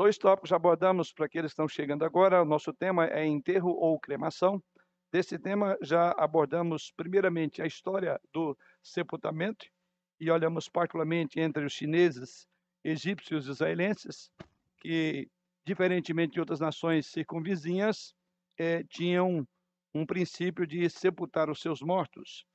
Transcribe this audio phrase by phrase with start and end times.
[0.00, 2.40] Dois tópicos abordamos para aqueles que estão chegando agora.
[2.40, 4.58] O nosso tema é enterro ou cremação.
[5.12, 9.66] Desse tema já abordamos primeiramente a história do sepultamento
[10.18, 12.46] e olhamos particularmente entre os chineses,
[12.82, 14.30] egípcios e israelenses,
[14.78, 15.28] que,
[15.66, 18.14] diferentemente de outras nações circunvizinhas,
[18.56, 19.46] eh, tinham
[19.94, 22.46] um princípio de sepultar os seus mortos.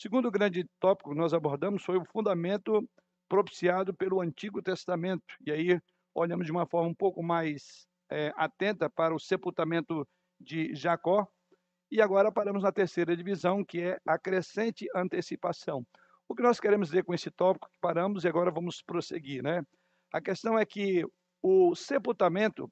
[0.00, 2.82] Segundo grande tópico que nós abordamos foi o fundamento
[3.28, 5.34] propiciado pelo Antigo Testamento.
[5.46, 5.78] E aí
[6.14, 10.06] olhamos de uma forma um pouco mais é, atenta para o sepultamento
[10.38, 11.26] de Jacó.
[11.90, 15.86] E agora paramos na terceira divisão, que é a crescente antecipação.
[16.28, 17.68] O que nós queremos dizer com esse tópico?
[17.80, 19.62] Paramos e agora vamos prosseguir, né?
[20.12, 21.04] A questão é que
[21.42, 22.70] o sepultamento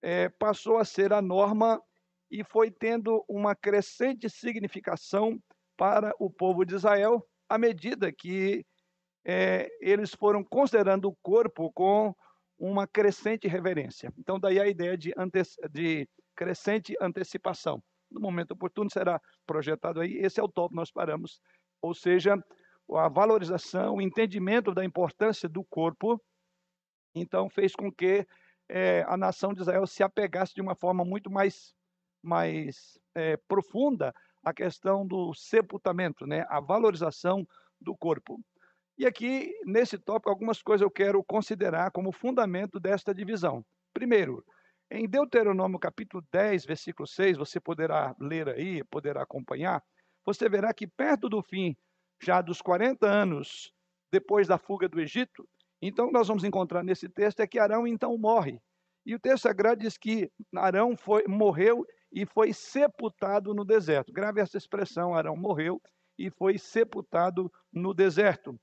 [0.00, 1.82] é, passou a ser a norma
[2.30, 5.38] e foi tendo uma crescente significação
[5.76, 8.64] para o povo de Israel à medida que
[9.24, 12.14] é, eles foram considerando o corpo com
[12.58, 14.12] uma crescente reverência.
[14.18, 17.82] Então, daí a ideia de, ante de crescente antecipação.
[18.10, 20.16] No momento oportuno será projetado aí.
[20.18, 21.40] Esse é o top nós paramos.
[21.82, 22.36] Ou seja,
[22.92, 26.20] a valorização, o entendimento da importância do corpo,
[27.14, 28.26] então fez com que
[28.68, 31.74] é, a nação de Israel se apegasse de uma forma muito mais,
[32.22, 36.44] mais é, profunda à questão do sepultamento, né?
[36.48, 37.46] a valorização
[37.80, 38.40] do corpo.
[38.96, 43.64] E aqui, nesse tópico, algumas coisas eu quero considerar como fundamento desta divisão.
[43.92, 44.44] Primeiro,
[44.90, 49.82] em Deuteronômio capítulo 10, versículo 6, você poderá ler aí, poderá acompanhar,
[50.24, 51.76] você verá que perto do fim,
[52.22, 53.72] já dos 40 anos
[54.12, 55.48] depois da fuga do Egito,
[55.82, 58.60] então nós vamos encontrar nesse texto é que Arão então morre.
[59.04, 64.12] E o texto sagrado diz que Arão foi, morreu e foi sepultado no deserto.
[64.12, 65.82] Grave essa expressão, Arão morreu
[66.16, 68.58] e foi sepultado no deserto.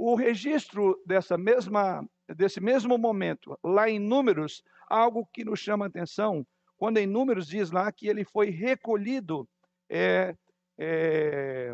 [0.00, 5.88] O registro dessa mesma, desse mesmo momento, lá em Números, algo que nos chama a
[5.88, 6.46] atenção,
[6.76, 9.48] quando em Números diz lá que ele foi recolhido
[9.90, 10.36] é,
[10.78, 11.72] é,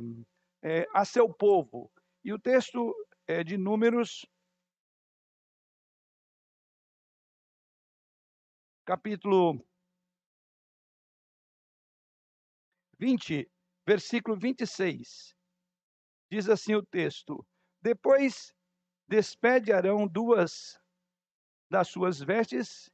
[0.62, 1.92] é, a seu povo.
[2.24, 2.94] E o texto
[3.28, 4.24] é de Números,
[8.86, 9.62] capítulo
[12.98, 13.46] 20,
[13.86, 15.34] versículo 26.
[16.32, 17.46] Diz assim o texto:
[17.84, 18.50] depois
[19.06, 20.80] despede Arão duas
[21.70, 22.90] das suas vestes.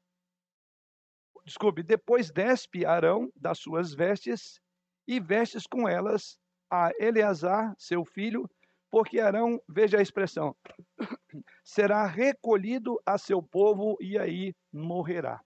[1.44, 4.60] Desculpe, depois despe Arão das suas vestes
[5.06, 6.36] e vestes com elas
[6.68, 8.50] a Eleazar, seu filho,
[8.90, 10.56] porque Arão, veja a expressão,
[11.62, 15.40] será recolhido a seu povo e aí morrerá.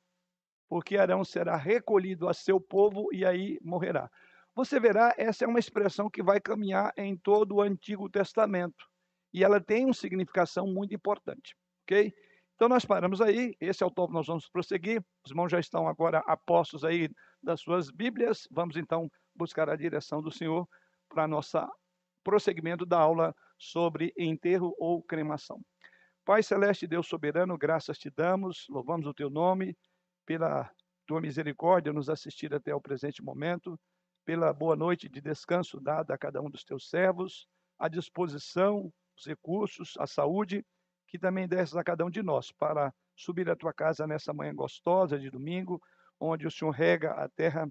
[0.70, 4.10] Porque Arão será recolhido a seu povo e aí morrerá.
[4.54, 8.88] Você verá, essa é uma expressão que vai caminhar em todo o Antigo Testamento
[9.34, 12.14] e ela tem uma significação muito importante, ok?
[12.54, 15.04] Então nós paramos aí, esse é o tópico nós vamos prosseguir.
[15.24, 17.10] Os irmãos já estão agora apostos aí
[17.42, 18.46] das suas Bíblias.
[18.48, 20.68] Vamos então buscar a direção do Senhor
[21.08, 21.68] para nossa
[22.22, 25.60] prosseguimento da aula sobre enterro ou cremação.
[26.24, 29.76] Pai celeste, Deus soberano, graças te damos, louvamos o teu nome
[30.24, 30.70] pela
[31.06, 33.78] tua misericórdia nos assistir até o presente momento,
[34.24, 39.26] pela boa noite de descanso dada a cada um dos teus servos, à disposição os
[39.26, 40.64] recursos, a saúde,
[41.08, 44.54] que também desses a cada um de nós, para subir à tua casa nessa manhã
[44.54, 45.80] gostosa de domingo,
[46.18, 47.68] onde o Senhor rega a terra,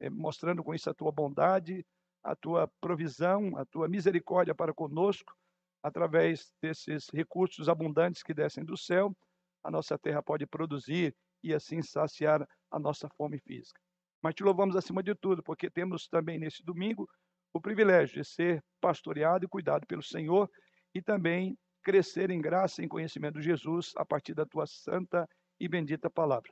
[0.00, 1.84] eh, mostrando com isso a tua bondade,
[2.22, 5.34] a tua provisão, a tua misericórdia para conosco,
[5.82, 9.14] através desses recursos abundantes que descem do céu,
[9.62, 13.80] a nossa terra pode produzir e assim saciar a nossa fome física.
[14.22, 17.06] Mas te louvamos acima de tudo, porque temos também nesse domingo
[17.52, 20.50] o privilégio de ser pastoreado e cuidado pelo Senhor
[20.94, 25.28] e também crescer em graça e em conhecimento de Jesus a partir da tua santa
[25.60, 26.50] e bendita palavra.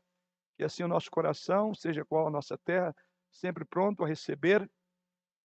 [0.57, 2.95] Que assim o nosso coração, seja qual a nossa terra,
[3.31, 4.69] sempre pronto a receber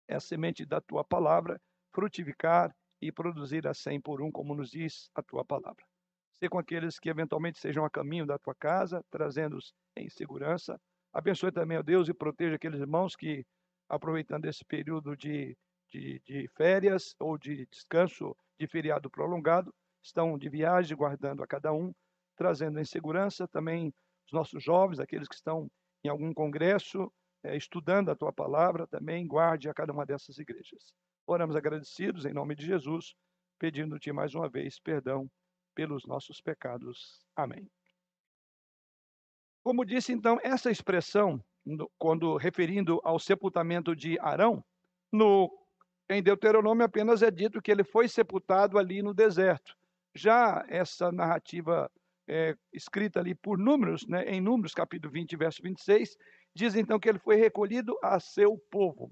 [0.09, 1.61] a semente da tua palavra,
[1.93, 5.83] frutificar e produzir a cem por um, como nos diz a tua palavra.
[6.33, 10.79] Ser com aqueles que eventualmente sejam a caminho da tua casa, trazendo-os em segurança.
[11.13, 13.45] Abençoe também, ó Deus, e proteja aqueles irmãos que,
[13.87, 15.57] aproveitando esse período de,
[15.89, 19.73] de, de férias ou de descanso de feriado prolongado,
[20.03, 21.93] estão de viagem, guardando a cada um,
[22.35, 23.93] trazendo em segurança também
[24.27, 25.69] os nossos jovens, aqueles que estão
[26.03, 27.11] em algum congresso,
[27.43, 30.93] é, estudando a tua palavra, também guarde a cada uma dessas igrejas.
[31.27, 33.15] Oramos agradecidos em nome de Jesus,
[33.59, 35.29] pedindo-te mais uma vez perdão
[35.73, 37.25] pelos nossos pecados.
[37.35, 37.67] Amém.
[39.63, 41.43] Como disse então, essa expressão,
[41.97, 44.63] quando referindo ao sepultamento de Arão,
[45.11, 45.49] no
[46.09, 49.75] em Deuteronômio apenas é dito que ele foi sepultado ali no deserto.
[50.13, 51.89] Já essa narrativa
[52.27, 56.17] é, escrita ali por números, né, em Números, capítulo 20, verso 26,
[56.53, 59.11] diz então que ele foi recolhido a seu povo.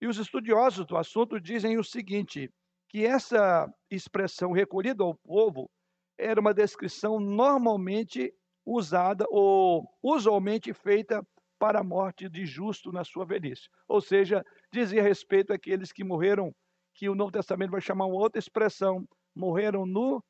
[0.00, 2.50] E os estudiosos do assunto dizem o seguinte:
[2.88, 5.70] que essa expressão recolhido ao povo
[6.18, 8.32] era uma descrição normalmente
[8.66, 11.26] usada ou usualmente feita
[11.58, 13.68] para a morte de justo na sua velhice.
[13.88, 16.54] Ou seja, dizia respeito àqueles que morreram,
[16.94, 20.22] que o Novo Testamento vai chamar uma outra expressão, morreram no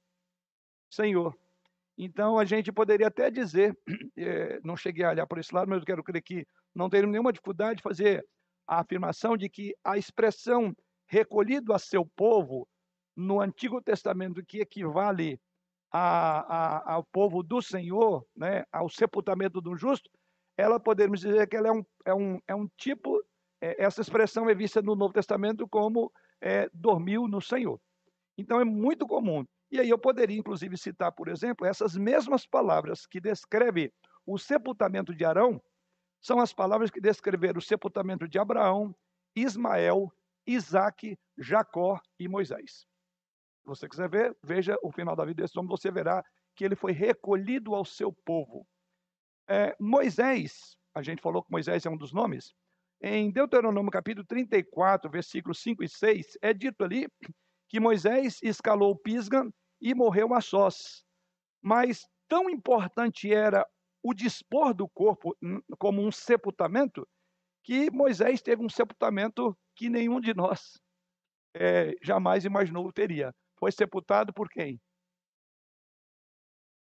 [0.91, 1.37] Senhor.
[1.97, 3.77] Então a gente poderia até dizer,
[4.17, 7.07] é, não cheguei a olhar por esse lado, mas eu quero crer que não teria
[7.07, 8.27] nenhuma dificuldade de fazer
[8.67, 10.75] a afirmação de que a expressão
[11.07, 12.67] recolhido a seu povo
[13.15, 15.39] no Antigo Testamento, que equivale
[15.91, 20.11] a, a, ao povo do Senhor, né, ao sepultamento do justo,
[20.57, 23.23] ela podemos dizer que ela é um, é um, é um tipo,
[23.63, 27.81] essa expressão é vista no Novo Testamento como é, dormiu no Senhor.
[28.37, 29.45] Então é muito comum.
[29.71, 33.93] E aí eu poderia, inclusive, citar, por exemplo, essas mesmas palavras que descreve
[34.27, 35.63] o sepultamento de Arão,
[36.21, 38.95] são as palavras que descreveram o sepultamento de Abraão,
[39.35, 40.13] Ismael,
[40.47, 42.87] Isaac, Jacó e Moisés.
[43.61, 46.25] Se você quiser ver, veja o final da vida desse homem, você verá
[46.55, 48.67] que ele foi recolhido ao seu povo.
[49.49, 52.53] É, Moisés, a gente falou que Moisés é um dos nomes,
[53.03, 57.09] em Deuteronômio capítulo 34, versículos 5 e 6, é dito ali
[57.69, 59.45] que Moisés escalou Pisga
[59.81, 61.05] e morreu a sós.
[61.61, 63.67] Mas tão importante era
[64.03, 65.37] o dispor do corpo
[65.79, 67.07] como um sepultamento,
[67.65, 70.81] que Moisés teve um sepultamento que nenhum de nós
[71.55, 73.35] é, jamais imaginou teria.
[73.57, 74.81] Foi sepultado por quem?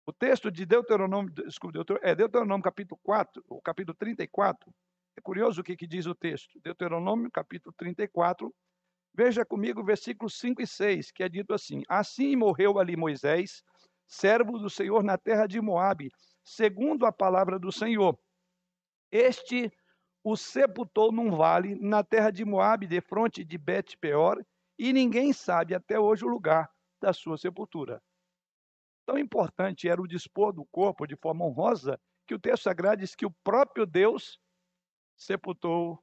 [0.07, 4.73] O texto de Deuteronômio, desculpa, Deuteronômio, é Deuteronômio capítulo 4, o capítulo 34.
[5.21, 6.59] É curioso o que, que diz o texto.
[6.65, 8.51] Deuteronômio capítulo 34.
[9.13, 13.63] Veja comigo versículos 5 e 6, que é dito assim: Assim morreu ali Moisés,
[14.09, 16.11] servo do Senhor na terra de Moabe,
[16.43, 18.19] segundo a palavra do Senhor.
[19.13, 19.71] Este
[20.25, 24.43] o sepultou num vale na terra de Moabe, de fronte de Bet-peor,
[24.79, 26.67] e ninguém sabe até hoje o lugar
[26.99, 28.03] da sua sepultura.
[29.05, 33.15] Tão importante era o dispor do corpo de forma honrosa que o texto sagrado diz
[33.15, 34.41] que o próprio Deus
[35.21, 36.03] sepultou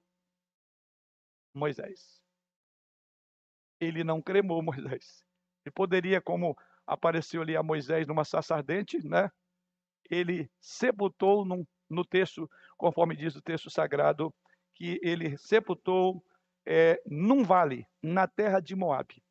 [1.53, 2.21] Moisés.
[3.79, 5.25] Ele não cremou Moisés.
[5.65, 6.55] Ele poderia, como
[6.85, 9.29] apareceu ali a Moisés numa saça ardente, né?
[10.09, 14.33] Ele sepultou num no texto, conforme diz o texto sagrado,
[14.75, 16.21] que ele sepultou
[16.65, 19.23] é, num vale, na terra de Moabe.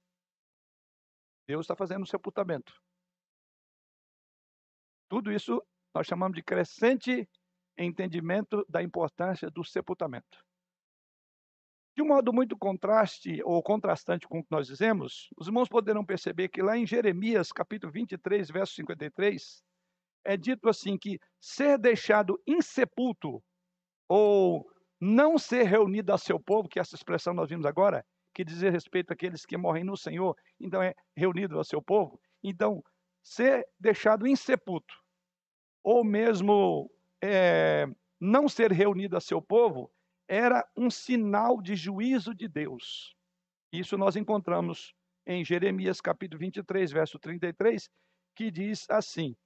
[1.46, 2.72] Deus está fazendo um sepultamento.
[5.06, 5.62] Tudo isso
[5.94, 7.28] nós chamamos de crescente
[7.84, 10.44] entendimento da importância do sepultamento.
[11.96, 16.04] De um modo muito contraste ou contrastante com o que nós dizemos, os irmãos poderão
[16.04, 19.62] perceber que lá em Jeremias, capítulo 23, verso 53,
[20.24, 23.42] é dito assim que ser deixado insepulto
[24.08, 24.66] ou
[25.00, 28.60] não ser reunido a seu povo, que é essa expressão nós vimos agora, que diz
[28.60, 32.20] respeito àqueles que morrem no Senhor, então é reunido a seu povo.
[32.42, 32.82] Então,
[33.22, 34.94] ser deixado insepulto,
[35.82, 36.90] ou mesmo
[37.22, 37.86] é,
[38.20, 39.90] não ser reunido a seu povo,
[40.28, 43.14] era um sinal de juízo de Deus.
[43.72, 44.94] Isso nós encontramos
[45.26, 47.88] em Jeremias capítulo 23, verso 33,
[48.34, 49.36] que diz assim: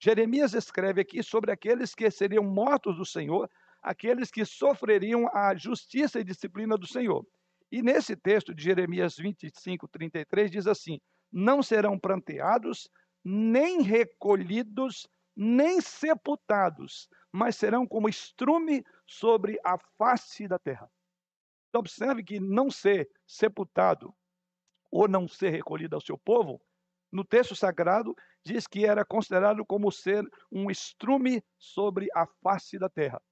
[0.00, 3.48] Jeremias escreve aqui sobre aqueles que seriam mortos do Senhor,
[3.82, 7.26] aqueles que sofreriam a justiça e disciplina do Senhor.
[7.70, 10.98] E nesse texto de Jeremias 25, 33, diz assim:
[11.30, 12.88] Não serão pranteados,
[13.24, 15.06] nem recolhidos,
[15.40, 20.90] nem sepultados, mas serão como estrume sobre a face da terra.
[21.68, 24.12] Então, observe que não ser sepultado
[24.90, 26.60] ou não ser recolhido ao seu povo,
[27.12, 32.88] no texto sagrado, diz que era considerado como ser um estrume sobre a face da
[32.88, 33.22] terra,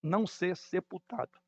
[0.00, 1.40] não ser sepultado.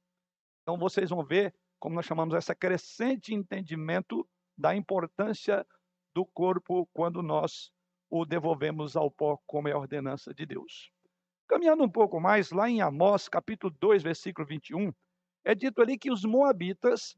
[0.62, 5.64] Então vocês vão ver como nós chamamos essa crescente entendimento da importância
[6.12, 7.72] do corpo quando nós
[8.10, 10.90] o devolvemos ao pó como é a ordenança de Deus.
[11.48, 14.92] Caminhando um pouco mais, lá em Amós, capítulo 2, versículo 21,
[15.44, 17.16] é dito ali que os moabitas,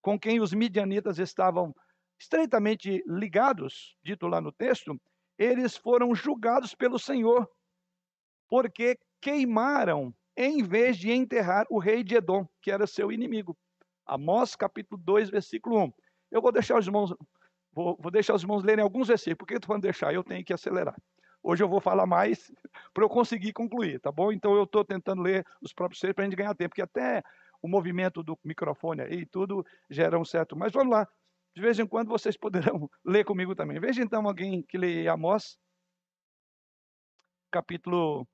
[0.00, 1.74] com quem os midianitas estavam
[2.18, 4.98] estreitamente ligados, dito lá no texto,
[5.36, 7.48] eles foram julgados pelo Senhor,
[8.48, 13.56] porque queimaram em vez de enterrar o rei de Edom, que era seu inimigo.
[14.06, 15.92] Amós capítulo 2, versículo 1.
[16.30, 17.14] Eu vou deixar os irmãos,
[17.78, 19.38] vou, vou deixar os irmãos lerem alguns versículos.
[19.38, 20.12] Por que eu estou falando deixar?
[20.12, 20.96] Eu tenho que acelerar.
[21.40, 22.50] Hoje eu vou falar mais
[22.92, 24.32] para eu conseguir concluir, tá bom?
[24.32, 27.22] Então eu estou tentando ler os próprios textos para a gente ganhar tempo, porque até
[27.62, 30.56] o movimento do microfone aí e tudo gera um certo.
[30.56, 31.06] Mas vamos lá.
[31.54, 33.78] De vez em quando vocês poderão ler comigo também.
[33.78, 35.56] Veja então alguém que lê Amós.
[37.52, 38.26] capítulo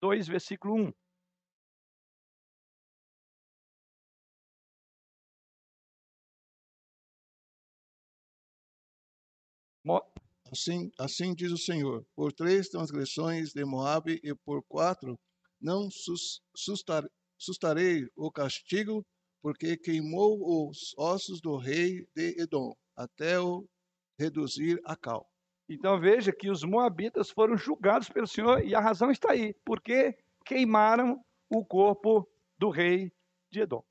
[0.00, 0.92] 2, versículo 1.
[10.54, 15.18] Assim, assim diz o Senhor: por três transgressões de Moabe e por quatro
[15.60, 15.88] não
[16.54, 17.04] sustar,
[17.36, 19.04] sustarei o castigo,
[19.42, 23.66] porque queimou os ossos do rei de Edom, até o
[24.16, 25.28] reduzir a cal.
[25.68, 30.16] Então veja que os moabitas foram julgados pelo Senhor e a razão está aí, porque
[30.46, 31.20] queimaram
[31.50, 33.10] o corpo do rei
[33.50, 33.82] de Edom.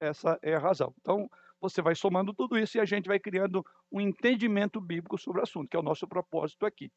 [0.00, 0.92] Essa é a razão.
[0.98, 5.40] Então, você vai somando tudo isso e a gente vai criando um entendimento bíblico sobre
[5.40, 6.90] o assunto, que é o nosso propósito aqui.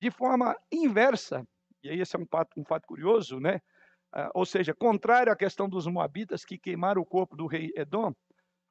[0.00, 1.46] De forma inversa,
[1.82, 3.60] e aí esse é um fato, um fato curioso, né?
[4.12, 8.12] Ah, ou seja, contrário à questão dos moabitas que queimaram o corpo do rei Edom,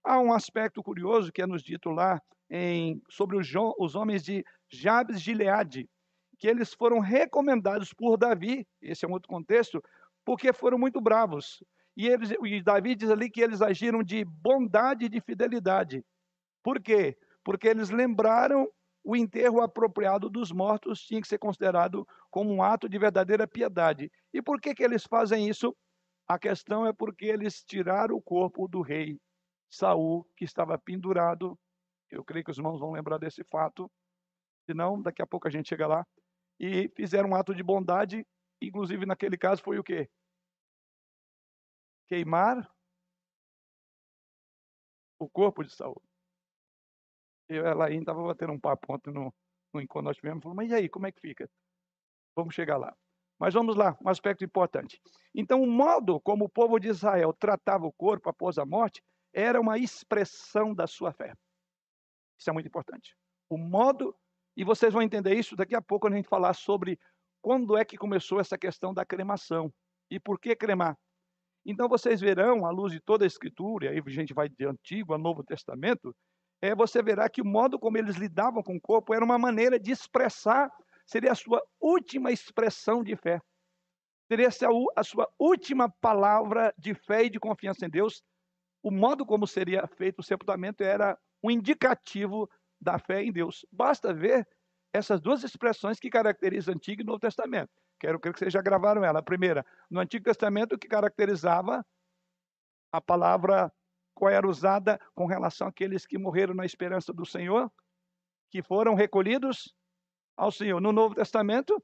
[0.03, 3.47] há um aspecto curioso que é nos dito lá em, sobre os,
[3.77, 5.89] os homens de Jabes de Gileade,
[6.37, 9.83] que eles foram recomendados por Davi, esse é um outro contexto,
[10.25, 11.63] porque foram muito bravos.
[11.95, 16.03] E, eles, e Davi diz ali que eles agiram de bondade e de fidelidade.
[16.63, 17.17] Por quê?
[17.43, 18.67] Porque eles lembraram
[19.03, 24.11] o enterro apropriado dos mortos tinha que ser considerado como um ato de verdadeira piedade.
[24.33, 25.75] E por que, que eles fazem isso?
[26.27, 29.19] A questão é porque eles tiraram o corpo do rei
[29.69, 31.57] Saul, que estava pendurado.
[32.11, 33.89] Eu creio que os irmãos vão lembrar desse fato.
[34.65, 36.05] Senão, daqui a pouco a gente chega lá.
[36.59, 38.25] E fizeram um ato de bondade,
[38.61, 40.09] inclusive naquele caso foi o quê?
[42.09, 42.69] Queimar
[45.19, 46.01] o corpo de Saul.
[47.47, 49.33] Eu ela ainda estava batendo um papo ontem no,
[49.73, 51.49] no encontro nós tivemos, falou, mas e aí, como é que fica?
[52.35, 52.95] Vamos chegar lá.
[53.39, 55.01] Mas vamos lá, um aspecto importante.
[55.33, 59.01] Então, o modo como o povo de Israel tratava o corpo após a morte
[59.33, 61.33] era uma expressão da sua fé.
[62.37, 63.15] Isso é muito importante.
[63.49, 64.15] O modo,
[64.57, 66.99] e vocês vão entender isso daqui a pouco quando a gente falar sobre
[67.41, 69.73] quando é que começou essa questão da cremação
[70.11, 70.97] e por que cremar.
[71.69, 74.65] Então vocês verão, à luz de toda a Escritura, e aí a gente vai de
[74.65, 76.15] Antigo a Novo Testamento,
[76.59, 79.79] é, você verá que o modo como eles lidavam com o corpo era uma maneira
[79.79, 80.67] de expressar,
[81.05, 83.39] seria a sua última expressão de fé.
[84.27, 84.49] Seria
[84.95, 88.23] a sua última palavra de fé e de confiança em Deus.
[88.81, 92.49] O modo como seria feito o sepultamento era um indicativo
[92.81, 93.63] da fé em Deus.
[93.71, 94.47] Basta ver
[94.91, 97.71] essas duas expressões que caracterizam Antigo e Novo Testamento.
[97.99, 99.19] Quero que vocês já gravaram ela.
[99.19, 101.85] A primeira, no Antigo Testamento, que caracterizava
[102.91, 103.71] a palavra
[104.13, 107.71] qual era usada com relação àqueles que morreram na esperança do Senhor,
[108.49, 109.75] que foram recolhidos
[110.35, 110.81] ao Senhor.
[110.81, 111.81] No Novo Testamento,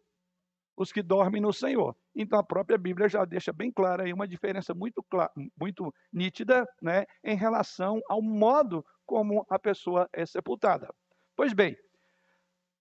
[0.77, 1.95] os que dormem no Senhor.
[2.13, 6.65] Então a própria Bíblia já deixa bem clara aí uma diferença muito clara, muito nítida,
[6.81, 10.93] né, em relação ao modo como a pessoa é sepultada.
[11.35, 11.77] Pois bem,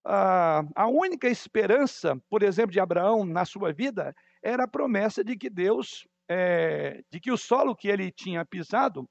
[0.04, 5.36] a, a única esperança, por exemplo, de Abraão na sua vida era a promessa de
[5.36, 9.08] que Deus, é, de que o solo que ele tinha pisado,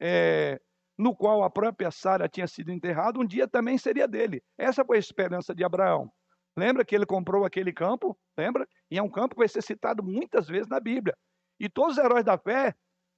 [0.00, 0.60] é,
[0.96, 4.42] no qual a própria Sara tinha sido enterrada, um dia também seria dele.
[4.56, 6.10] Essa foi a esperança de Abraão.
[6.56, 8.18] Lembra que ele comprou aquele campo?
[8.36, 8.66] Lembra?
[8.90, 11.16] E é um campo que vai ser citado muitas vezes na Bíblia.
[11.60, 12.74] E todos os heróis da fé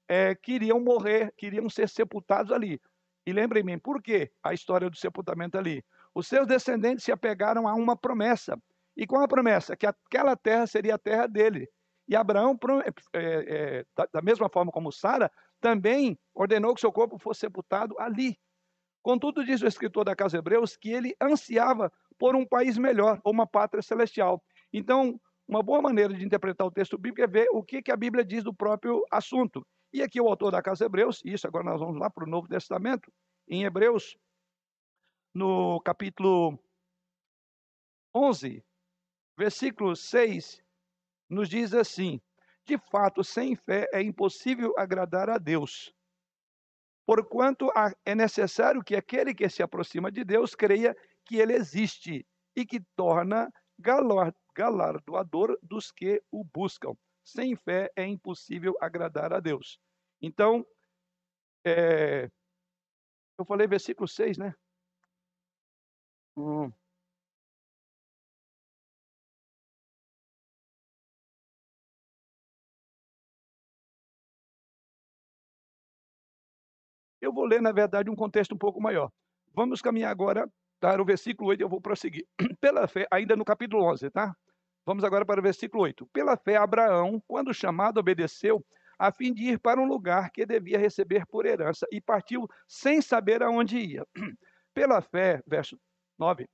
[0.08, 2.80] é, queriam morrer, queriam ser sepultados ali.
[3.26, 5.84] E lembrem-me, por que a história do sepultamento ali?
[6.14, 8.60] Os seus descendentes se apegaram a uma promessa.
[8.96, 9.76] E qual a promessa?
[9.76, 11.68] Que aquela terra seria a terra dele.
[12.08, 12.58] E Abraão,
[13.12, 18.38] é, é, da mesma forma como Sara, também ordenou que seu corpo fosse sepultado ali.
[19.02, 23.32] Contudo, diz o escritor da Casa Hebreus que ele ansiava por um país melhor, ou
[23.32, 24.42] uma pátria celestial.
[24.72, 27.96] Então, uma boa maneira de interpretar o texto bíblico é ver o que, que a
[27.96, 29.64] Bíblia diz do próprio assunto.
[29.92, 32.48] E aqui o autor da Casa Hebreus, isso agora nós vamos lá para o Novo
[32.48, 33.10] Testamento,
[33.48, 34.16] em Hebreus,
[35.38, 36.58] no capítulo
[38.12, 38.64] 11,
[39.36, 40.60] versículo 6,
[41.30, 42.20] nos diz assim:
[42.66, 45.94] De fato, sem fé é impossível agradar a Deus.
[47.06, 47.70] Porquanto
[48.04, 52.26] é necessário que aquele que se aproxima de Deus creia que ele existe
[52.56, 53.48] e que torna
[54.52, 56.94] galardoador dos que o buscam.
[57.24, 59.78] Sem fé é impossível agradar a Deus.
[60.20, 60.66] Então,
[61.64, 62.28] é,
[63.38, 64.52] eu falei versículo 6, né?
[66.38, 66.72] Hum.
[77.20, 79.10] Eu vou ler, na verdade, um contexto um pouco maior.
[79.54, 80.48] Vamos caminhar agora
[80.80, 82.24] para o versículo 8 eu vou prosseguir.
[82.60, 84.34] Pela fé, ainda no capítulo 11, tá?
[84.86, 86.06] Vamos agora para o versículo 8.
[86.12, 88.64] Pela fé, Abraão, quando chamado, obedeceu,
[88.98, 93.00] a fim de ir para um lugar que devia receber por herança, e partiu sem
[93.02, 94.06] saber aonde ia.
[94.74, 95.76] Pela fé, verso
[96.18, 96.48] 9.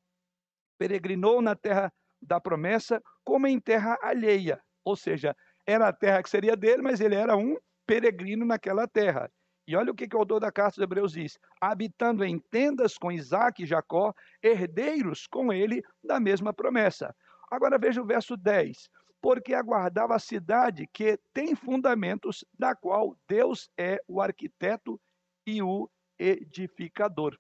[0.79, 4.63] Peregrinou na terra da promessa, como em terra alheia.
[4.85, 7.57] Ou seja, era a terra que seria dele, mas ele era um
[7.87, 9.31] peregrino naquela terra.
[9.67, 12.99] E olha o que, que o autor da carta dos Hebreus diz: habitando em tendas
[12.99, 17.15] com Isaac e Jacó, herdeiros com ele da mesma promessa.
[17.51, 18.91] Agora veja o verso 10.
[19.23, 25.01] Porque aguardava a cidade que tem fundamentos, da qual Deus é o arquiteto
[25.47, 27.39] e o edificador.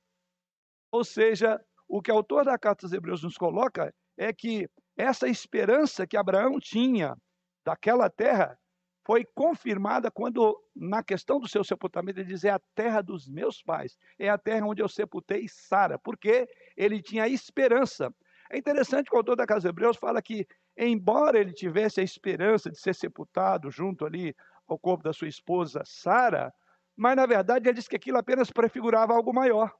[0.90, 5.28] Ou seja, o que o autor da carta dos Hebreus nos coloca é que essa
[5.28, 7.16] esperança que Abraão tinha
[7.64, 8.58] daquela terra
[9.06, 13.62] foi confirmada quando, na questão do seu sepultamento, ele diz: É a terra dos meus
[13.62, 18.12] pais, é a terra onde eu sepultei Sara, porque ele tinha esperança.
[18.50, 22.04] É interessante que o autor da Casa de Hebreus fala que, embora ele tivesse a
[22.04, 24.34] esperança de ser sepultado junto ali
[24.66, 26.52] ao corpo da sua esposa Sara,
[26.96, 29.70] mas na verdade ele diz que aquilo apenas prefigurava algo maior.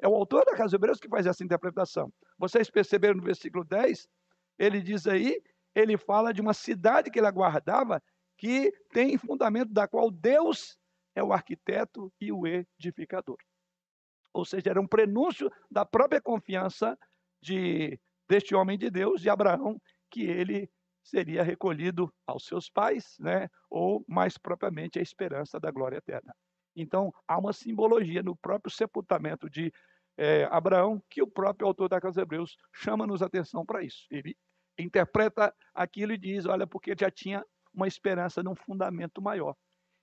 [0.00, 2.12] É o autor da Casa de Hebreus que faz essa interpretação.
[2.38, 4.08] Vocês perceberam no versículo 10?
[4.58, 5.40] Ele diz aí,
[5.74, 8.02] ele fala de uma cidade que ele aguardava
[8.36, 10.76] que tem fundamento da qual Deus
[11.14, 13.36] é o arquiteto e o edificador.
[14.32, 16.98] Ou seja, era um prenúncio da própria confiança
[17.40, 17.98] de
[18.28, 20.68] deste homem de Deus, de Abraão, que ele
[21.02, 23.48] seria recolhido aos seus pais, né?
[23.68, 26.34] ou mais propriamente a esperança da glória eterna.
[26.74, 29.72] Então, há uma simbologia no próprio sepultamento de
[30.16, 34.06] é, Abraão que o próprio autor da Casa Hebreus chama-nos atenção para isso.
[34.10, 34.36] Ele
[34.78, 39.54] interpreta aquilo e diz: olha, porque já tinha uma esperança num fundamento maior.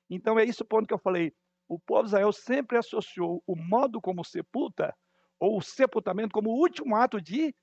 [0.09, 1.33] Então, é esse o ponto que eu falei.
[1.67, 4.93] O povo de Israel sempre associou o modo como sepulta,
[5.39, 7.55] ou o sepultamento, como o último ato de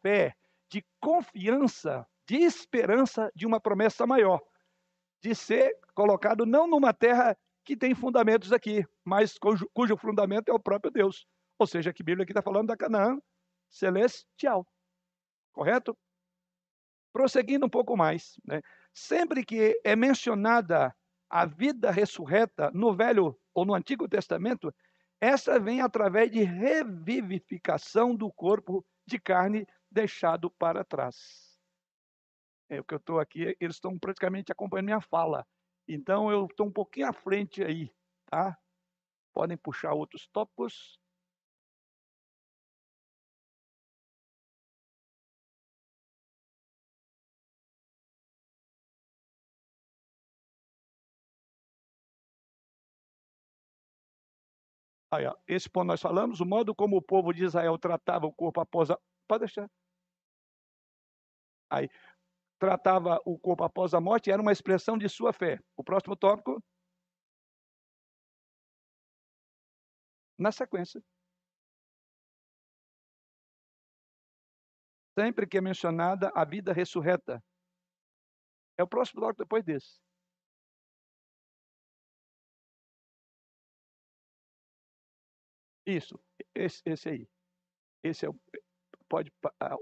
[0.00, 0.34] fé,
[0.68, 4.40] de confiança, de esperança de uma promessa maior,
[5.22, 10.52] de ser colocado não numa terra que tem fundamentos aqui, mas cujo, cujo fundamento é
[10.52, 11.26] o próprio Deus.
[11.58, 13.18] Ou seja, que a Bíblia aqui está falando da Canaã
[13.70, 14.66] celestial.
[15.52, 15.96] Correto?
[17.12, 18.62] Prosseguindo um pouco mais, né?
[18.94, 20.94] sempre que é mencionada
[21.28, 24.74] a vida ressurreta no Velho ou no Antigo Testamento,
[25.20, 31.58] essa vem através de revivificação do corpo de carne deixado para trás.
[32.68, 35.46] É o que eu estou aqui, eles estão praticamente acompanhando minha fala.
[35.88, 37.90] Então eu estou um pouquinho à frente aí,
[38.26, 38.58] tá?
[39.34, 41.00] Podem puxar outros tópicos.
[55.12, 58.32] Aí, ó, esse ponto nós falamos, o modo como o povo de Israel tratava o
[58.32, 58.98] corpo após a.
[59.28, 59.68] Pode deixar.
[61.70, 61.88] Aí,
[62.62, 65.58] tratava o corpo após a morte era uma expressão de sua fé.
[65.76, 66.62] O próximo tópico.
[70.38, 71.02] Na sequência.
[75.18, 77.42] Sempre que é mencionada a vida ressurreta.
[78.78, 79.98] É o próximo tópico depois desse.
[85.84, 86.16] Isso,
[86.54, 87.28] esse, esse aí.
[88.04, 88.40] Esse é o,
[89.12, 89.30] pode,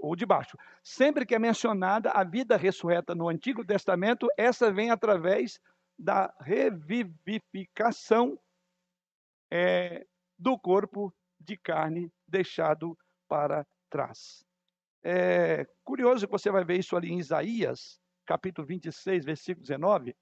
[0.01, 0.57] o de baixo.
[0.83, 5.57] Sempre que é mencionada a vida ressurreta no Antigo Testamento, essa vem através
[5.97, 8.37] da revivificação
[9.49, 10.05] é,
[10.37, 12.97] do corpo de carne deixado
[13.29, 14.43] para trás.
[15.01, 20.13] É curioso que você vai ver isso ali em Isaías, capítulo 26, versículo 19.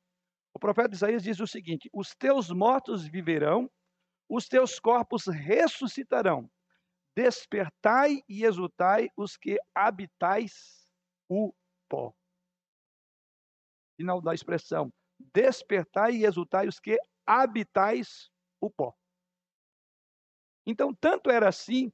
[0.53, 3.67] O profeta Isaías diz o seguinte: Os teus mortos viverão
[4.29, 6.47] os teus corpos ressuscitarão.
[7.19, 10.87] Despertai e exultai os que habitais
[11.27, 11.53] o
[11.89, 12.13] pó.
[13.97, 14.89] Final da expressão.
[15.33, 18.29] Despertai e exultai os que habitais
[18.61, 18.93] o pó.
[20.65, 21.91] Então, tanto era assim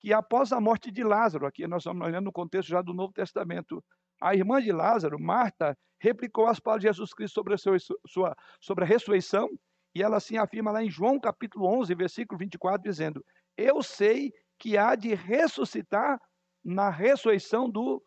[0.00, 3.12] que após a morte de Lázaro, aqui nós estamos olhando no contexto já do Novo
[3.12, 3.84] Testamento,
[4.18, 8.84] a irmã de Lázaro, Marta, replicou as palavras de Jesus Cristo sobre a, sua, sobre
[8.84, 9.46] a ressurreição
[9.94, 13.22] e ela assim afirma lá em João capítulo 11, versículo 24, dizendo:
[13.58, 16.20] Eu sei que há de ressuscitar
[16.64, 18.02] na ressurreição do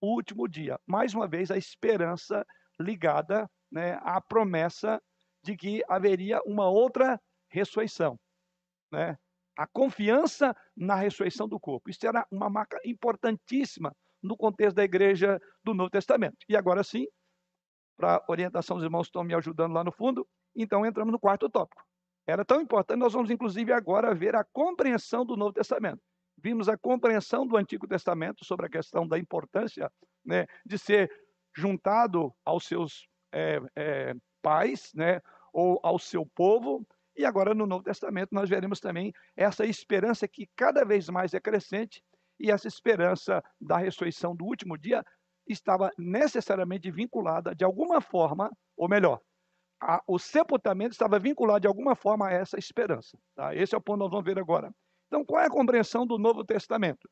[0.00, 0.78] último dia.
[0.86, 2.44] Mais uma vez, a esperança
[2.78, 5.00] ligada né, à promessa
[5.42, 8.18] de que haveria uma outra ressurreição.
[8.90, 9.16] Né?
[9.56, 11.90] A confiança na ressurreição do corpo.
[11.90, 16.36] Isso era uma marca importantíssima no contexto da igreja do Novo Testamento.
[16.48, 17.06] E agora sim,
[17.96, 21.48] para orientação dos irmãos que estão me ajudando lá no fundo, então entramos no quarto
[21.48, 21.82] tópico.
[22.26, 26.00] Era tão importante, nós vamos inclusive agora ver a compreensão do Novo Testamento.
[26.38, 29.90] Vimos a compreensão do Antigo Testamento sobre a questão da importância
[30.24, 31.10] né, de ser
[31.54, 35.20] juntado aos seus é, é, pais, né,
[35.52, 36.86] ou ao seu povo.
[37.16, 41.40] E agora no Novo Testamento nós veremos também essa esperança que cada vez mais é
[41.40, 42.02] crescente
[42.40, 45.04] e essa esperança da ressurreição do último dia
[45.46, 49.20] estava necessariamente vinculada de alguma forma, ou melhor,
[49.82, 53.18] a, o sepultamento estava vinculado de alguma forma a essa esperança.
[53.34, 53.54] Tá?
[53.54, 54.72] Esse é o ponto que nós vamos ver agora.
[55.08, 57.10] Então, qual é a compreensão do Novo Testamento?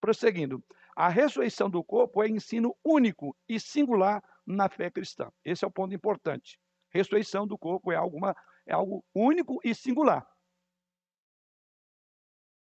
[0.00, 0.62] Prosseguindo,
[0.96, 5.30] a ressurreição do corpo é ensino único e singular na fé cristã.
[5.44, 6.58] Esse é o ponto importante.
[6.90, 10.26] Ressurreição do corpo é, alguma, é algo único e singular.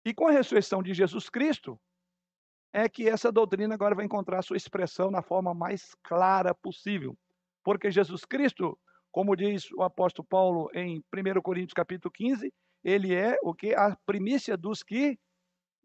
[0.05, 1.81] E com a ressurreição de Jesus Cristo,
[2.73, 7.17] é que essa doutrina agora vai encontrar sua expressão na forma mais clara possível.
[7.65, 8.79] Porque Jesus Cristo,
[9.17, 12.53] como diz o apóstolo Paulo em 1 Coríntios capítulo 15,
[12.85, 15.19] ele é o que a primícia dos que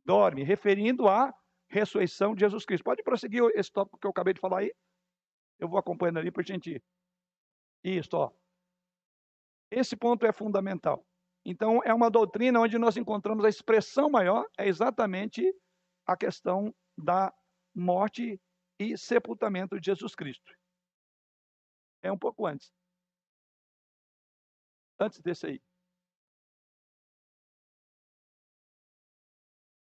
[0.04, 1.34] dormem, referindo à
[1.70, 2.84] ressurreição de Jesus Cristo.
[2.84, 4.74] Pode prosseguir esse tópico que eu acabei de falar aí?
[5.58, 6.84] Eu vou acompanhando ali para a gente.
[7.82, 8.34] Isso, ó.
[9.72, 11.02] Esse ponto é fundamental.
[11.46, 15.42] Então, é uma doutrina onde nós encontramos a expressão maior, é exatamente
[16.06, 17.34] a questão da
[17.74, 18.42] morte
[18.78, 20.52] e sepultamento de Jesus Cristo.
[22.04, 22.70] É um pouco antes.
[25.02, 25.62] Antes desse aí.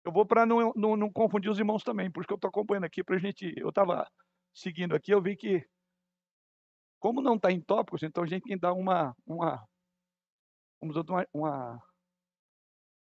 [0.05, 3.03] Eu vou para não, não, não, confundir os irmãos também, porque eu estou acompanhando aqui
[3.03, 3.53] para a gente.
[3.58, 4.10] Eu estava
[4.53, 5.67] seguindo aqui, eu vi que,
[6.99, 9.67] como não está em tópicos, então a gente tem que dar uma, uma,
[11.34, 11.84] uma,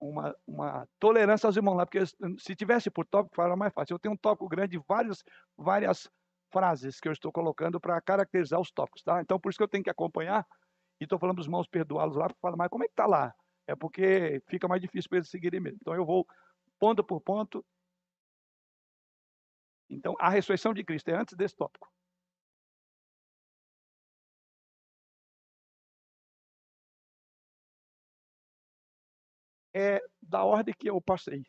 [0.01, 2.05] uma, uma tolerância aos irmãos lá, porque
[2.39, 3.95] se tivesse por tópico, era mais fácil.
[3.95, 5.23] Eu tenho um tópico grande, várias,
[5.57, 6.11] várias
[6.51, 9.21] frases que eu estou colocando para caracterizar os tópicos, tá?
[9.21, 10.47] Então, por isso que eu tenho que acompanhar,
[11.01, 13.35] e estou falando para os irmãos perdoá-los lá, falar, mas como é que está lá?
[13.67, 15.79] É porque fica mais difícil para eles seguirem mesmo.
[15.81, 16.27] Então, eu vou
[16.79, 17.65] ponto por ponto.
[19.91, 21.89] Então, a ressurreição de Cristo é antes desse tópico.
[29.75, 31.43] É da ordem que eu passei.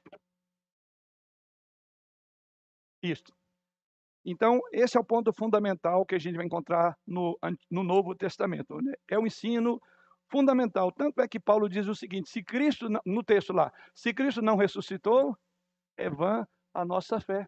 [3.01, 3.36] Isto.
[4.29, 7.39] Então, esse é o ponto fundamental que a gente vai encontrar no,
[7.71, 8.75] no Novo Testamento.
[8.81, 8.91] Né?
[9.09, 9.79] É o ensino
[10.29, 10.91] fundamental.
[10.91, 14.57] Tanto é que Paulo diz o seguinte: se Cristo, no texto lá, se Cristo não
[14.57, 15.33] ressuscitou,
[15.95, 17.47] é vã a nossa fé.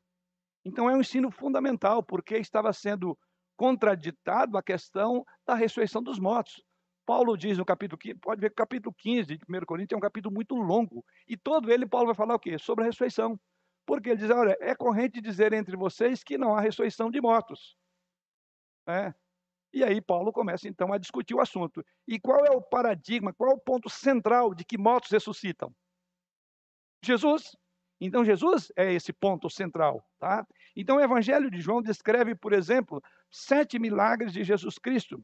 [0.63, 3.17] Então é um ensino fundamental, porque estava sendo
[3.57, 6.63] contraditado a questão da ressurreição dos mortos.
[7.05, 9.97] Paulo diz no capítulo 15, pode ver que o capítulo 15 de 1 Coríntios é
[9.97, 12.57] um capítulo muito longo, e todo ele Paulo vai falar o quê?
[12.57, 13.37] Sobre a ressurreição.
[13.89, 17.75] Porque ele diz, olha, é corrente dizer entre vocês que não há ressurreição de mortos.
[18.87, 19.11] É,
[19.73, 21.83] e aí Paulo começa então a discutir o assunto.
[22.07, 25.73] E qual é o paradigma, qual é o ponto central de que mortos ressuscitam?
[27.03, 27.57] Jesus.
[27.99, 30.45] Então Jesus é esse ponto central, tá?
[30.75, 35.19] Então o Evangelho de João descreve, por exemplo, sete milagres de Jesus Cristo.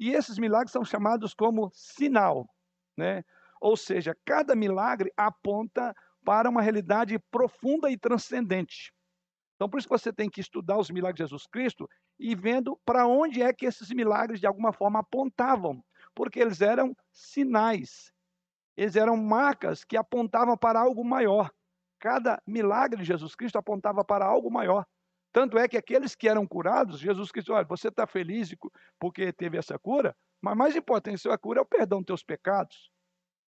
[0.00, 2.48] E esses milagres são chamados como sinal,
[2.96, 3.22] né?
[3.60, 5.94] Ou seja, cada milagre aponta
[6.26, 8.92] para uma realidade profunda e transcendente.
[9.54, 12.76] Então, por isso que você tem que estudar os milagres de Jesus Cristo e vendo
[12.84, 15.82] para onde é que esses milagres de alguma forma apontavam,
[16.16, 18.12] porque eles eram sinais,
[18.76, 21.48] eles eram marcas que apontavam para algo maior.
[22.00, 24.84] Cada milagre de Jesus Cristo apontava para algo maior.
[25.32, 28.54] Tanto é que aqueles que eram curados, Jesus Cristo, olha, você está feliz
[28.98, 32.90] porque teve essa cura, mas mais importante, a cura é o perdão dos teus pecados.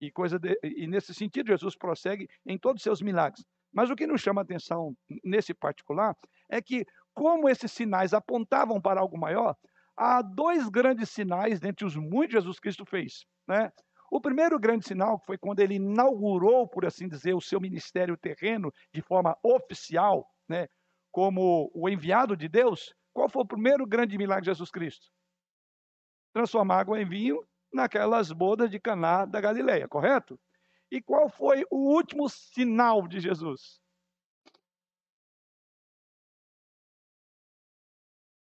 [0.03, 3.47] E, coisa de, e nesse sentido, Jesus prossegue em todos os seus milagres.
[3.73, 6.17] Mas o que nos chama a atenção nesse particular
[6.51, 6.85] é que
[7.15, 9.57] como esses sinais apontavam para algo maior,
[9.97, 13.25] há dois grandes sinais dentre os muitos que Jesus Cristo fez.
[13.47, 13.71] Né?
[14.11, 18.73] O primeiro grande sinal foi quando ele inaugurou, por assim dizer, o seu ministério terreno
[18.93, 20.67] de forma oficial, né?
[21.13, 22.93] como o enviado de Deus.
[23.13, 25.07] Qual foi o primeiro grande milagre de Jesus Cristo?
[26.35, 30.39] Transformar água em vinho naquelas bodas de Caná da Galileia, correto?
[30.91, 33.83] E qual foi o último sinal de Jesus?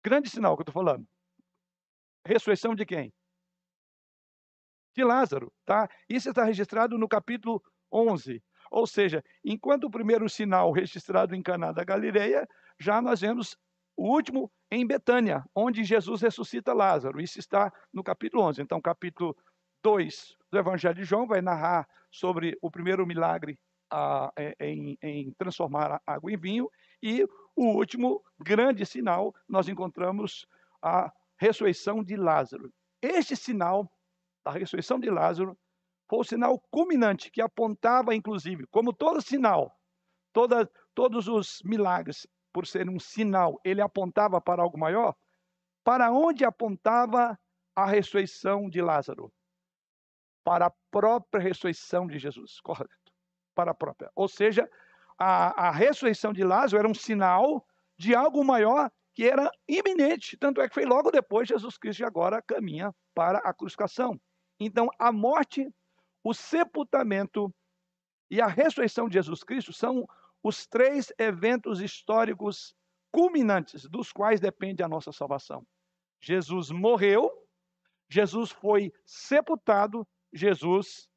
[0.08, 1.06] grande sinal que eu estou falando.
[2.24, 3.12] Ressurreição de quem?
[4.94, 5.88] De Lázaro, tá?
[6.08, 7.62] Isso está registrado no capítulo
[7.92, 8.42] 11.
[8.70, 12.48] Ou seja, enquanto o primeiro sinal registrado em Caná da Galileia,
[12.80, 13.56] já nós vemos
[13.98, 17.20] o último em Betânia, onde Jesus ressuscita Lázaro.
[17.20, 18.62] Isso está no capítulo 11.
[18.62, 19.36] Então, capítulo
[19.82, 23.58] 2 do Evangelho de João vai narrar sobre o primeiro milagre
[23.90, 26.70] ah, em, em transformar água em vinho,
[27.02, 27.24] e
[27.56, 30.46] o último grande sinal, nós encontramos
[30.80, 32.72] a ressurreição de Lázaro.
[33.02, 33.90] Este sinal,
[34.44, 35.58] a ressurreição de Lázaro,
[36.08, 39.76] foi o sinal culminante que apontava, inclusive, como todo sinal,
[40.32, 45.14] toda, todos os milagres, por ser um sinal, ele apontava para algo maior.
[45.84, 47.38] Para onde apontava
[47.74, 49.32] a ressurreição de Lázaro?
[50.44, 53.12] Para a própria ressurreição de Jesus, correto?
[53.54, 54.10] Para a própria.
[54.14, 54.68] Ou seja,
[55.18, 60.36] a, a ressurreição de Lázaro era um sinal de algo maior que era iminente.
[60.36, 64.20] Tanto é que foi logo depois Jesus Cristo agora caminha para a crucificação.
[64.60, 65.68] Então, a morte,
[66.22, 67.52] o sepultamento
[68.30, 70.06] e a ressurreição de Jesus Cristo são
[70.42, 72.74] os três eventos históricos
[73.10, 75.66] culminantes dos quais depende a nossa salvação.
[76.20, 77.30] Jesus morreu,
[78.10, 81.08] Jesus foi sepultado, Jesus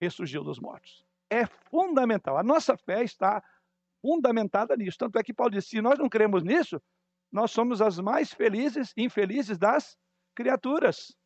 [0.00, 1.04] ressurgiu dos mortos.
[1.30, 2.36] É fundamental.
[2.36, 3.42] A nossa fé está
[4.00, 4.98] fundamentada nisso.
[4.98, 6.80] Tanto é que Paulo disse: se nós não cremos nisso,
[7.32, 9.96] nós somos as mais felizes e infelizes das
[10.34, 11.16] criaturas.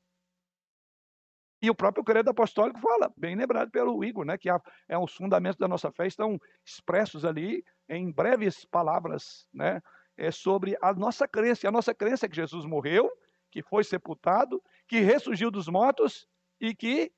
[1.62, 5.58] E o próprio credo apostólico fala, bem lembrado pelo Igor, né, que é os fundamentos
[5.58, 9.82] da nossa fé estão expressos ali em breves palavras, né,
[10.16, 11.66] é sobre a nossa crença.
[11.66, 13.10] E a nossa crença é que Jesus morreu,
[13.50, 16.26] que foi sepultado, que ressurgiu dos mortos
[16.60, 17.12] e que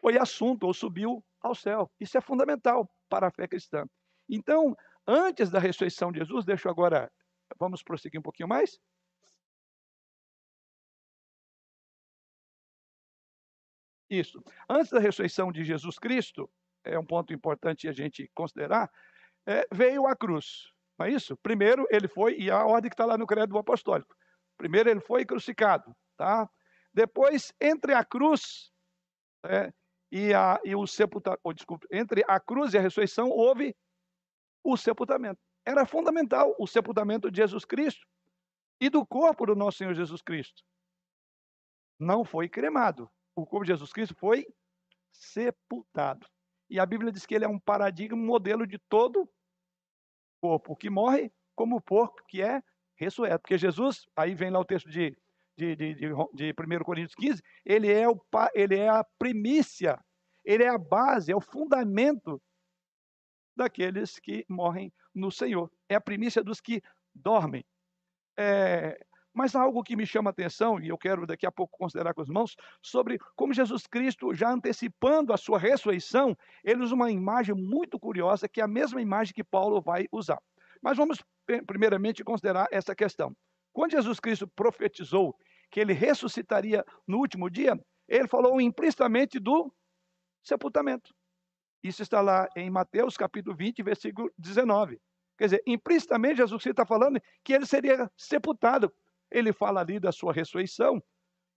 [0.00, 1.90] foi assunto ou subiu ao céu.
[2.00, 3.84] Isso é fundamental para a fé cristã.
[4.28, 7.10] Então, antes da ressurreição de Jesus, deixa eu agora,
[7.58, 8.78] vamos prosseguir um pouquinho mais.
[14.08, 14.42] Isso.
[14.68, 16.48] Antes da ressurreição de Jesus Cristo,
[16.84, 18.90] é um ponto importante a gente considerar,
[19.46, 20.70] é, veio a cruz.
[20.98, 21.36] Não é isso?
[21.38, 24.14] Primeiro ele foi, e a ordem que está lá no credo apostólico.
[24.56, 26.48] Primeiro ele foi crucificado, tá?
[26.94, 28.72] Depois, entre a cruz
[29.44, 29.72] é,
[30.10, 33.76] e, a, e o sepultamento, desculpe, entre a cruz e a ressurreição houve
[34.64, 35.40] o sepultamento.
[35.64, 38.06] Era fundamental o sepultamento de Jesus Cristo
[38.80, 40.62] e do corpo do nosso Senhor Jesus Cristo.
[41.98, 44.46] Não foi cremado, o corpo de Jesus Cristo foi
[45.12, 46.26] sepultado.
[46.68, 49.30] E a Bíblia diz que ele é um paradigma, um modelo de todo
[50.40, 52.62] corpo que morre, como o porco que é
[52.96, 53.40] ressurreto.
[53.42, 55.16] Porque Jesus, aí vem lá o texto de,
[55.56, 58.20] de, de, de, de 1 Coríntios 15, ele é, o,
[58.54, 60.02] ele é a primícia,
[60.44, 62.42] ele é a base, é o fundamento
[63.56, 65.70] daqueles que morrem no Senhor.
[65.88, 66.82] É a primícia dos que
[67.14, 67.64] dormem.
[68.38, 68.98] É,
[69.36, 72.14] mas há algo que me chama a atenção, e eu quero daqui a pouco considerar
[72.14, 77.10] com os irmãos, sobre como Jesus Cristo, já antecipando a sua ressurreição, ele usa uma
[77.10, 80.40] imagem muito curiosa, que é a mesma imagem que Paulo vai usar.
[80.80, 81.22] Mas vamos,
[81.66, 83.36] primeiramente, considerar essa questão.
[83.74, 85.36] Quando Jesus Cristo profetizou
[85.70, 89.70] que ele ressuscitaria no último dia, ele falou implicitamente do
[90.42, 91.14] sepultamento.
[91.84, 94.98] Isso está lá em Mateus capítulo 20, versículo 19.
[95.36, 98.90] Quer dizer, implicitamente Jesus Cristo está falando que ele seria sepultado
[99.30, 101.02] ele fala ali da sua ressurreição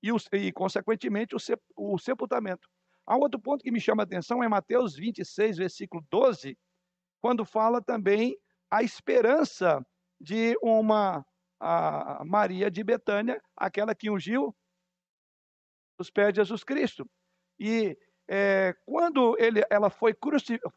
[0.01, 2.67] e, e consequentemente, o, sep, o sepultamento.
[3.05, 6.57] Há outro ponto que me chama a atenção, é Mateus 26, versículo 12,
[7.21, 8.37] quando fala também
[8.69, 9.83] a esperança
[10.19, 11.25] de uma
[12.25, 14.55] Maria de Betânia, aquela que ungiu
[15.99, 17.09] os pés de Jesus Cristo.
[17.59, 17.97] E
[18.29, 20.15] é, quando ele, ela foi,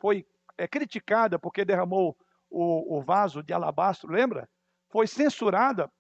[0.01, 0.27] foi
[0.59, 2.17] é, criticada porque derramou
[2.51, 4.49] o, o vaso de alabastro, lembra?
[4.91, 5.91] Foi censurada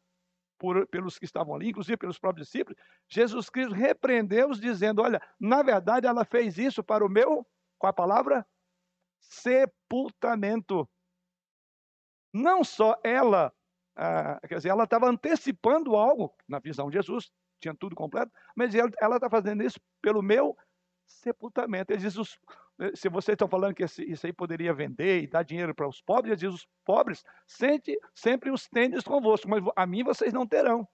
[0.62, 5.60] por, pelos que estavam ali, inclusive pelos próprios discípulos, Jesus Cristo repreendeu-os, dizendo: Olha, na
[5.60, 7.44] verdade ela fez isso para o meu,
[7.76, 8.46] com a palavra?
[9.20, 10.88] Sepultamento.
[12.32, 13.52] Não só ela,
[13.96, 18.72] ah, quer dizer, ela estava antecipando algo, na visão de Jesus, tinha tudo completo, mas
[18.72, 20.56] ela está fazendo isso pelo meu
[21.04, 21.92] sepultamento.
[21.92, 22.38] Ele diz: os,
[22.94, 26.00] se vocês estão falando que esse, isso aí poderia vender e dar dinheiro para os
[26.00, 30.86] pobres, diz: os pobres sente, sempre os tendes convosco, mas a mim vocês não terão.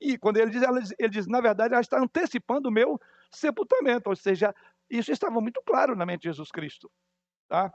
[0.00, 0.62] E quando ele diz,
[0.98, 4.54] ele diz, na verdade, ela está antecipando o meu sepultamento, ou seja,
[4.90, 6.90] isso estava muito claro na mente de Jesus Cristo.
[7.48, 7.72] Tá?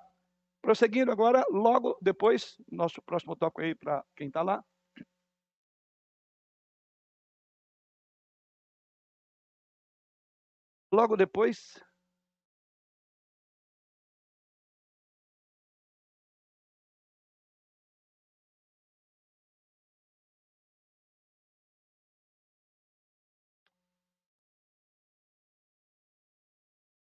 [0.61, 4.63] Prosseguindo agora, logo depois, nosso próximo toque aí para quem está lá.
[10.91, 11.81] Logo depois,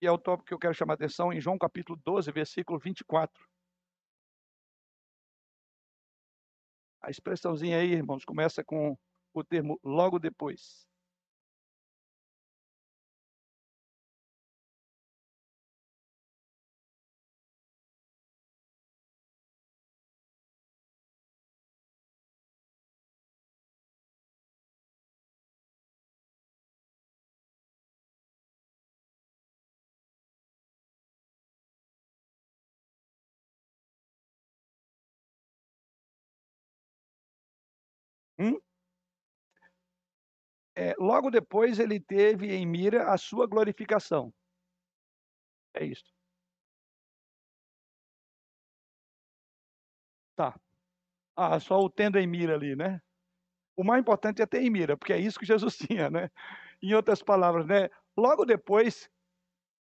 [0.01, 2.79] E é o tópico que eu quero chamar a atenção em João capítulo 12, versículo
[2.79, 3.47] 24.
[7.01, 8.97] A expressãozinha aí, irmãos, começa com
[9.33, 10.90] o termo logo depois.
[40.75, 44.33] É, logo depois ele teve em mira a sua glorificação.
[45.73, 46.11] É isso.
[50.35, 50.59] Tá.
[51.37, 53.01] Ah, só o tendo em mira ali, né?
[53.77, 56.29] O mais importante é ter em mira, porque é isso que Jesus tinha, né?
[56.81, 57.89] Em outras palavras, né?
[58.17, 59.09] Logo depois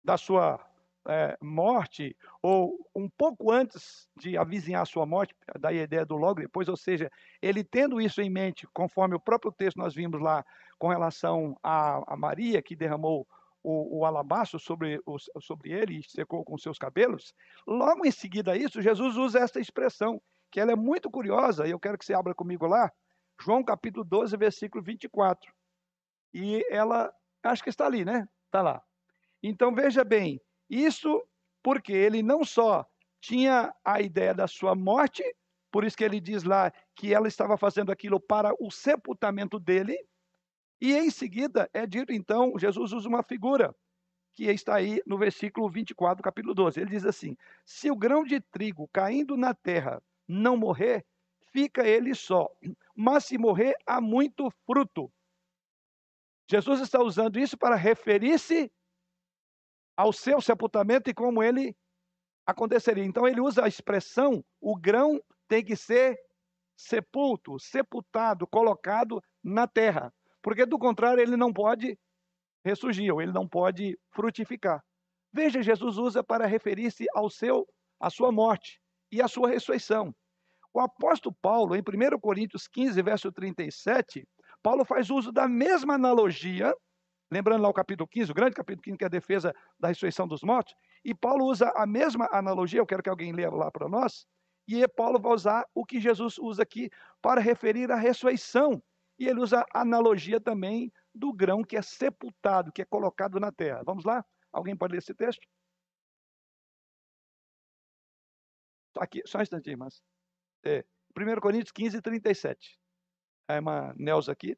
[0.05, 0.68] da sua
[1.09, 6.17] é, morte, ou um pouco antes de avizinhar a sua morte, daí a ideia do
[6.17, 10.21] logo depois, ou seja, ele tendo isso em mente, conforme o próprio texto nós vimos
[10.21, 10.45] lá
[10.79, 13.27] com relação a, a Maria, que derramou
[13.63, 17.35] o, o alabastro sobre, o, sobre ele e secou com seus cabelos,
[17.67, 21.71] logo em seguida a isso, Jesus usa essa expressão, que ela é muito curiosa, e
[21.71, 22.93] eu quero que você abra comigo lá,
[23.41, 25.51] João capítulo 12, versículo 24.
[26.35, 28.29] E ela, acho que está ali, né?
[28.47, 28.83] Está lá.
[29.43, 31.23] Então veja bem, isso
[31.63, 32.87] porque ele não só
[33.21, 35.23] tinha a ideia da sua morte,
[35.71, 39.99] por isso que ele diz lá que ela estava fazendo aquilo para o sepultamento dele,
[40.81, 43.75] e em seguida é dito então, Jesus usa uma figura
[44.35, 46.81] que está aí no versículo 24 do capítulo 12.
[46.81, 51.05] Ele diz assim: Se o grão de trigo caindo na terra não morrer,
[51.53, 52.49] fica ele só,
[52.95, 55.11] mas se morrer, há muito fruto.
[56.49, 58.71] Jesus está usando isso para referir-se
[59.99, 61.77] ao seu sepultamento e como ele
[62.47, 63.05] aconteceria.
[63.05, 66.17] Então ele usa a expressão: o grão tem que ser
[66.77, 71.99] sepulto, sepultado, colocado na terra, porque do contrário ele não pode
[72.65, 74.81] ressurgir, ou ele não pode frutificar.
[75.33, 77.67] Veja, Jesus usa para referir-se ao seu,
[77.99, 78.81] à sua morte
[79.11, 80.15] e à sua ressurreição.
[80.73, 84.25] O apóstolo Paulo, em 1 Coríntios 15, verso 37,
[84.63, 86.73] Paulo faz uso da mesma analogia
[87.31, 90.27] Lembrando lá o capítulo 15, o grande capítulo 15, que é a defesa da ressurreição
[90.27, 90.75] dos mortos.
[91.05, 94.27] E Paulo usa a mesma analogia, eu quero que alguém leia lá para nós.
[94.67, 96.91] E Paulo vai usar o que Jesus usa aqui
[97.23, 98.83] para referir à ressurreição.
[99.19, 103.51] E ele usa a analogia também do grão que é sepultado, que é colocado na
[103.51, 103.83] terra.
[103.85, 104.25] Vamos lá?
[104.53, 105.47] Alguém pode ler esse texto?
[108.99, 110.03] Aqui, só um instantinho, mas.
[110.65, 110.85] É,
[111.17, 112.79] 1 Coríntios 15, 37.
[113.49, 114.57] É uma Nelza aqui.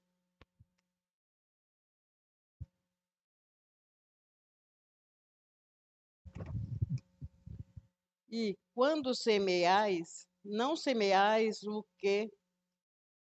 [8.31, 12.31] E quando semeais, não semeais o que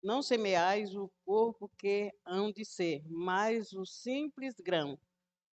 [0.04, 5.00] não semeais o corpo que hão de ser, mas o simples grão,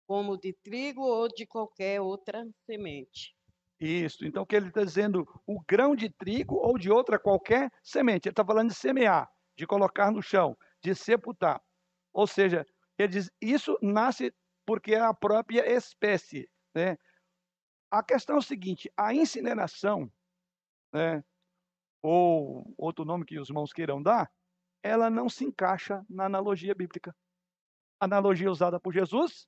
[0.07, 3.35] como de trigo ou de qualquer outra semente.
[3.79, 4.25] Isso.
[4.25, 8.27] Então, o que ele está dizendo, o grão de trigo ou de outra qualquer semente.
[8.27, 11.61] Ele está falando de semear, de colocar no chão, de sepultar.
[12.11, 12.65] Ou seja,
[12.97, 14.33] ele diz, isso nasce
[14.65, 16.49] porque é a própria espécie.
[16.75, 16.97] Né?
[17.91, 20.11] A questão é o seguinte: a incineração,
[20.93, 21.23] né,
[22.01, 24.31] ou outro nome que os irmãos queiram dar,
[24.83, 27.15] ela não se encaixa na analogia bíblica.
[27.99, 29.47] Analogia usada por Jesus,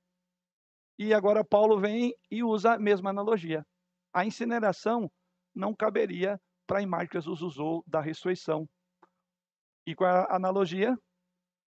[0.97, 3.65] e agora Paulo vem e usa a mesma analogia.
[4.13, 5.09] A incineração
[5.55, 8.67] não caberia para a imagem que Jesus usou da ressurreição.
[9.85, 10.97] E qual é a analogia?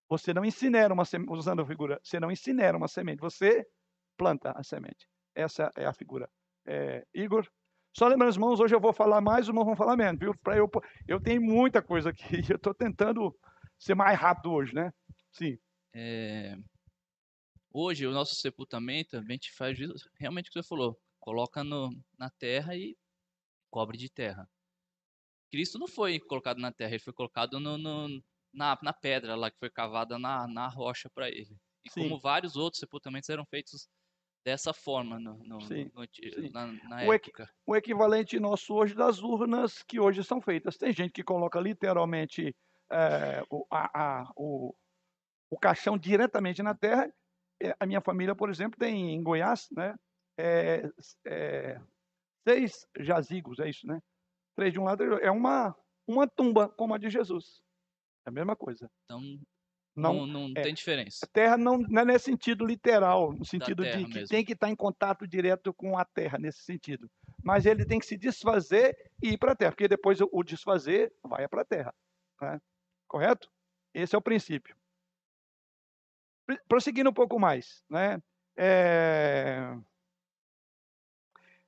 [0.09, 3.67] Você não incinera uma semente, usando a figura, você não incinera uma semente, você
[4.17, 5.09] planta a semente.
[5.35, 6.31] Essa é a figura
[6.67, 7.49] é, Igor.
[7.97, 10.37] Só lembrando, os irmãos, hoje eu vou falar mais, os irmãos vão falar menos, viu?
[10.39, 10.69] Pra eu,
[11.07, 13.35] eu tenho muita coisa aqui, eu estou tentando
[13.79, 14.93] ser mais rápido hoje, né?
[15.31, 15.59] Sim.
[15.93, 16.57] É,
[17.73, 19.79] hoje, o nosso sepultamento, a gente faz
[20.19, 22.97] realmente o que você falou, coloca no, na terra e
[23.71, 24.49] cobre de terra.
[25.51, 28.23] Cristo não foi colocado na terra, ele foi colocado no, no,
[28.53, 31.57] na, na pedra lá que foi cavada na, na rocha para ele.
[31.85, 32.03] E Sim.
[32.03, 33.89] como vários outros sepultamentos eram feitos
[34.45, 36.51] dessa forma no, no, sim, no, sim.
[36.51, 37.51] na, na o época.
[37.67, 40.77] O equivalente nosso hoje das urnas que hoje são feitas.
[40.77, 42.55] Tem gente que coloca literalmente
[42.93, 44.75] é, o, a, a, o,
[45.51, 47.11] o caixão diretamente na terra.
[47.63, 49.95] É, a minha família, por exemplo, tem em Goiás, né?
[50.39, 50.91] É,
[51.27, 51.81] é,
[52.47, 54.01] seis jazigos, é isso, né?
[54.55, 55.75] Três de um lado, é uma,
[56.07, 57.63] uma tumba como a de Jesus.
[58.27, 58.91] É a mesma coisa.
[59.05, 59.21] Então,
[59.97, 61.25] não, não, não é, tem diferença.
[61.25, 64.29] A terra não, não é nesse sentido literal, no sentido de que mesmo.
[64.29, 67.09] tem que estar em contato direto com a terra, nesse sentido.
[67.43, 71.13] Mas ele tem que se desfazer e ir para a terra, porque depois o desfazer
[71.23, 71.95] vai para a terra.
[72.41, 72.61] Né?
[73.07, 73.49] Correto?
[73.93, 74.77] Esse é o princípio.
[76.69, 78.21] Prosseguindo um pouco mais, né?
[78.57, 79.77] É,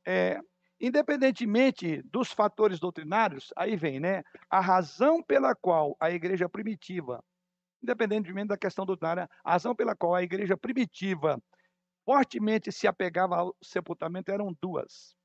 [0.05, 0.41] é,
[0.81, 4.23] independentemente dos fatores doutrinários, aí vem, né?
[4.51, 7.25] A razão pela qual a igreja primitiva
[7.83, 11.41] independentemente da questão doutrinária, a razão pela qual a igreja primitiva
[12.05, 15.17] fortemente se apegava ao sepultamento eram duas.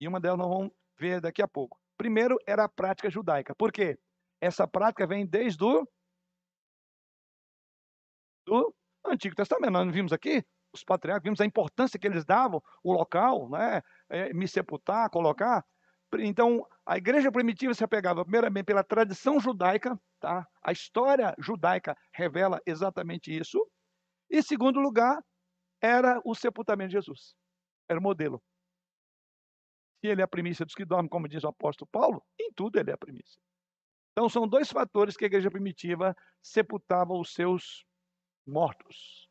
[0.00, 1.80] E uma delas nós vamos ver daqui a pouco.
[1.96, 3.54] Primeiro era a prática judaica.
[3.54, 3.98] Por quê?
[4.40, 5.86] Essa prática vem desde o
[8.44, 8.74] do
[9.06, 9.72] Antigo Testamento.
[9.72, 13.80] Nós vimos aqui os patriarcas, vimos a importância que eles davam, o local, né?
[14.08, 15.64] É, me sepultar, colocar.
[16.20, 20.46] Então, a igreja primitiva se apegava primeiramente pela tradição judaica, tá?
[20.62, 23.58] A história judaica revela exatamente isso.
[24.30, 25.22] E segundo lugar,
[25.80, 27.34] era o sepultamento de Jesus.
[27.88, 28.42] Era o modelo.
[30.00, 32.78] Se ele é a primícia dos que dormem, como diz o apóstolo Paulo, em tudo
[32.78, 33.40] ele é a primícia.
[34.12, 37.84] Então, são dois fatores que a igreja primitiva sepultava os seus
[38.46, 39.28] mortos.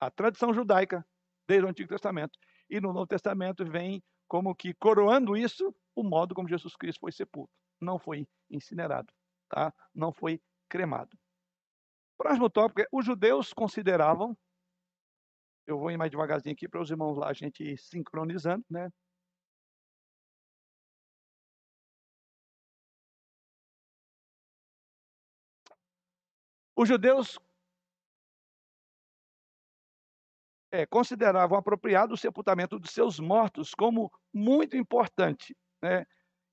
[0.00, 1.06] A tradição judaica,
[1.46, 2.36] desde o Antigo Testamento,
[2.72, 7.12] e no Novo Testamento vem como que coroando isso o modo como Jesus Cristo foi
[7.12, 7.52] sepulto.
[7.78, 9.12] Não foi incinerado,
[9.50, 9.74] tá?
[9.94, 11.14] não foi cremado.
[12.16, 14.34] Próximo tópico é: os judeus consideravam,
[15.66, 18.90] eu vou ir mais devagarzinho aqui para os irmãos lá, a gente ir sincronizando, né?
[26.74, 27.38] Os judeus
[30.72, 35.54] é, consideravam apropriado o sepultamento dos seus mortos como muito importante.
[35.82, 36.06] Né?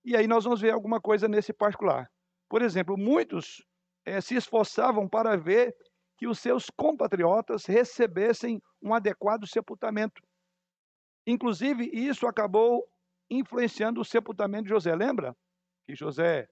[0.03, 2.11] E aí nós vamos ver alguma coisa nesse particular.
[2.49, 3.65] Por exemplo, muitos
[4.05, 5.73] é, se esforçavam para ver
[6.17, 10.21] que os seus compatriotas recebessem um adequado sepultamento.
[11.25, 12.85] Inclusive, isso acabou
[13.29, 14.93] influenciando o sepultamento de José.
[14.93, 15.33] Lembra
[15.87, 16.49] que José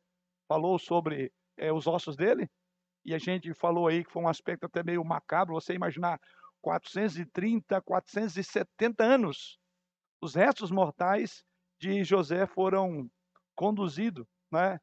[0.47, 2.49] falou sobre é, os ossos dele?
[3.03, 6.19] E a gente falou aí que foi um aspecto até meio macabro, você imaginar
[6.67, 9.57] 430, 470 anos.
[10.21, 11.45] Os restos mortais
[11.79, 13.09] de José foram
[13.55, 14.77] conduzidos né,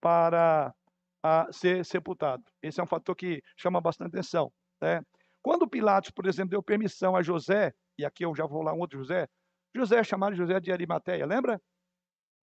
[0.00, 0.74] para
[1.22, 2.42] a ser sepultado.
[2.62, 4.50] Esse é um fator que chama bastante atenção.
[4.80, 5.02] Né?
[5.42, 8.78] Quando Pilatos, por exemplo, deu permissão a José, e aqui eu já vou lá um
[8.78, 9.28] outro José,
[9.74, 11.60] José é chamado José de Arimateia, lembra?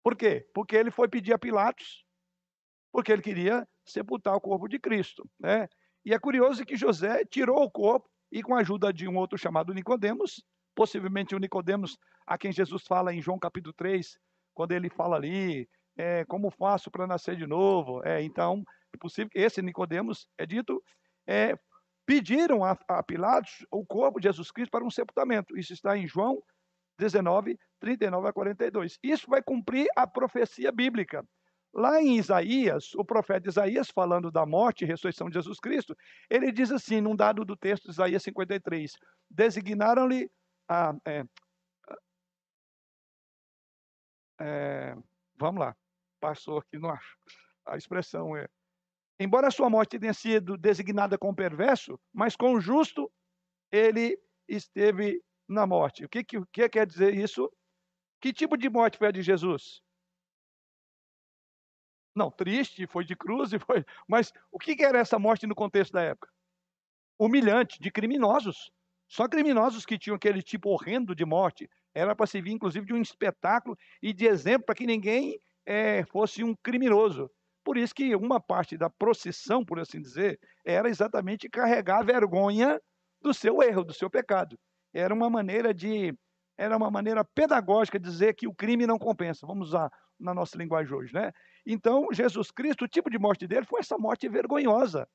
[0.05, 0.49] Por quê?
[0.55, 2.05] Porque ele foi pedir a Pilatos,
[2.93, 5.29] porque ele queria sepultar o corpo de Cristo.
[5.41, 5.67] Né?
[6.05, 9.39] E é curioso que José tirou o corpo e com a ajuda de um outro
[9.39, 10.43] chamado Nicodemos,
[10.75, 11.97] possivelmente o Nicodemos
[12.27, 14.19] a quem Jesus fala em João capítulo 3,
[14.55, 18.03] quando ele fala ali, é, como faço para nascer de novo?
[18.05, 20.83] É, então, é possível que esse Nicodemos é dito,
[21.27, 21.57] é,
[22.05, 25.57] pediram a, a Pilatos o corpo de Jesus Cristo para um sepultamento.
[25.57, 26.43] Isso está em João
[26.99, 28.99] 19, 39 a 42.
[29.03, 31.25] Isso vai cumprir a profecia bíblica.
[31.77, 35.95] Lá em Isaías, o profeta Isaías, falando da morte e ressurreição de Jesus Cristo,
[36.31, 38.93] ele diz assim, num dado do texto de Isaías 53,
[39.31, 40.31] designaram-lhe
[40.67, 40.95] a.
[41.07, 41.25] É,
[44.41, 44.97] é,
[45.37, 45.77] vamos lá,
[46.19, 47.19] passou aqui, não acho.
[47.67, 48.49] A expressão é.
[49.21, 53.13] Embora a sua morte tenha sido designada com perverso, mas com o justo
[53.71, 54.19] ele
[54.49, 56.07] esteve na morte.
[56.07, 57.53] O que, que, que quer dizer isso?
[58.19, 59.83] Que tipo de morte foi a de Jesus?
[62.17, 63.85] Não, triste, foi de cruz, e foi.
[64.09, 66.33] Mas o que era essa morte no contexto da época?
[67.19, 68.73] Humilhante, de criminosos.
[69.07, 71.69] Só criminosos que tinham aquele tipo horrendo de morte.
[71.95, 76.43] Era para servir, inclusive, de um espetáculo e de exemplo para que ninguém é, fosse
[76.43, 77.31] um criminoso.
[77.63, 82.81] Por isso que uma parte da procissão, por assim dizer, era exatamente carregar a vergonha
[83.21, 84.59] do seu erro, do seu pecado.
[84.95, 86.17] Era uma maneira de,
[86.59, 89.47] era uma maneira pedagógica de dizer que o crime não compensa.
[89.47, 91.33] Vamos usar na nossa linguagem hoje, né?
[91.67, 95.07] Então, Jesus Cristo, o tipo de morte dele foi essa morte vergonhosa.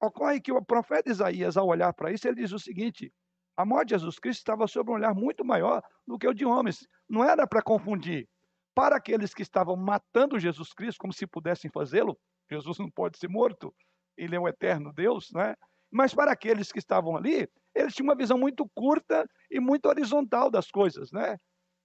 [0.00, 3.12] Ocorre que o profeta Isaías, ao olhar para isso, ele diz o seguinte:
[3.56, 6.44] a morte de Jesus Cristo estava sob um olhar muito maior do que o de
[6.44, 6.86] homens.
[7.08, 8.28] Não era para confundir.
[8.74, 12.18] Para aqueles que estavam matando Jesus Cristo, como se pudessem fazê-lo,
[12.50, 13.74] Jesus não pode ser morto,
[14.16, 15.54] ele é o eterno Deus, né?
[15.92, 20.50] Mas para aqueles que estavam ali, eles tinham uma visão muito curta e muito horizontal
[20.50, 21.38] das coisas, né?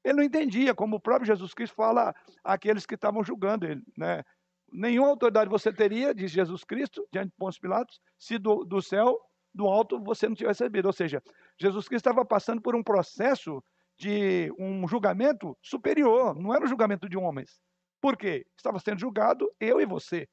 [0.03, 3.81] Ele não entendia, como o próprio Jesus Cristo fala àqueles que estavam julgando ele.
[3.97, 4.23] Né?
[4.71, 9.19] Nenhuma autoridade você teria, diz Jesus Cristo, diante de Pôncio Pilatos, se do, do céu,
[9.53, 10.85] do alto, você não tivesse recebido.
[10.85, 11.21] Ou seja,
[11.59, 13.61] Jesus Cristo estava passando por um processo
[13.97, 17.59] de um julgamento superior, não era o julgamento de homens.
[17.99, 18.45] Por quê?
[18.55, 20.25] Estava sendo julgado eu e você.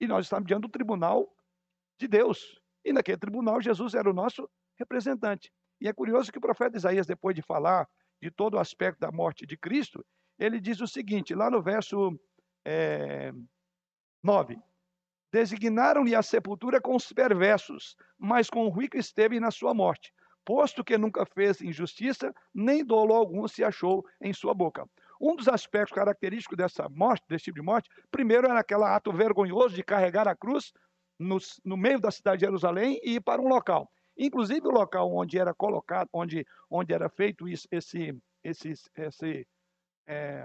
[0.00, 1.28] E nós estávamos diante do tribunal
[1.98, 2.58] de Deus.
[2.84, 5.50] E naquele tribunal, Jesus era o nosso representante.
[5.80, 7.88] E é curioso que o profeta Isaías, depois de falar
[8.20, 10.04] de todo o aspecto da morte de Cristo,
[10.38, 12.18] ele diz o seguinte, lá no verso
[12.64, 13.32] é,
[14.22, 14.58] 9:
[15.32, 20.12] Designaram-lhe a sepultura com os perversos, mas com o rico esteve na sua morte,
[20.44, 24.88] posto que nunca fez injustiça, nem dolo algum se achou em sua boca.
[25.20, 29.74] Um dos aspectos característicos dessa morte, desse tipo de morte, primeiro era aquele ato vergonhoso
[29.74, 30.72] de carregar a cruz
[31.18, 33.90] no, no meio da cidade de Jerusalém e ir para um local.
[34.16, 39.46] Inclusive o local onde era colocado, onde, onde era feito isso, esse, esse, esse,
[40.06, 40.44] é,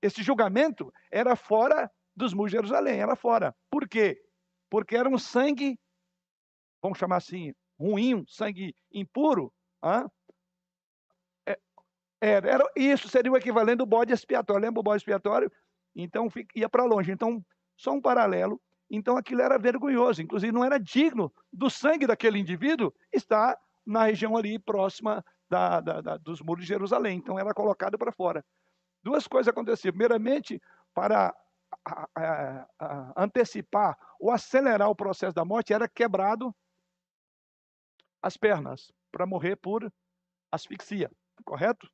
[0.00, 3.54] esse julgamento era fora dos muros de Jerusalém, era fora.
[3.70, 4.22] Por quê?
[4.70, 5.78] Porque era um sangue,
[6.82, 9.52] vamos chamar assim, ruim, sangue impuro.
[11.46, 11.58] É,
[12.20, 14.62] Era, era, isso seria o equivalente do bode expiatório.
[14.62, 15.50] Lembra o bode expiatório?
[15.94, 17.10] Então ia para longe.
[17.10, 17.44] Então,
[17.76, 18.60] só um paralelo.
[18.94, 24.36] Então aquilo era vergonhoso, inclusive não era digno do sangue daquele indivíduo estar na região
[24.36, 27.16] ali próxima da- da- da- dos muros de Jerusalém.
[27.16, 28.44] Então era colocado para fora.
[29.02, 29.92] Duas coisas aconteciam.
[29.92, 30.60] Primeiramente,
[30.94, 31.34] para
[31.86, 36.54] a- a- a- antecipar ou acelerar o processo da morte, era quebrado
[38.22, 39.90] as pernas para morrer por
[40.52, 41.10] asfixia,
[41.44, 41.90] correto?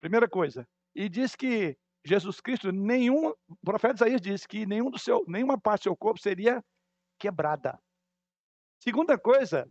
[0.00, 0.66] Primeira coisa.
[0.94, 5.58] E diz que Jesus Cristo, nenhum, o profeta Isaías diz que nenhum do seu, nenhuma
[5.58, 6.62] parte do seu corpo seria
[7.18, 7.80] quebrada.
[8.78, 9.66] Segunda coisa,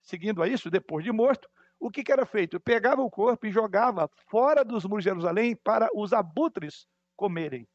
[0.00, 1.48] seguindo a isso, depois de morto,
[1.80, 2.60] o que, que era feito?
[2.60, 7.68] Pegava o corpo e jogava fora dos muros de Jerusalém para os abutres comerem.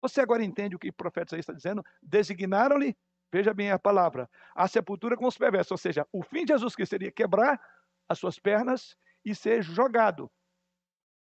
[0.00, 1.84] Você agora entende o que o profeta Isaías está dizendo?
[2.00, 2.96] Designaram-lhe,
[3.32, 6.76] veja bem a palavra, a sepultura com os perversos, ou seja, o fim de Jesus
[6.76, 7.60] Cristo seria quebrar
[8.08, 10.30] as suas pernas e ser jogado.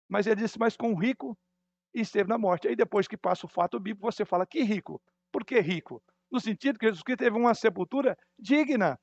[0.08, 1.38] Mas ele disse, mas com o rico
[1.94, 2.66] e esteve na morte.
[2.66, 5.00] Aí depois que passa o fato bíblico, você fala, que rico?
[5.30, 6.02] Por que rico?
[6.30, 8.98] No sentido que Jesus Cristo teve uma sepultura digna.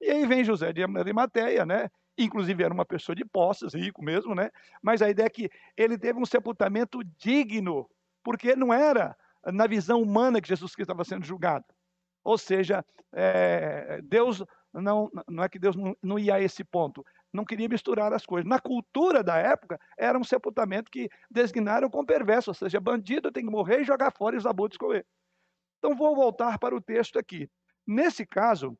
[0.00, 1.90] E aí vem José de Arimateia, né?
[2.16, 4.50] Inclusive era uma pessoa de posses, rico mesmo, né?
[4.82, 7.88] Mas a ideia é que ele teve um sepultamento digno,
[8.22, 9.16] porque não era
[9.46, 11.64] na visão humana que Jesus Cristo estava sendo julgado.
[12.24, 17.04] Ou seja, é, Deus não, não é que Deus não, não ia a esse ponto,
[17.32, 18.48] não queria misturar as coisas.
[18.48, 23.44] Na cultura da época, era um sepultamento que designaram como perverso, ou seja, bandido tem
[23.44, 25.06] que morrer e jogar fora e os abutres comer.
[25.78, 27.48] Então vou voltar para o texto aqui.
[27.86, 28.78] Nesse caso,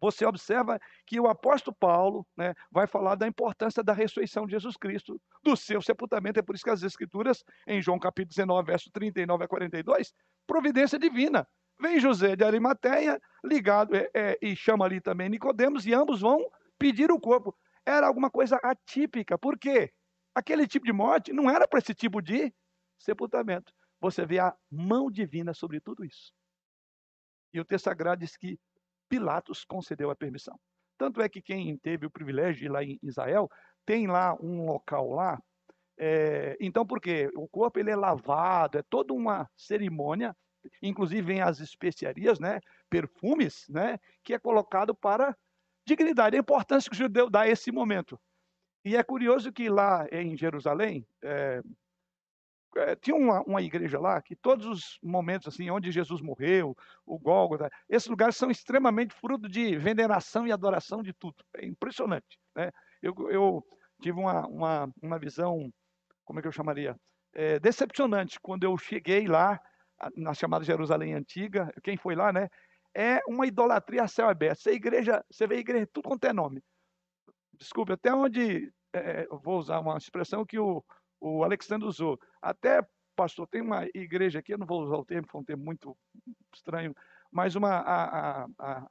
[0.00, 4.76] você observa que o apóstolo Paulo né, vai falar da importância da ressurreição de Jesus
[4.76, 6.38] Cristo, do seu sepultamento.
[6.38, 10.12] É por isso que as Escrituras, em João capítulo 19, verso 39 a 42,
[10.46, 11.46] providência divina.
[11.78, 16.50] Vem José de Arimateia, ligado, é, é, e chama ali também Nicodemos, e ambos vão
[16.80, 17.54] pedir o corpo.
[17.86, 19.38] Era alguma coisa atípica.
[19.38, 19.92] Por quê?
[20.34, 22.52] Aquele tipo de morte não era para esse tipo de
[22.98, 23.72] sepultamento.
[24.00, 26.32] Você vê a mão divina sobre tudo isso.
[27.52, 28.58] E o texto sagrado diz que
[29.08, 30.58] Pilatos concedeu a permissão.
[30.96, 33.50] Tanto é que quem teve o privilégio de ir lá em Israel,
[33.84, 35.42] tem lá um local lá.
[35.98, 37.30] É, então, por quê?
[37.34, 40.34] O corpo ele é lavado, é toda uma cerimônia,
[40.80, 45.36] inclusive vem as especiarias, né, perfumes, né, que é colocado para
[45.90, 48.18] dignidade, a importância que o judeu dá a esse momento.
[48.84, 51.60] E é curioso que lá em Jerusalém, é,
[52.76, 57.18] é, tinha uma, uma, igreja lá que todos os momentos assim, onde Jesus morreu, o
[57.18, 61.44] Gólgota, esses lugares são extremamente fruto de veneração e adoração de tudo.
[61.54, 62.38] É impressionante.
[62.54, 62.70] Né?
[63.02, 63.66] Eu, eu
[64.00, 65.70] tive uma, uma, uma visão,
[66.24, 66.96] como é que eu chamaria?
[67.34, 69.60] É, decepcionante quando eu cheguei lá,
[70.16, 71.72] na chamada Jerusalém Antiga.
[71.82, 72.48] Quem foi lá, né?
[72.94, 74.60] É uma idolatria a céu aberto.
[74.60, 76.62] Você, igreja, você vê igreja, tudo quanto é nome.
[77.54, 78.72] Desculpe, até onde.
[78.92, 80.84] É, vou usar uma expressão que o,
[81.20, 82.18] o Alexandre usou.
[82.42, 82.84] Até,
[83.14, 85.96] pastor, tem uma igreja aqui, eu não vou usar o termo, foi um termo muito
[86.52, 86.92] estranho,
[87.30, 88.86] mas uma, a, a, a,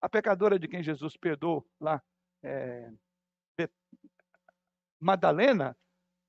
[0.00, 2.02] a pecadora de quem Jesus perdoou lá,
[2.42, 2.90] é,
[5.00, 5.76] Madalena,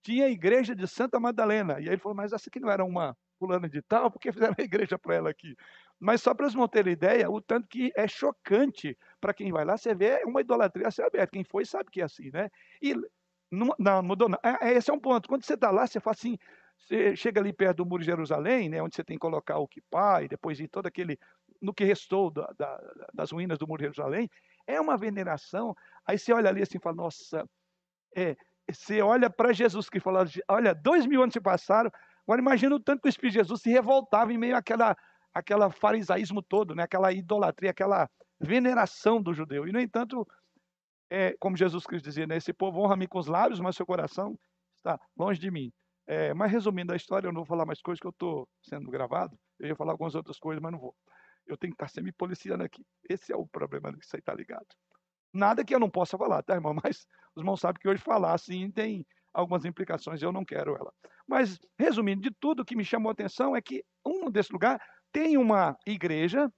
[0.03, 1.73] tinha a igreja de Santa Madalena.
[1.79, 4.55] E aí ele falou, mas essa aqui não era uma fulana de tal, porque fizeram
[4.57, 5.55] a igreja para ela aqui.
[5.99, 9.65] Mas só para eles não terem ideia, o tanto que é chocante para quem vai
[9.65, 11.31] lá, você vê uma idolatria a céu aberto.
[11.31, 12.49] Quem foi sabe que é assim, né?
[12.81, 12.93] E
[13.51, 14.37] não, não mudou não.
[14.43, 15.27] É, esse é um ponto.
[15.27, 16.37] Quando você está lá, você fala assim,
[16.77, 19.67] você chega ali perto do muro de Jerusalém, né, onde você tem que colocar o
[19.67, 21.17] kippah e depois ir todo aquele,
[21.61, 22.79] no que restou da, da,
[23.13, 24.29] das ruínas do muro de Jerusalém,
[24.67, 25.75] é uma veneração.
[26.05, 27.49] Aí você olha ali assim e fala, nossa,
[28.15, 28.35] é,
[28.69, 31.89] você olha para Jesus que falou, olha, dois mil anos se passaram,
[32.23, 34.95] agora imagina o tanto que o Espírito de Jesus se revoltava em meio àquela,
[35.33, 38.09] àquela farisaísmo todo, né, aquela idolatria, aquela
[38.39, 39.67] veneração do judeu.
[39.67, 40.27] E, no entanto,
[41.09, 44.37] é, como Jesus Cristo dizia, né, esse povo honra-me com os lábios, mas seu coração
[44.75, 45.71] está longe de mim.
[46.05, 48.89] É, mas resumindo a história, eu não vou falar mais coisas que eu estou sendo
[48.89, 49.37] gravado.
[49.59, 50.95] Eu ia falar algumas outras coisas, mas não vou.
[51.45, 52.85] Eu tenho que estar sempre policiando aqui.
[53.09, 54.67] Esse é o problema que você está ligado.
[55.33, 56.73] Nada que eu não possa falar, tá, irmão?
[56.83, 57.05] Mas
[57.35, 60.91] os irmãos sabem que hoje falar assim tem algumas implicações, eu não quero ela.
[61.27, 64.81] Mas, resumindo, de tudo que me chamou a atenção é que um desse lugar
[65.11, 66.51] tem uma igreja,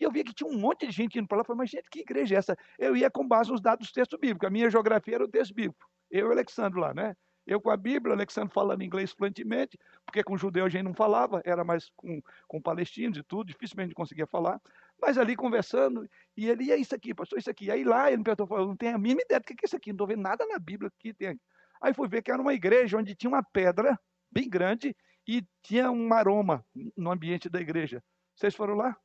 [0.00, 1.70] e eu vi que tinha um monte de gente indo para lá, eu falei, mas
[1.70, 2.56] gente, que igreja é essa?
[2.78, 5.54] Eu ia com base nos dados do texto bíblico, a minha geografia era o texto
[5.54, 5.88] bíblico.
[6.10, 7.14] Eu e o Alexandre lá, né?
[7.46, 11.42] Eu com a Bíblia, Alexandre falando inglês fluentemente, porque com judeu a gente não falava,
[11.44, 14.60] era mais com, com palestinos e tudo, dificilmente conseguia falar.
[15.00, 17.70] Mas ali conversando, e ele, e é isso aqui, pastor, isso aqui.
[17.70, 19.76] Aí lá ele me perguntou, eu não tenho a mínima ideia do que é isso
[19.76, 21.38] aqui, não estou vendo nada na Bíblia que tem.
[21.82, 23.98] Aí fui ver que era uma igreja onde tinha uma pedra
[24.32, 24.96] bem grande
[25.26, 26.64] e tinha um aroma
[26.96, 28.02] no ambiente da igreja.
[28.34, 28.96] Vocês foram lá?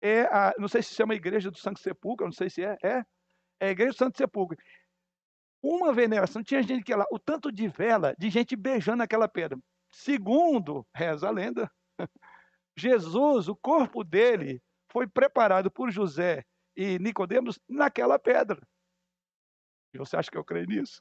[0.00, 2.76] É a, não sei se chama Igreja do Santo Sepulcro, não sei se é.
[2.82, 3.04] É,
[3.60, 4.56] é a Igreja do Santo Sepulcro.
[5.62, 6.42] uma veneração.
[6.42, 9.58] Tinha gente que lá, o tanto de vela, de gente beijando aquela pedra.
[9.90, 11.70] Segundo, reza a lenda,
[12.76, 16.44] Jesus, o corpo dele, foi preparado por José
[16.76, 18.60] e Nicodemos naquela pedra.
[19.94, 21.00] E você acha que eu creio nisso?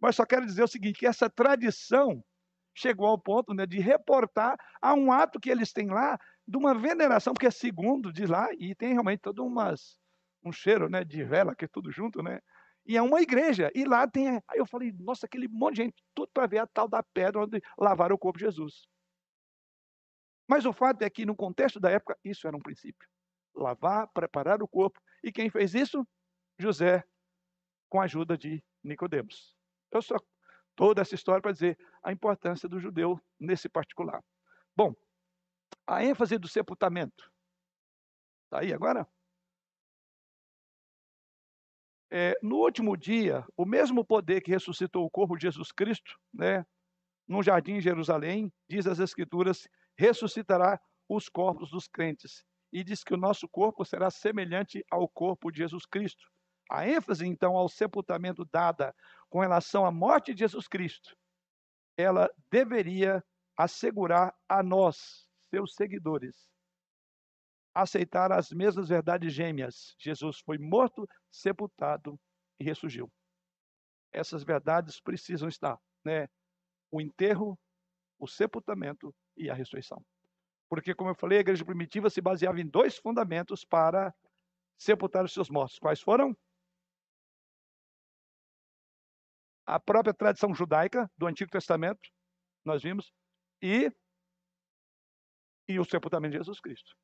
[0.00, 2.24] Mas só quero dizer o seguinte, que essa tradição
[2.74, 6.74] chegou ao ponto né, de reportar a um ato que eles têm lá de uma
[6.74, 9.98] veneração, porque é segundo de lá, e tem realmente todo umas,
[10.44, 12.40] um cheiro né, de vela, que é tudo junto, né?
[12.86, 13.70] E é uma igreja.
[13.74, 14.28] E lá tem.
[14.48, 17.42] Aí eu falei, nossa, aquele monte de gente, tudo para ver a tal da pedra
[17.42, 18.88] onde lavaram o corpo de Jesus.
[20.48, 23.08] Mas o fato é que, no contexto da época, isso era um princípio.
[23.54, 25.00] Lavar, preparar o corpo.
[25.22, 26.04] E quem fez isso?
[26.58, 27.04] José,
[27.88, 29.54] com a ajuda de Nicodemos.
[29.92, 30.16] Eu só
[30.74, 34.22] toda essa história para dizer a importância do judeu nesse particular.
[34.76, 34.94] Bom,
[35.86, 37.30] a ênfase do sepultamento.
[38.44, 39.06] Está aí agora?
[42.10, 46.66] É, no último dia, o mesmo poder que ressuscitou o corpo de Jesus Cristo, né,
[47.28, 52.44] no jardim de Jerusalém, diz as Escrituras, ressuscitará os corpos dos crentes.
[52.72, 56.28] E diz que o nosso corpo será semelhante ao corpo de Jesus Cristo.
[56.70, 58.94] A ênfase, então, ao sepultamento dada
[59.28, 61.16] com relação à morte de Jesus Cristo,
[61.96, 63.24] ela deveria
[63.56, 66.48] assegurar a nós, seus seguidores,
[67.74, 69.96] aceitar as mesmas verdades gêmeas.
[69.98, 72.18] Jesus foi morto, sepultado
[72.60, 73.10] e ressurgiu.
[74.12, 76.28] Essas verdades precisam estar, né?
[76.88, 77.58] O enterro,
[78.16, 80.04] o sepultamento e a ressurreição.
[80.68, 84.14] Porque, como eu falei, a igreja primitiva se baseava em dois fundamentos para
[84.78, 85.78] sepultar os seus mortos.
[85.80, 86.36] Quais foram?
[89.70, 92.00] A própria tradição judaica do Antigo Testamento,
[92.64, 93.12] nós vimos,
[93.62, 93.88] e,
[95.68, 96.96] e o sepultamento de Jesus Cristo.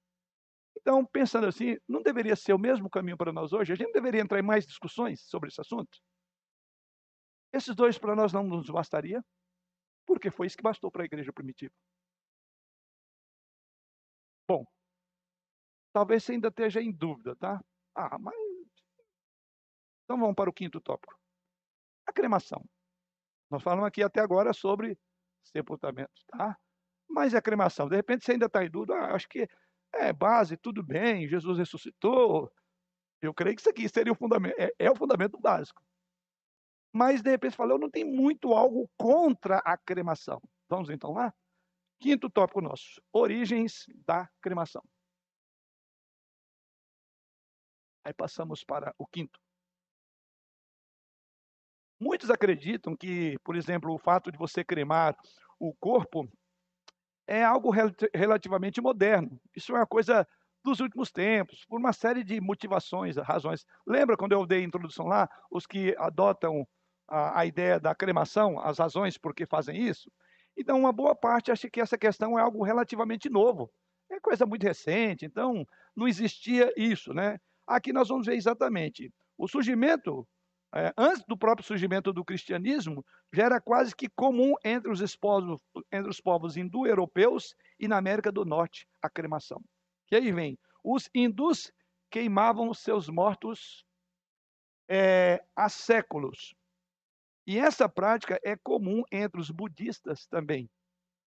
[0.77, 3.73] Então, pensando assim, não deveria ser o mesmo caminho para nós hoje?
[3.73, 5.97] A gente deveria entrar em mais discussões sobre esse assunto?
[7.53, 9.25] Esses dois para nós não nos bastaria,
[10.05, 11.73] porque foi isso que bastou para a igreja primitiva.
[14.49, 14.65] Bom,
[15.93, 17.65] talvez você ainda esteja em dúvida, tá?
[17.95, 18.35] Ah, mas.
[20.03, 21.17] Então vamos para o quinto tópico.
[22.07, 22.65] A cremação.
[23.51, 24.99] Nós falamos aqui até agora sobre
[25.45, 26.59] sepultamento, tá?
[27.09, 29.49] Mas a cremação, de repente você ainda está em dúvida, ah, acho que
[29.93, 32.53] é, base, tudo bem, Jesus ressuscitou.
[33.23, 35.83] Eu creio que isso aqui seria o fundamento, é, é o fundamento básico.
[36.93, 40.41] Mas, de repente, falou, não tem muito algo contra a cremação.
[40.69, 41.33] Vamos então lá?
[42.01, 44.83] Quinto tópico nosso: origens da cremação.
[48.05, 49.39] Aí passamos para o quinto.
[51.99, 55.17] Muitos acreditam que, por exemplo, o fato de você cremar
[55.59, 56.29] o corpo
[57.27, 59.41] é algo rel relativamente moderno.
[59.55, 60.27] Isso é uma coisa
[60.63, 63.65] dos últimos tempos, por uma série de motivações, razões.
[63.87, 66.67] Lembra quando eu dei a introdução lá, os que adotam
[67.09, 70.11] a, a ideia da cremação, as razões por que fazem isso?
[70.57, 73.71] Então, uma boa parte acha que essa questão é algo relativamente novo.
[74.11, 77.39] É coisa muito recente, então não existia isso, né?
[77.67, 80.27] Aqui nós vamos ver exatamente o surgimento
[80.77, 83.03] é, antes do próprio surgimento do cristianismo,
[83.33, 85.59] já era quase que comum entre os, povos,
[85.91, 89.63] entre os povos hindu-europeus e na América do Norte a cremação.
[90.11, 91.73] E aí vem, os hindus
[92.11, 93.87] queimavam seus mortos
[94.87, 96.55] é, há séculos.
[97.47, 100.69] E essa prática é comum entre os budistas também.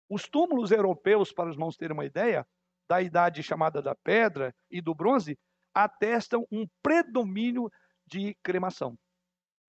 [0.09, 2.47] Os túmulos europeus, para os irmãos terem uma ideia,
[2.89, 5.37] da idade chamada da pedra e do bronze,
[5.75, 7.69] atestam um predomínio
[8.07, 8.97] de cremação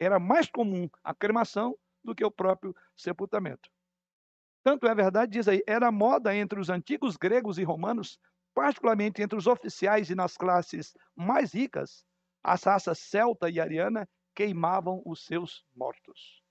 [0.03, 3.69] era mais comum a cremação do que o próprio sepultamento.
[4.63, 8.17] Tanto é verdade, diz aí, era moda entre os antigos gregos e romanos,
[8.53, 12.05] particularmente entre os oficiais e nas classes mais ricas,
[12.43, 16.41] as raças celta e ariana queimavam os seus mortos.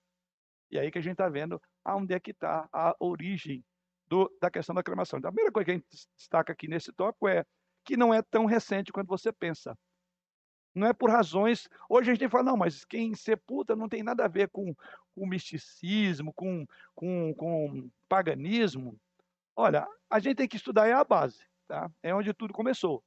[0.71, 3.65] E aí que a gente está vendo aonde é que está a origem
[4.07, 5.19] do, da questão da cremação.
[5.19, 5.87] Então, a primeira coisa que a gente
[6.17, 7.45] destaca aqui nesse tópico é
[7.85, 9.77] que não é tão recente quanto você pensa.
[10.75, 11.69] Não é por razões.
[11.89, 14.75] Hoje a gente fala, não, mas quem sepulta não tem nada a ver com,
[15.15, 18.99] com misticismo, com, com, com paganismo.
[19.55, 21.91] Olha, a gente tem que estudar é a base, tá?
[22.03, 23.05] É onde tudo começou.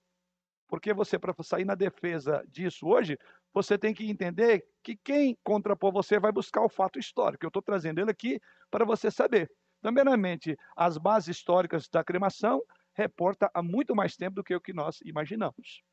[0.68, 3.18] Porque você, para sair na defesa disso hoje,
[3.54, 7.46] você tem que entender que quem contrapor você vai buscar o fato histórico.
[7.46, 8.40] Eu estou trazendo ele aqui
[8.70, 9.52] para você saber.
[9.82, 12.64] Primeiramente, as bases históricas da cremação
[12.94, 15.84] reporta há muito mais tempo do que o que nós imaginamos.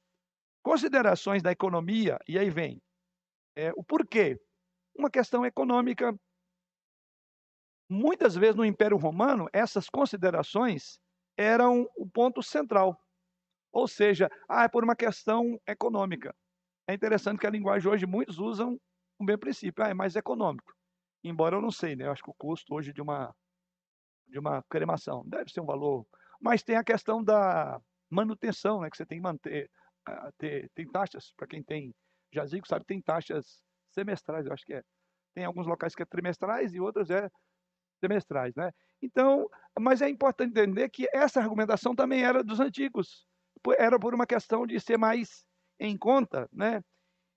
[0.62, 2.80] Considerações da economia, e aí vem
[3.56, 4.40] é, o porquê.
[4.96, 6.14] Uma questão econômica.
[7.88, 10.98] Muitas vezes no Império Romano, essas considerações
[11.36, 12.98] eram o ponto central.
[13.72, 16.34] Ou seja, ah, é por uma questão econômica.
[16.86, 18.78] É interessante que a linguagem hoje muitos usam
[19.18, 20.72] um bem princípio, ah, é mais econômico.
[21.24, 22.06] Embora eu não sei, né?
[22.06, 23.34] Eu acho que o custo hoje de uma
[24.28, 26.06] de uma cremação deve ser um valor,
[26.40, 27.78] mas tem a questão da
[28.10, 28.90] manutenção, né?
[28.90, 29.70] Que você tem que manter,
[30.38, 31.94] ter, tem taxas para quem tem
[32.32, 32.84] jazigo, sabe?
[32.84, 34.82] Tem taxas semestrais, eu acho que é.
[35.34, 37.30] Tem alguns locais que é trimestrais e outros é
[38.00, 38.72] semestrais, né?
[39.00, 39.48] Então,
[39.78, 43.26] mas é importante entender que essa argumentação também era dos antigos,
[43.78, 45.44] era por uma questão de ser mais
[45.78, 46.82] em conta, né?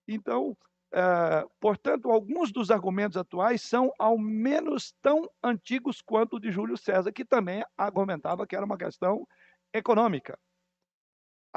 [0.08, 0.52] Então,
[0.94, 6.78] uh, portanto, alguns dos argumentos atuais são ao menos tão antigos quanto o de Júlio
[6.78, 9.28] César, que também argumentava que era uma questão
[9.74, 10.38] econômica.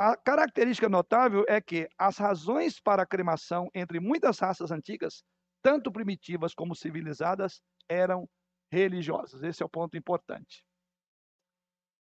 [0.00, 5.24] A característica notável é que as razões para a cremação entre muitas raças antigas,
[5.60, 8.30] tanto primitivas como civilizadas, eram
[8.70, 9.42] religiosas.
[9.42, 10.64] Esse é o ponto importante.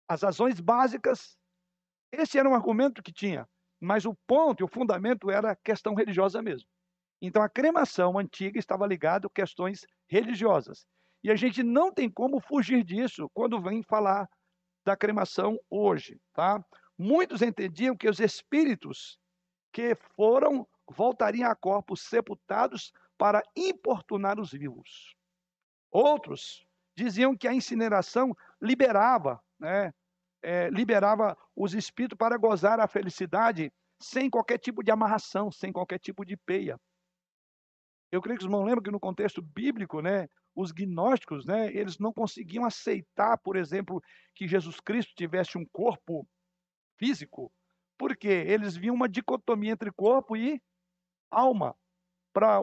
[0.06, 1.38] As razões básicas,
[2.12, 3.48] esse era um argumento que tinha,
[3.80, 6.68] mas o ponto o fundamento era questão religiosa mesmo.
[7.22, 10.86] Então a cremação antiga estava ligada a questões religiosas.
[11.24, 14.28] E a gente não tem como fugir disso quando vem falar
[14.86, 16.62] da cremação hoje, tá?
[16.98, 19.20] Muitos entendiam que os espíritos
[19.72, 25.16] que foram voltariam a corpos sepultados para importunar os vivos.
[25.92, 29.94] Outros diziam que a incineração liberava, né,
[30.42, 36.00] é, liberava os espíritos para gozar a felicidade sem qualquer tipo de amarração, sem qualquer
[36.00, 36.80] tipo de peia.
[38.12, 42.00] Eu creio que os irmãos lembram que no contexto bíblico, né, os gnósticos, né, eles
[42.00, 44.02] não conseguiam aceitar, por exemplo,
[44.34, 46.28] que Jesus Cristo tivesse um corpo
[46.98, 47.52] físico,
[47.98, 50.62] porque eles viam uma dicotomia entre corpo e
[51.32, 51.76] alma
[52.34, 52.62] para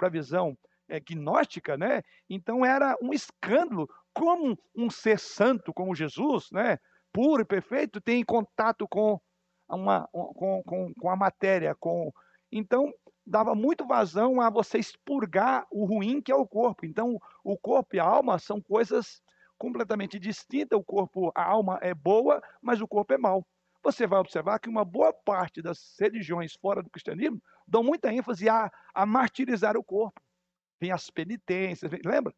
[0.00, 0.56] a visão
[0.88, 2.02] é, gnóstica, né?
[2.28, 6.78] Então era um escândalo como um ser santo como Jesus, né?
[7.12, 9.20] Puro e perfeito, tem contato com
[9.68, 12.12] uma com, com, com a matéria, com
[12.50, 12.92] então
[13.26, 16.86] dava muito vazão a você expurgar o ruim que é o corpo.
[16.86, 19.20] Então o corpo e a alma são coisas
[19.58, 20.78] completamente distintas.
[20.78, 23.46] O corpo, a alma é boa, mas o corpo é mau.
[23.82, 28.48] Você vai observar que uma boa parte das religiões fora do cristianismo dão muita ênfase
[28.48, 30.20] a, a martirizar o corpo
[30.80, 32.34] vem as penitências, vem, lembra?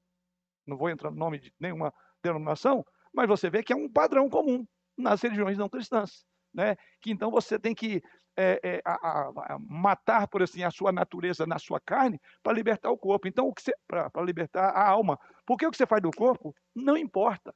[0.67, 1.93] Não vou entrar no nome de nenhuma
[2.23, 4.67] denominação, mas você vê que é um padrão comum
[4.97, 6.77] nas religiões não cristãs, né?
[7.01, 8.03] Que então você tem que
[8.37, 12.91] é, é, a, a, matar, por assim, a sua natureza na sua carne para libertar
[12.91, 13.27] o corpo.
[13.27, 13.53] Então,
[13.87, 15.19] para libertar a alma.
[15.49, 17.55] Porque o que você faz do corpo não importa.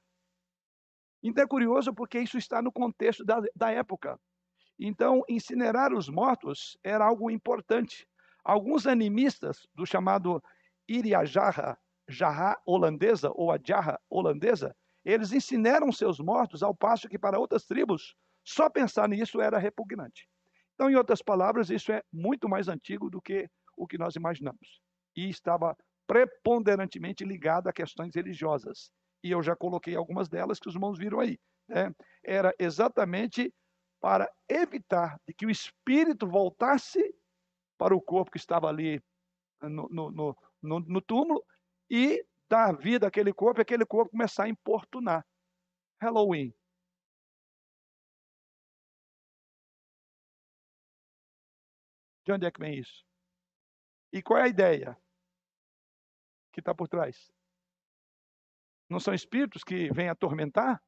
[1.23, 4.19] Então é curioso porque isso está no contexto da, da época.
[4.79, 8.09] Então, incinerar os mortos era algo importante.
[8.43, 10.43] Alguns animistas do chamado
[10.89, 11.79] Iriajarra,
[12.09, 14.75] jarra holandesa ou a jarra holandesa,
[15.05, 20.27] eles incineram seus mortos, ao passo que para outras tribos, só pensar nisso era repugnante.
[20.75, 24.81] Então, em outras palavras, isso é muito mais antigo do que o que nós imaginamos.
[25.15, 25.77] E estava
[26.07, 28.91] preponderantemente ligado a questões religiosas.
[29.23, 31.39] E eu já coloquei algumas delas que os irmãos viram aí.
[31.69, 31.95] Né?
[32.25, 33.53] Era exatamente
[34.01, 37.15] para evitar de que o espírito voltasse
[37.79, 39.01] para o corpo que estava ali
[39.63, 41.45] no, no, no, no túmulo
[41.89, 45.25] e dar vida àquele corpo e aquele corpo começar a importunar.
[46.01, 46.53] Halloween.
[52.25, 53.05] De onde é que vem isso?
[54.13, 54.97] E qual é a ideia
[56.53, 57.31] que está por trás?
[58.89, 60.83] Não são espíritos que vêm atormentar?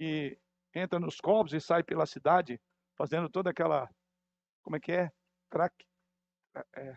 [0.00, 0.38] E
[0.74, 2.60] entra nos corpos e sai pela cidade
[2.96, 3.88] fazendo toda aquela.
[4.62, 5.12] Como é que é?
[5.50, 5.74] Crack.
[6.74, 6.96] É,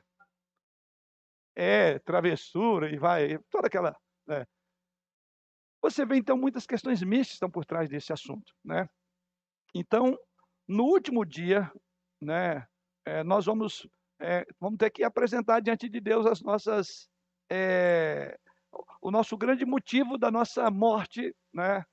[1.55, 3.95] é travessura e vai, toda aquela.
[4.25, 4.45] Né?
[5.81, 8.89] Você vê então muitas questões místicas estão por trás desse assunto, né?
[9.73, 10.17] Então,
[10.67, 11.71] no último dia,
[12.21, 12.67] né,
[13.05, 13.87] é, nós vamos
[14.19, 17.09] é, vamos ter que apresentar diante de Deus as nossas
[17.49, 18.37] é,
[19.01, 21.83] o nosso grande motivo da nossa morte, né?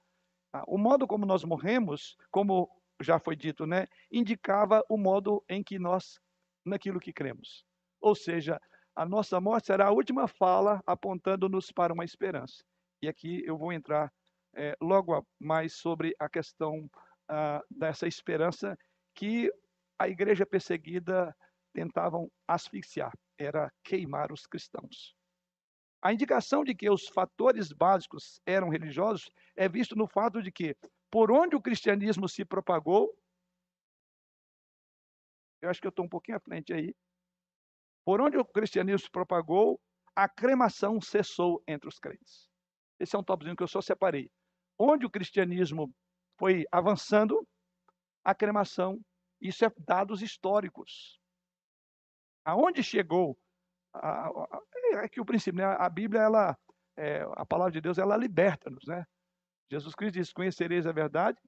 [0.66, 2.70] O modo como nós morremos, como
[3.00, 6.20] já foi dito, né, indicava o modo em que nós
[6.64, 7.64] naquilo que cremos.
[8.00, 8.60] Ou seja,
[8.94, 12.62] a nossa morte será a última fala apontando-nos para uma esperança.
[13.02, 14.12] E aqui eu vou entrar
[14.54, 16.88] é, logo mais sobre a questão
[17.28, 18.78] ah, dessa esperança
[19.14, 19.50] que
[19.98, 21.34] a igreja perseguida
[21.74, 25.14] tentavam asfixiar, era queimar os cristãos.
[26.00, 30.76] A indicação de que os fatores básicos eram religiosos é visto no fato de que,
[31.10, 33.12] por onde o cristianismo se propagou,
[35.60, 36.94] eu acho que eu estou um pouquinho à frente aí,
[38.04, 39.80] por onde o cristianismo se propagou,
[40.14, 42.48] a cremação cessou entre os crentes.
[43.00, 44.30] Esse é um topzinho que eu só separei.
[44.78, 45.92] Onde o cristianismo
[46.38, 47.46] foi avançando,
[48.22, 49.00] a cremação,
[49.40, 51.18] isso é dados históricos.
[52.44, 53.38] Aonde chegou?
[53.94, 54.30] A,
[55.02, 55.64] é que o princípio, né?
[55.64, 56.58] A Bíblia, ela,
[56.96, 59.04] é, a palavra de Deus, ela liberta-nos, né?
[59.70, 61.40] Jesus Cristo diz: Conhecereis a verdade,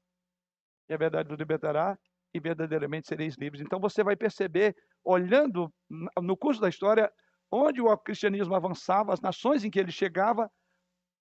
[0.88, 1.98] e a verdade vos libertará,
[2.32, 3.60] e verdadeiramente sereis livres.
[3.60, 5.72] Então você vai perceber, olhando
[6.20, 7.12] no curso da história,
[7.50, 10.50] onde o cristianismo avançava, as nações em que ele chegava,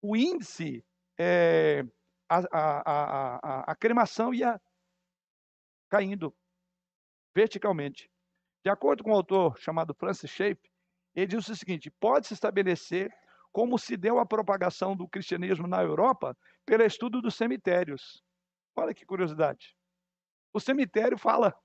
[0.01, 0.83] o índice,
[1.17, 1.83] é,
[2.29, 4.59] a, a, a, a cremação ia
[5.89, 6.33] caindo
[7.35, 8.09] verticalmente.
[8.63, 10.69] De acordo com um autor chamado Francis Schaeffer,
[11.15, 13.11] ele diz o seguinte: pode-se estabelecer
[13.51, 18.23] como se deu a propagação do cristianismo na Europa pelo estudo dos cemitérios.
[18.75, 19.75] Olha que curiosidade.
[20.53, 21.55] O cemitério fala,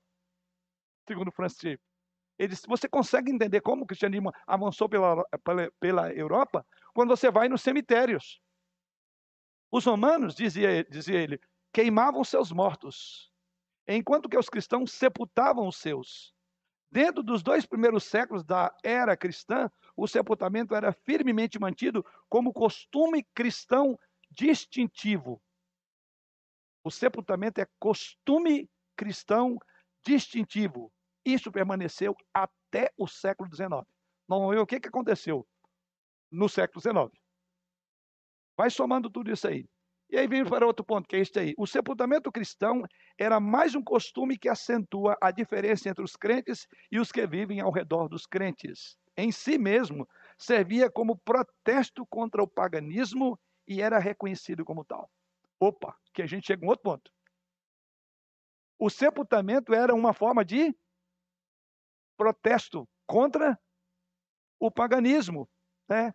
[1.07, 1.85] segundo Francis Schaeffer.
[2.37, 7.47] Ele você consegue entender como o cristianismo avançou pela, pela, pela Europa quando você vai
[7.47, 8.41] nos cemitérios.
[9.71, 11.39] Os romanos, dizia, dizia ele,
[11.71, 13.31] queimavam seus mortos,
[13.87, 16.34] enquanto que os cristãos sepultavam os seus.
[16.91, 23.23] Dentro dos dois primeiros séculos da era cristã, o sepultamento era firmemente mantido como costume
[23.33, 23.99] cristão
[24.31, 25.41] distintivo.
[26.83, 29.57] O sepultamento é costume cristão
[30.05, 30.91] distintivo.
[31.25, 33.83] Isso permaneceu até o século XIX.
[34.27, 35.47] Não é o que, que aconteceu
[36.31, 37.25] no século XIX.
[38.57, 39.67] Vai somando tudo isso aí.
[40.15, 41.53] E aí vem para outro ponto, que é este aí.
[41.57, 42.83] O sepultamento cristão
[43.19, 47.59] era mais um costume que acentua a diferença entre os crentes e os que vivem
[47.59, 48.95] ao redor dos crentes.
[49.17, 50.07] Em si mesmo,
[50.37, 53.37] servia como protesto contra o paganismo
[53.67, 55.11] e era reconhecido como tal.
[55.59, 57.11] Opa, que a gente chega a um outro ponto.
[58.79, 60.73] O sepultamento era uma forma de
[62.15, 63.59] protesto contra
[64.61, 65.45] o paganismo,
[65.89, 66.13] né?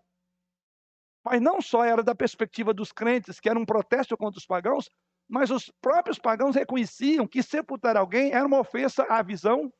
[1.24, 4.88] Mas não só era da perspectiva dos crentes, que era um protesto contra os pagãos,
[5.28, 9.72] mas os próprios pagãos reconheciam que sepultar alguém era uma ofensa à visão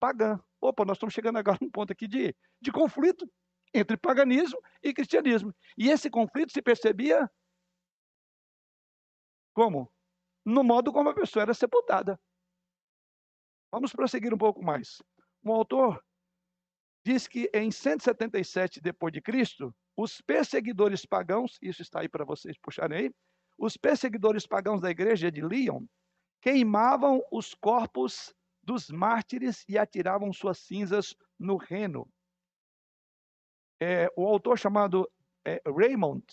[0.00, 0.40] pagã.
[0.60, 3.30] Opa, nós estamos chegando agora num ponto aqui de, de conflito
[3.72, 5.54] entre paganismo e cristianismo.
[5.76, 7.30] E esse conflito se percebia
[9.52, 9.90] como?
[10.44, 12.20] No modo como a pessoa era sepultada.
[13.70, 15.02] Vamos prosseguir um pouco mais.
[15.44, 16.04] Um autor
[17.04, 22.58] diz que em 177 depois de Cristo, os perseguidores pagãos, isso está aí para vocês
[22.58, 23.14] puxarem aí,
[23.56, 25.84] os perseguidores pagãos da igreja de Leon
[26.40, 32.08] queimavam os corpos dos mártires e atiravam suas cinzas no Reno.
[33.80, 35.10] É, o autor chamado
[35.44, 36.24] é, Raymond,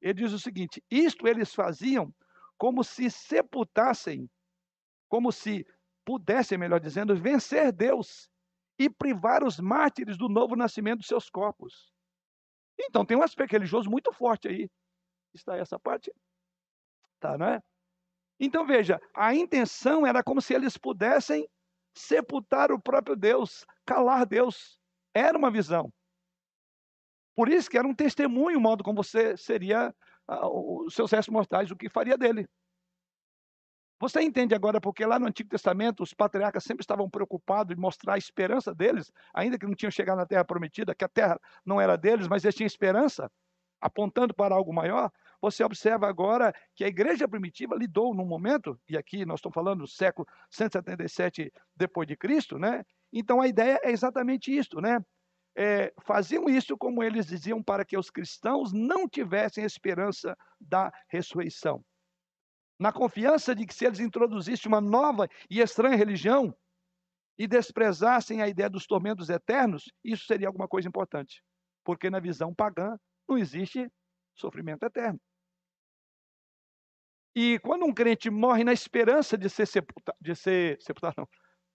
[0.00, 2.14] ele diz o seguinte: isto eles faziam
[2.56, 4.30] como se sepultassem,
[5.08, 5.66] como se
[6.04, 8.28] pudessem, melhor dizendo, vencer Deus
[8.78, 11.92] e privar os mártires do novo nascimento dos seus corpos.
[12.78, 14.70] Então tem um aspecto religioso muito forte aí.
[15.34, 16.12] Está essa parte?
[17.20, 17.62] Tá, não é?
[18.40, 21.48] Então veja, a intenção era como se eles pudessem
[21.94, 24.78] sepultar o próprio Deus, calar Deus.
[25.12, 25.92] Era uma visão.
[27.34, 29.94] Por isso que era um testemunho o modo como você seria
[30.28, 32.48] uh, os seus restos mortais, o que faria dele.
[34.00, 38.14] Você entende agora porque lá no Antigo Testamento os patriarcas sempre estavam preocupados em mostrar
[38.14, 41.80] a esperança deles, ainda que não tinham chegado na terra prometida, que a terra não
[41.80, 43.28] era deles, mas eles tinham esperança,
[43.80, 45.10] apontando para algo maior.
[45.40, 49.80] Você observa agora que a igreja primitiva lidou num momento, e aqui nós estamos falando
[49.80, 52.84] do século 177 depois de Cristo, né?
[53.12, 55.04] Então a ideia é exatamente isto, né?
[55.56, 61.84] É, faziam isso como eles diziam para que os cristãos não tivessem esperança da ressurreição
[62.78, 66.54] na confiança de que se eles introduzissem uma nova e estranha religião
[67.36, 71.42] e desprezassem a ideia dos tormentos eternos, isso seria alguma coisa importante.
[71.84, 72.98] Porque na visão pagã
[73.28, 73.90] não existe
[74.34, 75.20] sofrimento eterno.
[77.34, 81.28] E quando um crente morre na esperança de ser sepultado, de ser sepultado, não,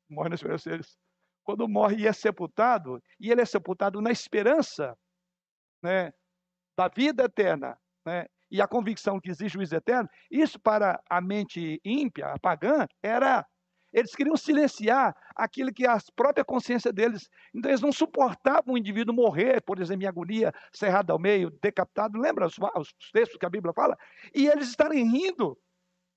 [0.10, 0.98] morre na esperança deles.
[1.44, 4.98] Quando morre e é sepultado, e ele é sepultado na esperança
[5.82, 6.14] né,
[6.78, 11.82] da vida eterna, né, e a convicção que existe juízo eterno, isso para a mente
[11.84, 13.44] ímpia, a pagã, era.
[13.92, 17.30] Eles queriam silenciar aquilo que a própria consciência deles.
[17.54, 22.20] Então, eles não suportavam o indivíduo morrer, por exemplo, em agonia, cerrado ao meio, decapitado.
[22.20, 23.98] Lembra os, os textos que a Bíblia fala?
[24.34, 25.58] E eles estarem rindo.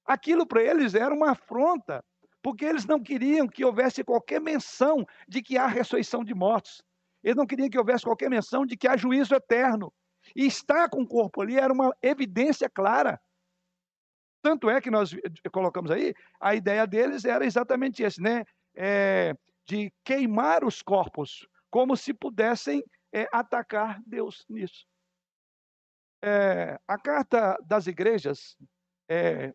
[0.06, 2.02] Aquilo para eles era uma afronta,
[2.42, 6.82] porque eles não queriam que houvesse qualquer menção de que há ressurreição de mortos.
[7.22, 9.92] Eles não queriam que houvesse qualquer menção de que há juízo eterno.
[10.34, 13.20] E estar com o corpo ali era uma evidência clara.
[14.42, 15.10] Tanto é que nós
[15.52, 18.44] colocamos aí, a ideia deles era exatamente esse, né?
[18.74, 19.34] É,
[19.66, 24.86] de queimar os corpos, como se pudessem é, atacar Deus nisso.
[26.22, 28.56] É, a carta das igrejas,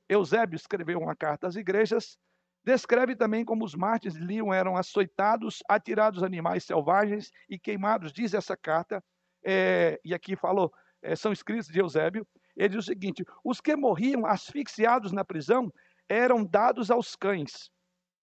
[0.07, 2.17] Eusébio escreveu uma carta às igrejas,
[2.63, 8.55] Descreve também como os mártires de eram açoitados, atirados animais selvagens e queimados, diz essa
[8.55, 9.03] carta,
[9.44, 10.72] é, e aqui falou,
[11.02, 12.26] é, são escritos de Eusébio.
[12.56, 15.72] Ele diz o seguinte: os que morriam asfixiados na prisão
[16.08, 17.70] eram dados aos cães.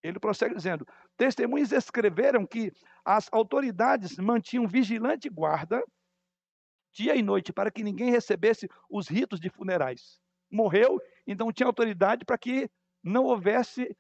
[0.03, 2.73] Ele prossegue dizendo: testemunhas escreveram que
[3.05, 5.83] as autoridades mantinham vigilante guarda
[6.93, 10.21] dia e noite para que ninguém recebesse os ritos de funerais.
[10.51, 12.71] Morreu, então tinha autoridade para que
[13.03, 13.97] não houvesse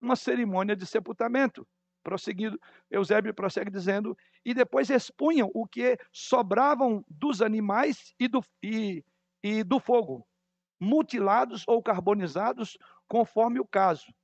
[0.00, 1.66] uma cerimônia de sepultamento.
[2.04, 9.02] Prosseguindo, Eusébio prossegue dizendo, e depois expunham o que sobravam dos animais e do, e,
[9.42, 10.28] e do fogo,
[10.78, 12.76] mutilados ou carbonizados,
[13.08, 14.14] conforme o caso.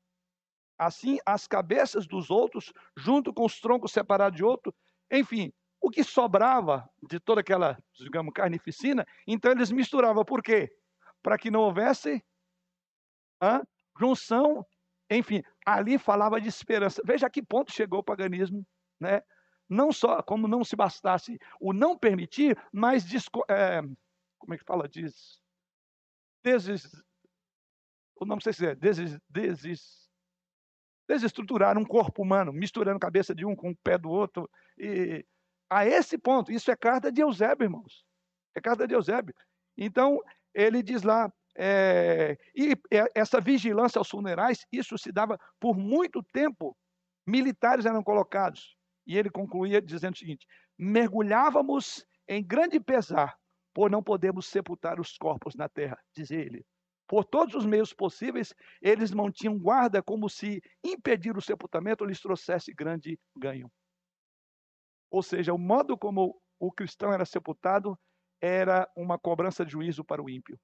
[0.78, 4.74] Assim, as cabeças dos outros, junto com os troncos separados de outro,
[5.11, 5.51] enfim,
[5.81, 10.22] o que sobrava de toda aquela, digamos, carnificina, então eles misturavam.
[10.22, 10.70] Por quê?
[11.22, 12.22] Para que não houvesse
[13.43, 13.62] hã,
[13.99, 14.66] junção
[15.11, 17.03] enfim, ali falava de esperança.
[17.05, 18.65] Veja a que ponto chegou o paganismo,
[18.99, 19.23] né?
[19.69, 23.05] Não só como não se bastasse o não permitir, mas
[23.49, 23.83] é,
[24.39, 25.41] como é que fala diz?
[26.43, 26.91] Deses,
[28.21, 30.09] não sei se é deses, deses,
[31.09, 34.49] desestruturar um corpo humano, misturando a cabeça de um com o pé do outro.
[34.79, 35.25] E
[35.69, 38.05] a esse ponto, isso é carta de Eusébio, irmãos.
[38.55, 39.35] É carta de Eusébio.
[39.77, 40.21] Então,
[40.55, 41.33] ele diz lá,
[41.63, 42.75] é, e
[43.15, 46.75] essa vigilância aos funerais, isso se dava por muito tempo.
[47.27, 48.75] Militares eram colocados.
[49.07, 50.47] E ele concluía dizendo o seguinte:
[50.79, 53.37] mergulhávamos em grande pesar
[53.75, 56.65] por não podermos sepultar os corpos na terra, diz ele.
[57.07, 62.73] Por todos os meios possíveis, eles mantinham guarda como se impedir o sepultamento lhes trouxesse
[62.73, 63.71] grande ganho.
[65.11, 67.99] Ou seja, o modo como o cristão era sepultado
[68.41, 70.59] era uma cobrança de juízo para o ímpio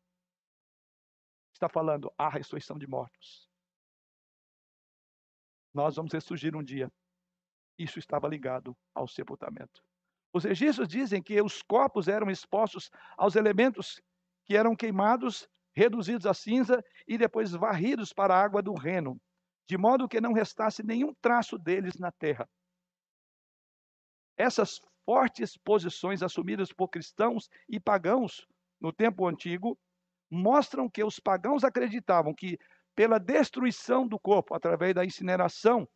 [1.57, 3.49] está falando a ressurreição de mortos.
[5.75, 6.91] Nós vamos ressurgir um dia.
[7.79, 9.83] Isso estava ligado ao sepultamento.
[10.33, 14.01] Os registros dizem que os corpos eram expostos aos elementos
[14.45, 19.21] que eram queimados, reduzidos a cinza e depois varridos para a água do reno,
[19.69, 22.49] de modo que não restasse nenhum traço deles na terra.
[24.37, 28.47] Essas fortes posições assumidas por cristãos e pagãos
[28.81, 29.79] no tempo antigo
[30.31, 32.59] mostram que os pagãos acreditavam que,
[32.95, 35.89] pela destruição do corpo, através da incineração,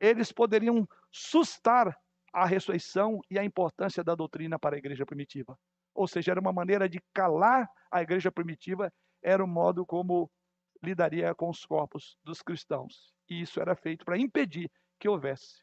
[0.00, 1.96] eles poderiam sustar
[2.32, 5.56] a ressurreição e a importância da doutrina para a igreja primitiva.
[5.94, 8.90] Ou seja, era uma maneira de calar a igreja primitiva,
[9.22, 10.30] era o modo como
[10.82, 13.12] lidaria com os corpos dos cristãos.
[13.28, 15.62] E isso era feito para impedir que houvesse.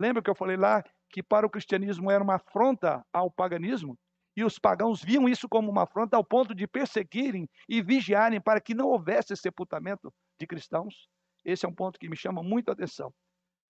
[0.00, 3.96] Lembra que eu falei lá que para o cristianismo era uma afronta ao paganismo?
[4.36, 8.60] E os pagãos viam isso como uma afronta ao ponto de perseguirem e vigiarem para
[8.60, 11.08] que não houvesse sepultamento de cristãos.
[11.44, 13.12] Esse é um ponto que me chama muito a atenção.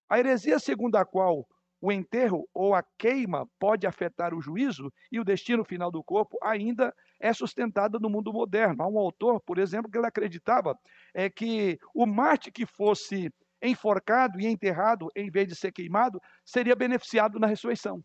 [0.09, 1.47] A heresia segundo a qual
[1.81, 6.39] o enterro ou a queima pode afetar o juízo e o destino final do corpo
[6.43, 8.83] ainda é sustentada no mundo moderno.
[8.83, 10.79] Há um autor, por exemplo, que ele acreditava
[11.13, 13.31] é que o Marte que fosse
[13.63, 18.03] enforcado e enterrado em vez de ser queimado seria beneficiado na ressurreição.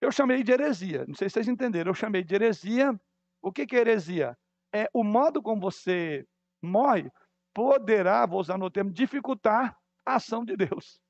[0.00, 1.04] Eu chamei de heresia.
[1.06, 1.90] Não sei se vocês entenderam.
[1.90, 2.98] Eu chamei de heresia.
[3.42, 4.36] O que, que é heresia?
[4.72, 6.26] É o modo como você
[6.62, 7.10] morre
[7.54, 9.76] poderá, vou usar no termo, dificultar
[10.06, 11.00] a ação de Deus.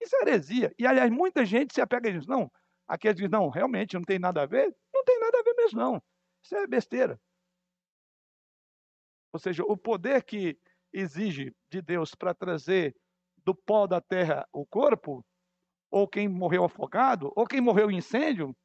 [0.00, 0.72] Isso é heresia.
[0.78, 2.28] E, aliás, muita gente se apega a isso.
[2.28, 2.50] Não,
[2.86, 4.72] aqui diz, não, realmente não tem nada a ver.
[4.94, 6.02] Não tem nada a ver mesmo, não.
[6.42, 7.20] Isso é besteira.
[9.32, 10.56] Ou seja, o poder que
[10.92, 12.96] exige de Deus para trazer
[13.44, 15.24] do pó da terra o corpo,
[15.90, 18.56] ou quem morreu afogado, ou quem morreu em incêndio.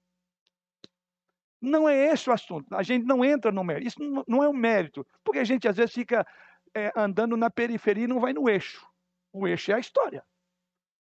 [1.61, 2.73] Não é esse o assunto.
[2.75, 3.87] A gente não entra no mérito.
[3.87, 5.07] Isso não é um mérito.
[5.23, 6.27] Porque a gente às vezes fica
[6.75, 8.85] é, andando na periferia e não vai no eixo.
[9.31, 10.25] O eixo é a história.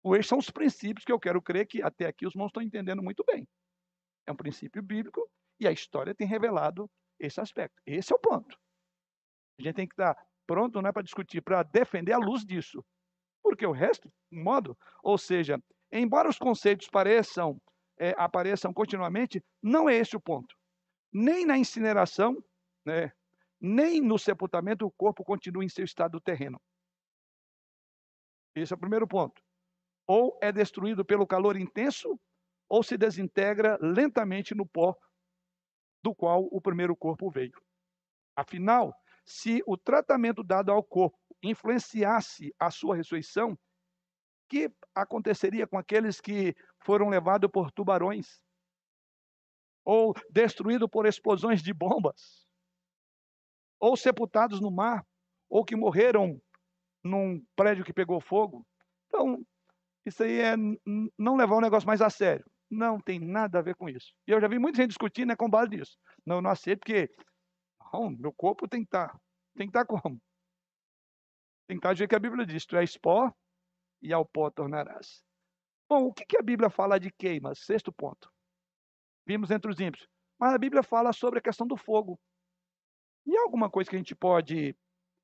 [0.02, 2.62] O eixo são os princípios que eu quero crer que até aqui os irmãos estão
[2.62, 3.48] entendendo muito bem.
[4.26, 5.26] É um princípio bíblico
[5.58, 7.80] e a história tem revelado esse aspecto.
[7.86, 8.58] Esse é o ponto.
[9.58, 10.14] A gente tem que estar
[10.46, 12.84] pronto não é para discutir, para defender a luz disso.
[13.42, 15.62] Porque o resto, modo, ou seja,
[16.00, 17.60] embora os conceitos pareçam,
[17.98, 20.54] é, apareçam continuamente, não é esse o ponto.
[21.12, 22.36] Nem na incineração,
[22.84, 23.12] né,
[23.60, 26.60] nem no sepultamento, o corpo continua em seu estado terreno.
[28.54, 29.42] Esse é o primeiro ponto.
[30.06, 32.18] Ou é destruído pelo calor intenso,
[32.68, 34.96] ou se desintegra lentamente no pó
[36.02, 37.58] do qual o primeiro corpo veio.
[38.36, 43.58] Afinal, se o tratamento dado ao corpo influenciasse a sua ressurreição,
[44.48, 48.40] que aconteceria com aqueles que foram levados por tubarões?
[49.84, 52.46] Ou destruídos por explosões de bombas?
[53.78, 55.04] Ou sepultados no mar?
[55.54, 56.40] ou que morreram
[57.02, 58.66] num prédio que pegou fogo.
[59.06, 59.46] Então,
[60.04, 60.56] isso aí é
[61.16, 62.44] não levar o negócio mais a sério.
[62.68, 64.12] Não tem nada a ver com isso.
[64.26, 65.96] E eu já vi muita gente discutindo né, com base disso.
[66.26, 67.08] Não, eu não aceito porque
[67.92, 69.08] não, meu corpo tem que estar.
[69.08, 69.20] Tá,
[69.56, 70.20] tem que estar tá como?
[71.68, 72.66] Tem que estar tá do jeito que a Bíblia diz.
[72.66, 73.32] Tu és pó
[74.04, 75.24] e ao pó tornarás.
[75.88, 77.60] Bom, o que, a Bíblia fala de queimas?
[77.60, 78.30] Sexto ponto.
[79.26, 80.06] Vimos entre os ímpios.
[80.38, 82.20] Mas a Bíblia fala sobre a questão do fogo.
[83.26, 84.76] E alguma coisa que a gente pode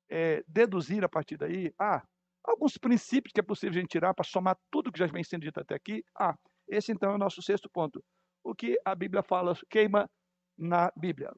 [0.09, 1.73] é, deduzir a partir daí?
[1.79, 2.03] Ah,
[2.43, 5.43] alguns princípios que é possível a gente tirar para somar tudo que já vem sendo
[5.43, 6.03] dito até aqui.
[6.17, 6.35] Ah,
[6.67, 8.03] esse então é o nosso sexto ponto.
[8.43, 10.09] O que a Bíblia fala queima
[10.57, 11.31] na Bíblia.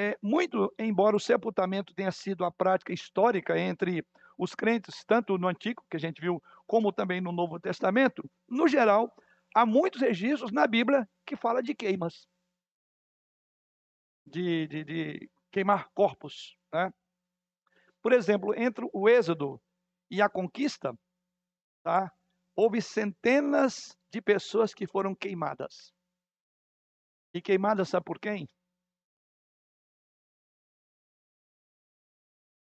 [0.00, 4.06] É, muito, embora o sepultamento tenha sido a prática histórica entre
[4.38, 8.68] os crentes, tanto no Antigo, que a gente viu, como também no Novo Testamento, no
[8.68, 9.12] geral,
[9.52, 12.28] há muitos registros na Bíblia que fala de queimas,
[14.24, 16.56] de, de, de queimar corpos.
[16.72, 16.92] Né?
[18.00, 19.60] Por exemplo, entre o Êxodo
[20.08, 20.96] e a conquista,
[21.82, 22.12] tá?
[22.54, 25.92] houve centenas de pessoas que foram queimadas.
[27.34, 28.48] E queimadas, sabe por quem?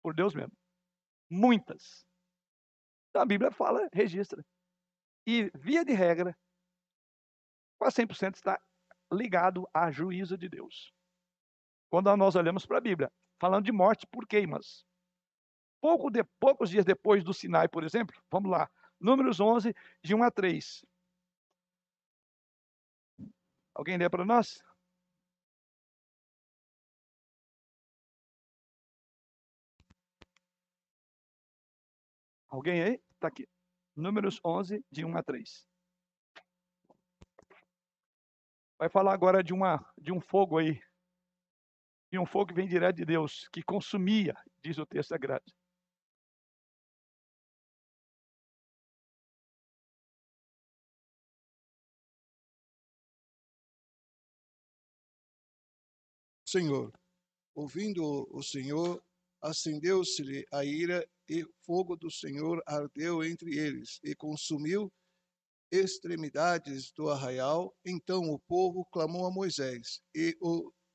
[0.09, 0.57] Por Deus mesmo.
[1.29, 2.03] Muitas.
[3.09, 4.43] Então, a Bíblia fala, registra.
[5.27, 6.35] E, via de regra,
[7.77, 8.59] quase 100% está
[9.13, 10.91] ligado a juízo de Deus.
[11.91, 14.83] Quando nós olhamos para a Bíblia, falando de morte por queimas.
[15.79, 18.67] Pouco de, poucos dias depois do Sinai, por exemplo, vamos lá,
[18.99, 20.85] Números 11, de 1 a 3.
[23.75, 24.63] Alguém lê para nós?
[32.49, 33.01] Alguém aí?
[33.13, 33.47] Está aqui.
[33.95, 35.67] Números 11, de 1 a 3.
[38.77, 40.81] Vai falar agora de, uma, de um fogo aí.
[42.11, 45.45] De um fogo que vem direto de Deus, que consumia, diz o texto sagrado.
[56.45, 56.91] Senhor.
[57.53, 59.03] Ouvindo o Senhor,
[59.41, 64.91] acendeu-se-lhe a ira e fogo do Senhor ardeu entre eles e consumiu
[65.71, 67.75] extremidades do arraial.
[67.85, 70.35] Então o povo clamou a Moisés e,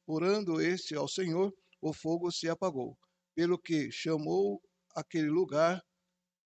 [0.07, 2.99] orando este ao Senhor, o fogo se apagou,
[3.35, 4.61] pelo que chamou
[4.95, 5.83] aquele lugar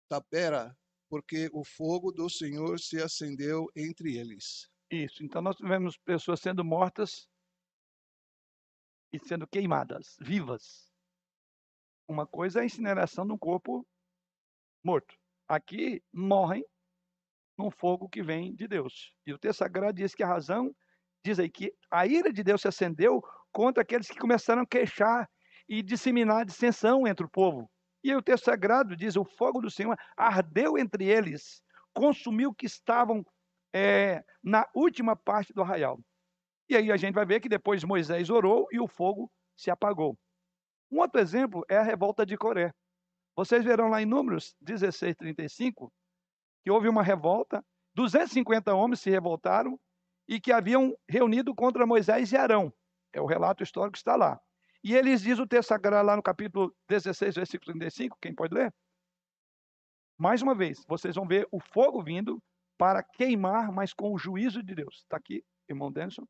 [0.10, 0.76] Tapera,
[1.10, 4.68] porque o fogo do Senhor se acendeu entre eles.
[4.92, 5.24] Isso.
[5.24, 7.28] Então nós tivemos pessoas sendo mortas
[9.14, 10.89] e sendo queimadas, vivas.
[12.10, 13.86] Uma coisa é a incineração de um corpo
[14.84, 15.14] morto.
[15.48, 16.66] Aqui morrem
[17.56, 19.14] num fogo que vem de Deus.
[19.28, 20.76] E o texto sagrado diz que a razão,
[21.24, 25.30] diz aí que a ira de Deus se acendeu contra aqueles que começaram a queixar
[25.68, 27.70] e disseminar dissensão entre o povo.
[28.04, 31.62] E aí o texto sagrado diz: o fogo do Senhor ardeu entre eles,
[31.94, 33.24] consumiu que estavam
[33.72, 36.00] é, na última parte do arraial.
[36.68, 40.18] E aí a gente vai ver que depois Moisés orou e o fogo se apagou.
[40.92, 42.74] Um outro exemplo é a revolta de Coré.
[43.36, 45.92] Vocês verão lá em Números 16, 35,
[46.64, 47.64] que houve uma revolta,
[47.96, 49.80] 250 homens se revoltaram
[50.28, 52.74] e que haviam reunido contra Moisés e Arão.
[53.14, 54.40] É o relato histórico que está lá.
[54.84, 58.74] E eles diz o texto sagrado lá no capítulo 16, versículo 35, quem pode ler?
[60.18, 62.42] Mais uma vez, vocês vão ver o fogo vindo
[62.78, 64.98] para queimar, mas com o juízo de Deus.
[64.98, 66.26] Está aqui, irmão Denison.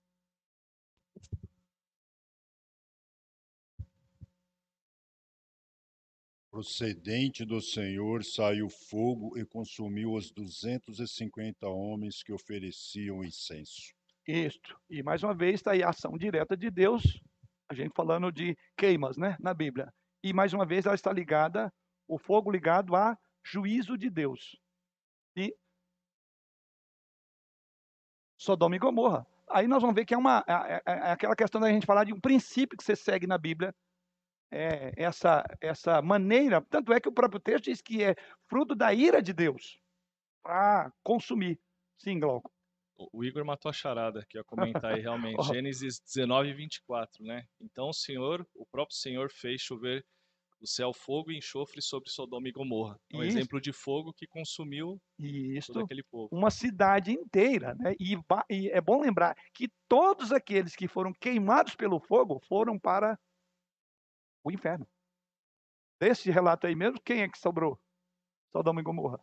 [6.60, 13.94] Procedente do Senhor saiu fogo e consumiu os 250 homens que ofereciam incenso.
[14.28, 14.78] Isto.
[14.90, 17.02] E mais uma vez está aí a ação direta de Deus,
[17.70, 19.90] a gente falando de queimas, né, na Bíblia.
[20.22, 21.74] E mais uma vez ela está ligada,
[22.06, 24.60] o fogo ligado a juízo de Deus.
[25.38, 25.56] E
[28.38, 29.26] Sodoma e Gomorra.
[29.50, 32.04] Aí nós vamos ver que é, uma, é, é, é aquela questão da gente falar
[32.04, 33.74] de um princípio que você segue na Bíblia,
[34.52, 36.62] é, essa, essa maneira.
[36.70, 38.16] Tanto é que o próprio texto diz que é
[38.48, 39.80] fruto da ira de Deus
[40.44, 41.60] para consumir.
[41.98, 42.52] Sim, Glauco.
[43.14, 45.42] O Igor matou a charada que ia comentar aí realmente.
[45.44, 47.46] Gênesis 19, 24, né?
[47.62, 50.06] Então o Senhor, o próprio Senhor fez chover
[50.62, 53.00] o céu fogo e enxofre sobre Sodoma e Gomorra.
[53.12, 53.38] É um Isso.
[53.38, 55.72] exemplo de fogo que consumiu Isso.
[55.72, 56.28] todo aquele povo.
[56.32, 57.96] Uma cidade inteira, né?
[57.98, 58.18] E,
[58.50, 63.18] e é bom lembrar que todos aqueles que foram queimados pelo fogo foram para
[64.44, 64.88] o inferno.
[66.00, 67.80] Desse relato aí mesmo, quem é que sobrou?
[68.52, 69.20] Sodoma e Gomorra.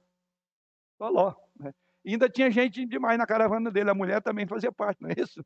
[0.98, 1.34] Só Ló.
[1.58, 1.72] Né?
[2.06, 3.90] Ainda tinha gente demais na caravana dele.
[3.90, 5.44] A mulher também fazia parte, não é isso?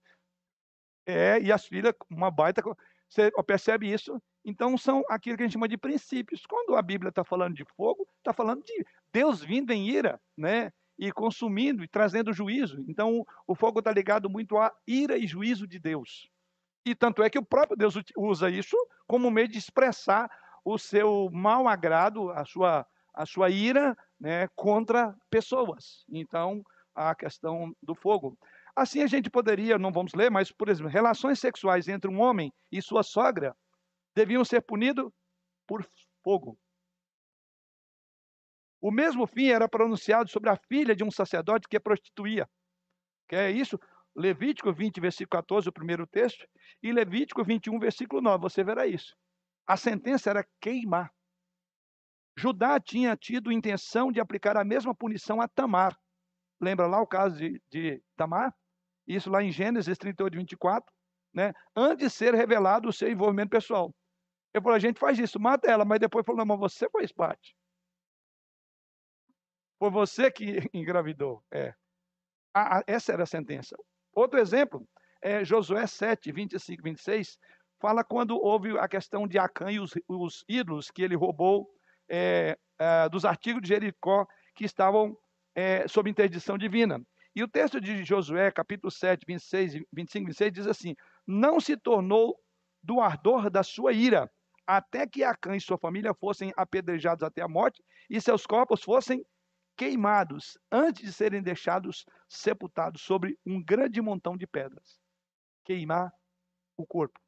[1.06, 2.62] É, e as filhas, uma baita.
[3.08, 4.20] Você percebe isso?
[4.44, 6.46] Então, são aquilo que a gente chama de princípios.
[6.46, 10.72] Quando a Bíblia está falando de fogo, está falando de Deus vindo em ira, né?
[10.98, 12.84] E consumindo e trazendo juízo.
[12.88, 16.30] Então, o fogo está ligado muito à ira e juízo de Deus.
[16.84, 18.76] E tanto é que o próprio Deus usa isso
[19.06, 20.30] como meio de expressar
[20.64, 26.04] o seu mau agrado, a sua, a sua ira né, contra pessoas.
[26.10, 26.62] Então,
[26.94, 28.38] a questão do fogo.
[28.74, 32.52] Assim, a gente poderia, não vamos ler, mas, por exemplo, relações sexuais entre um homem
[32.70, 33.54] e sua sogra
[34.14, 35.10] deviam ser punidos
[35.66, 35.86] por
[36.22, 36.58] fogo.
[38.80, 42.48] O mesmo fim era pronunciado sobre a filha de um sacerdote que prostituía.
[43.28, 43.78] Que é isso?
[44.16, 46.46] Levítico 20, versículo 14, o primeiro texto,
[46.82, 48.42] e Levítico 21, versículo 9.
[48.42, 49.16] Você verá isso.
[49.66, 51.12] A sentença era queimar.
[52.36, 55.96] Judá tinha tido intenção de aplicar a mesma punição a Tamar.
[56.60, 58.54] Lembra lá o caso de, de Tamar?
[59.06, 60.92] Isso lá em Gênesis 38, 24,
[61.34, 61.52] né?
[61.76, 63.94] Antes de ser revelado o seu envolvimento pessoal.
[64.52, 67.12] Eu falei, a gente faz isso, mata ela, mas depois falou, não, mas você faz
[67.12, 67.54] parte.
[69.78, 71.42] Foi você que engravidou.
[71.50, 71.74] É.
[72.54, 73.76] A, a, essa era a sentença.
[74.14, 74.86] Outro exemplo
[75.22, 77.38] é Josué 7, 25 26,
[77.80, 81.68] fala quando houve a questão de Acã e os, os ídolos que ele roubou
[82.08, 85.16] é, é, dos artigos de Jericó que estavam
[85.54, 87.00] é, sob interdição divina.
[87.34, 90.94] E o texto de Josué, capítulo 7, 26, 25 26, diz assim:
[91.26, 92.36] Não se tornou
[92.82, 94.28] do ardor da sua ira,
[94.66, 99.24] até que Acã e sua família fossem apedrejados até a morte e seus corpos fossem
[99.80, 105.00] queimados antes de serem deixados sepultados sobre um grande montão de pedras.
[105.64, 106.12] Queimar
[106.76, 107.18] o corpo.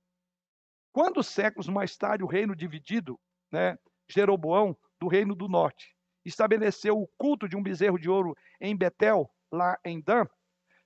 [0.92, 3.18] Quando séculos mais tarde o reino dividido,
[3.50, 5.96] né, Jeroboão, do reino do norte,
[6.26, 10.26] estabeleceu o culto de um bezerro de ouro em Betel, lá em Dan,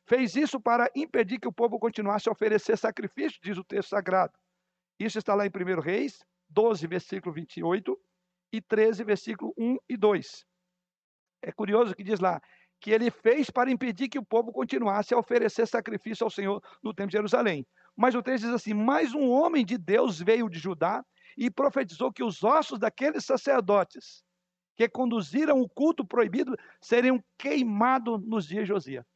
[0.09, 4.39] fez isso para impedir que o povo continuasse a oferecer sacrifício, diz o texto sagrado.
[5.01, 8.01] Isso está lá em 1 Reis 12, versículo 28
[8.53, 10.47] e 13, versículo 1 e 2.
[11.47, 12.43] É curioso que diz lá
[12.81, 16.93] que ele fez para impedir que o povo continuasse a oferecer sacrifício ao Senhor no
[16.93, 17.65] templo de Jerusalém.
[17.97, 21.05] Mas o texto diz assim: Mais um homem de Deus veio de Judá
[21.39, 24.25] e profetizou que os ossos daqueles sacerdotes
[24.75, 29.07] que conduziram o culto proibido seriam queimados nos dias de Josias.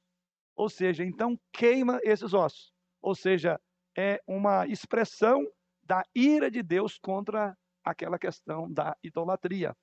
[0.55, 2.73] Ou seja, então queima esses ossos.
[3.03, 3.61] Ou seja,
[3.99, 5.45] é uma expressão
[5.83, 9.75] da ira de Deus contra aquela questão da idolatria.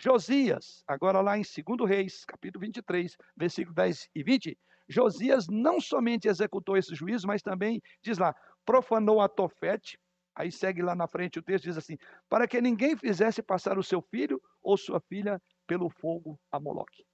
[0.00, 4.58] Josias, agora lá em 2 Reis, capítulo 23, versículo 10 e 20,
[4.88, 8.34] Josias não somente executou esse juízo, mas também, diz lá,
[8.64, 9.98] profanou a Tofete,
[10.36, 11.98] aí segue lá na frente o texto, diz assim,
[12.28, 17.04] para que ninguém fizesse passar o seu filho ou sua filha pelo fogo a Moloque.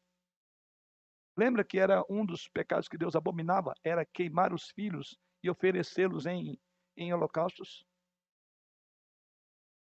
[1.36, 3.72] Lembra que era um dos pecados que Deus abominava?
[3.82, 6.56] Era queimar os filhos e oferecê-los em,
[6.96, 7.84] em holocaustos?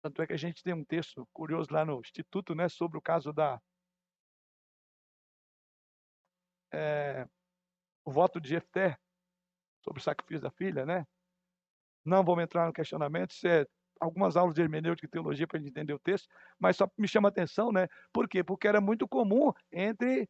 [0.06, 3.02] Tanto é que a gente tem um texto curioso lá no Instituto, né, sobre o
[3.02, 3.60] caso da
[6.72, 7.27] é,
[8.06, 8.99] o voto de Jefté
[9.84, 11.07] sobre o sacrifício da filha, né?
[12.06, 13.65] Não vamos entrar no questionamento, isso é
[13.99, 16.30] algumas aulas de hermenêutica e teologia para a gente entender o texto,
[16.60, 17.88] mas só me chama a atenção, né?
[18.14, 18.44] Por quê?
[18.44, 20.30] Porque era muito comum entre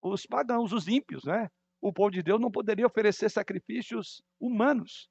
[0.00, 1.50] os pagãos, os ímpios, né?
[1.78, 5.10] O povo de Deus não poderia oferecer sacrifícios humanos,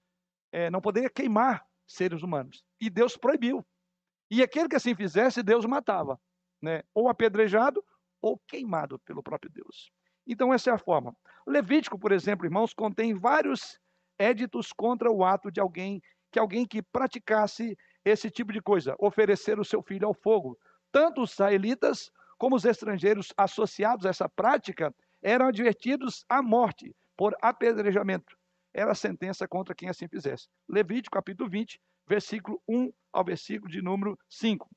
[0.51, 2.63] é, não poderia queimar seres humanos.
[2.81, 3.63] E Deus proibiu.
[4.29, 6.19] E aquele que assim fizesse, Deus matava,
[6.61, 6.83] né?
[6.93, 7.83] ou apedrejado
[8.21, 9.91] ou queimado pelo próprio Deus.
[10.27, 11.15] Então, essa é a forma.
[11.47, 13.79] Levítico, por exemplo, irmãos, contém vários
[14.19, 16.01] éditos contra o ato de alguém
[16.31, 17.75] que alguém que praticasse
[18.05, 20.57] esse tipo de coisa, oferecer o seu filho ao fogo.
[20.91, 27.35] Tanto os israelitas como os estrangeiros associados a essa prática eram advertidos à morte por
[27.41, 28.37] apedrejamento.
[28.73, 30.47] Era a sentença contra quem assim fizesse.
[30.67, 34.67] Levítico capítulo 20, versículo 1 ao versículo de número 5.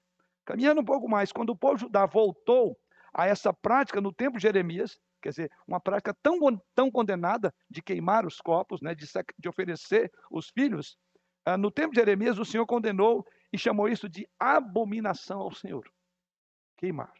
[0.45, 2.79] Caminhando um pouco mais, quando o povo judá voltou
[3.15, 6.39] a essa prática no tempo de Jeremias, quer dizer, uma prática tão,
[6.75, 9.07] tão condenada de queimar os corpos, né, de,
[9.39, 10.99] de oferecer os filhos,
[11.49, 15.91] uh, no tempo de Jeremias o Senhor condenou e chamou isso de abominação ao Senhor.
[16.77, 17.13] Queimar.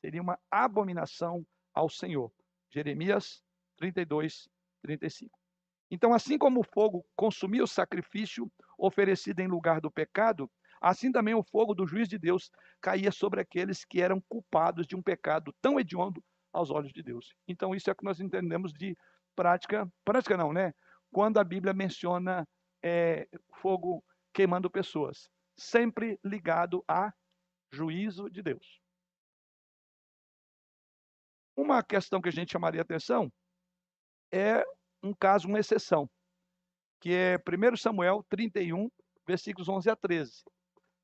[0.00, 2.30] Seria uma abominação ao Senhor.
[2.70, 3.42] Jeremias
[3.76, 4.48] 32,
[4.82, 5.43] 35.
[5.90, 10.50] Então, assim como o fogo consumia o sacrifício oferecido em lugar do pecado,
[10.80, 12.50] assim também o fogo do juiz de Deus
[12.80, 17.34] caía sobre aqueles que eram culpados de um pecado tão hediondo aos olhos de Deus.
[17.46, 18.96] Então, isso é o que nós entendemos de
[19.34, 20.72] prática, prática não, né?
[21.12, 22.46] Quando a Bíblia menciona
[22.82, 23.28] é,
[23.60, 27.12] fogo queimando pessoas, sempre ligado a
[27.72, 28.80] juízo de Deus.
[31.56, 33.32] Uma questão que a gente chamaria atenção
[34.32, 34.64] é
[35.04, 36.08] um caso, uma exceção,
[36.98, 38.90] que é 1 Samuel 31,
[39.26, 40.42] versículos 11 a 13.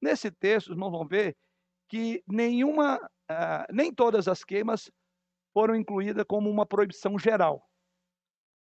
[0.00, 1.36] Nesse texto, os irmãos vão ver
[1.86, 4.90] que nenhuma, uh, nem todas as queimas
[5.52, 7.68] foram incluídas como uma proibição geral.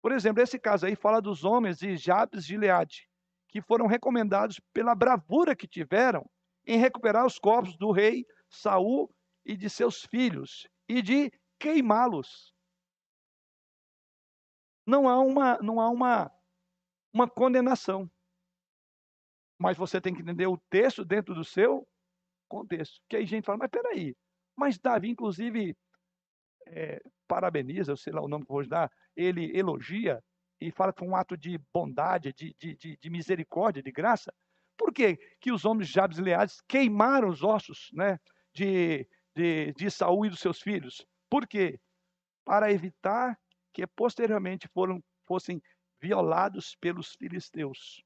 [0.01, 3.07] Por exemplo, esse caso aí fala dos homens de Jabes de Gileade,
[3.47, 6.29] que foram recomendados pela bravura que tiveram
[6.65, 9.09] em recuperar os corpos do rei Saul
[9.45, 12.53] e de seus filhos e de queimá-los.
[14.89, 16.31] Não há uma não há uma
[17.13, 18.09] uma condenação.
[19.57, 21.87] Mas você tem que entender o texto dentro do seu
[22.47, 22.99] contexto.
[23.07, 24.15] Que aí gente fala, mas peraí,
[24.57, 25.77] mas Davi, inclusive,
[26.67, 30.23] é, parabeniza, sei lá o nome que eu vou dar, ele elogia
[30.59, 34.33] e fala que foi um ato de bondade, de, de, de, de misericórdia, de graça.
[34.77, 38.17] Por que, que os homens e Leades queimaram os ossos né,
[38.53, 41.05] de, de, de Saul e dos seus filhos?
[41.29, 41.79] Por quê?
[42.43, 43.37] Para evitar
[43.73, 45.61] que posteriormente foram, fossem
[45.99, 48.03] violados pelos filisteus.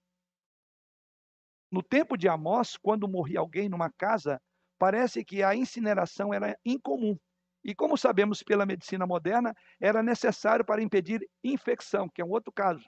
[1.72, 4.42] No tempo de Amós, quando morria alguém numa casa,
[4.78, 7.18] parece que a incineração era incomum.
[7.64, 12.52] E como sabemos pela medicina moderna, era necessário para impedir infecção, que é um outro
[12.52, 12.86] caso.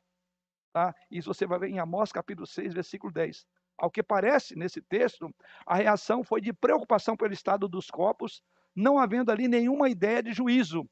[0.74, 0.94] Tá?
[1.10, 3.46] Isso você vai ver em Amós capítulo 6, versículo 10.
[3.78, 5.34] Ao que parece, nesse texto,
[5.66, 8.42] a reação foi de preocupação pelo estado dos corpos,
[8.76, 10.88] não havendo ali nenhuma ideia de juízo,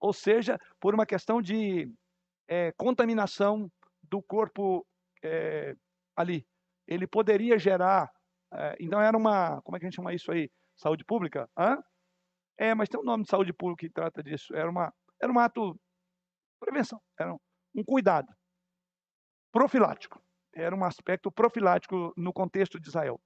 [0.00, 1.92] ou seja, por uma questão de
[2.48, 3.70] é, contaminação
[4.02, 4.86] do corpo
[5.22, 5.74] é,
[6.14, 6.46] ali.
[6.86, 8.10] Ele poderia gerar.
[8.52, 9.60] É, então, era uma.
[9.62, 10.50] Como é que a gente chama isso aí?
[10.76, 11.48] Saúde pública?
[11.56, 11.82] Hã?
[12.58, 14.54] É, mas tem um nome de saúde pública que trata disso.
[14.54, 15.78] Era, uma, era um ato.
[16.60, 17.00] Prevenção.
[17.18, 17.38] Era um,
[17.74, 18.32] um cuidado.
[19.52, 20.22] Profilático.
[20.54, 23.20] Era um aspecto profilático no contexto de Israel.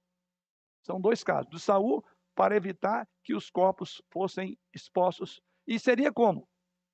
[0.83, 1.49] São dois casos.
[1.49, 2.03] Do Saul,
[2.35, 5.41] para evitar que os corpos fossem expostos.
[5.65, 6.47] E seria como?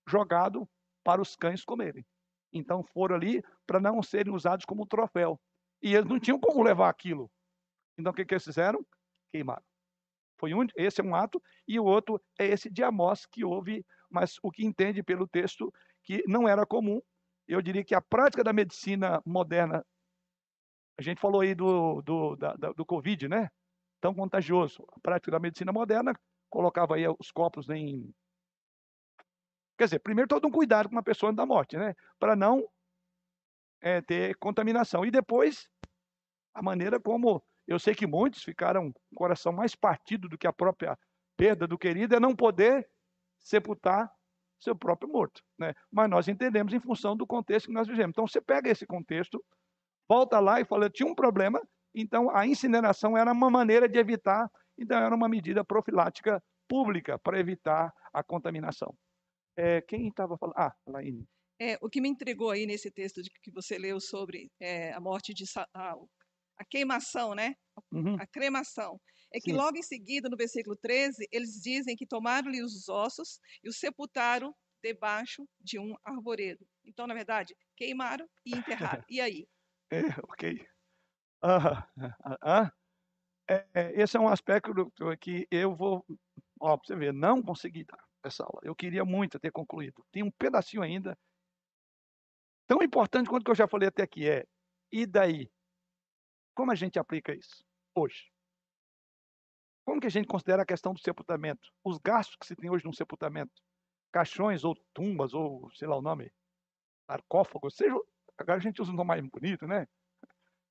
[0.07, 0.67] Jogado
[1.03, 2.05] para os cães comerem.
[2.51, 5.39] Então foram ali para não serem usados como troféu.
[5.81, 7.29] E eles não tinham como levar aquilo.
[7.97, 8.85] Então o que, que eles fizeram?
[9.31, 9.63] Queimaram.
[10.39, 13.83] Foi um, esse é um ato, e o outro é esse de Amós que houve,
[14.09, 15.73] mas o que entende pelo texto
[16.03, 17.01] que não era comum.
[17.47, 19.83] Eu diria que a prática da medicina moderna,
[20.97, 23.49] a gente falou aí do, do, da, do Covid, né?
[23.99, 24.85] Tão contagioso.
[24.91, 26.13] A prática da medicina moderna
[26.49, 28.13] colocava aí os copos em
[29.77, 31.95] Quer dizer, primeiro todo um cuidado com uma pessoa da morte, né?
[32.19, 32.67] Para não
[33.81, 35.05] é, ter contaminação.
[35.05, 35.69] E depois,
[36.53, 40.47] a maneira como eu sei que muitos ficaram com o coração mais partido do que
[40.47, 40.97] a própria
[41.35, 42.89] perda do querido é não poder
[43.37, 44.11] sepultar
[44.59, 45.43] seu próprio morto.
[45.59, 45.73] Né?
[45.91, 48.11] Mas nós entendemos em função do contexto que nós vivemos.
[48.11, 49.43] Então você pega esse contexto,
[50.07, 51.61] volta lá e fala, tinha um problema,
[51.93, 57.39] então a incineração era uma maneira de evitar, então era uma medida profilática pública para
[57.39, 58.95] evitar a contaminação.
[59.57, 60.55] É, quem estava falando?
[60.57, 61.27] Ah, Laine.
[61.59, 64.99] É, o que me entregou aí nesse texto de que você leu sobre é, a
[64.99, 65.43] morte de
[65.73, 65.95] a,
[66.57, 67.55] a queimação, né?
[67.91, 68.15] Uhum.
[68.19, 69.01] A cremação.
[69.33, 69.57] É que Sim.
[69.57, 74.55] logo em seguida, no versículo 13, eles dizem que tomaram-lhe os ossos e os sepultaram
[74.83, 76.65] debaixo de um arvoredo.
[76.85, 79.03] Então, na verdade, queimaram e enterraram.
[79.09, 79.47] E aí?
[79.91, 80.65] É, ok.
[81.41, 81.87] Ah,
[82.23, 82.71] ah, ah.
[83.49, 84.73] É, esse é um aspecto
[85.19, 86.05] que eu vou,
[86.59, 88.59] ó, você ver, não consegui dar essa aula.
[88.63, 90.05] Eu queria muito ter concluído.
[90.11, 91.17] Tem um pedacinho ainda,
[92.67, 94.45] tão importante quanto que eu já falei até aqui, é,
[94.91, 95.51] e daí?
[96.55, 97.63] Como a gente aplica isso
[97.95, 98.31] hoje?
[99.85, 101.71] Como que a gente considera a questão do sepultamento?
[101.83, 103.61] Os gastos que se tem hoje num sepultamento?
[104.11, 106.31] Caixões ou tumbas, ou sei lá o nome,
[107.05, 107.95] sarcófagos, seja,
[108.37, 109.87] agora a gente usa um nome mais bonito, né?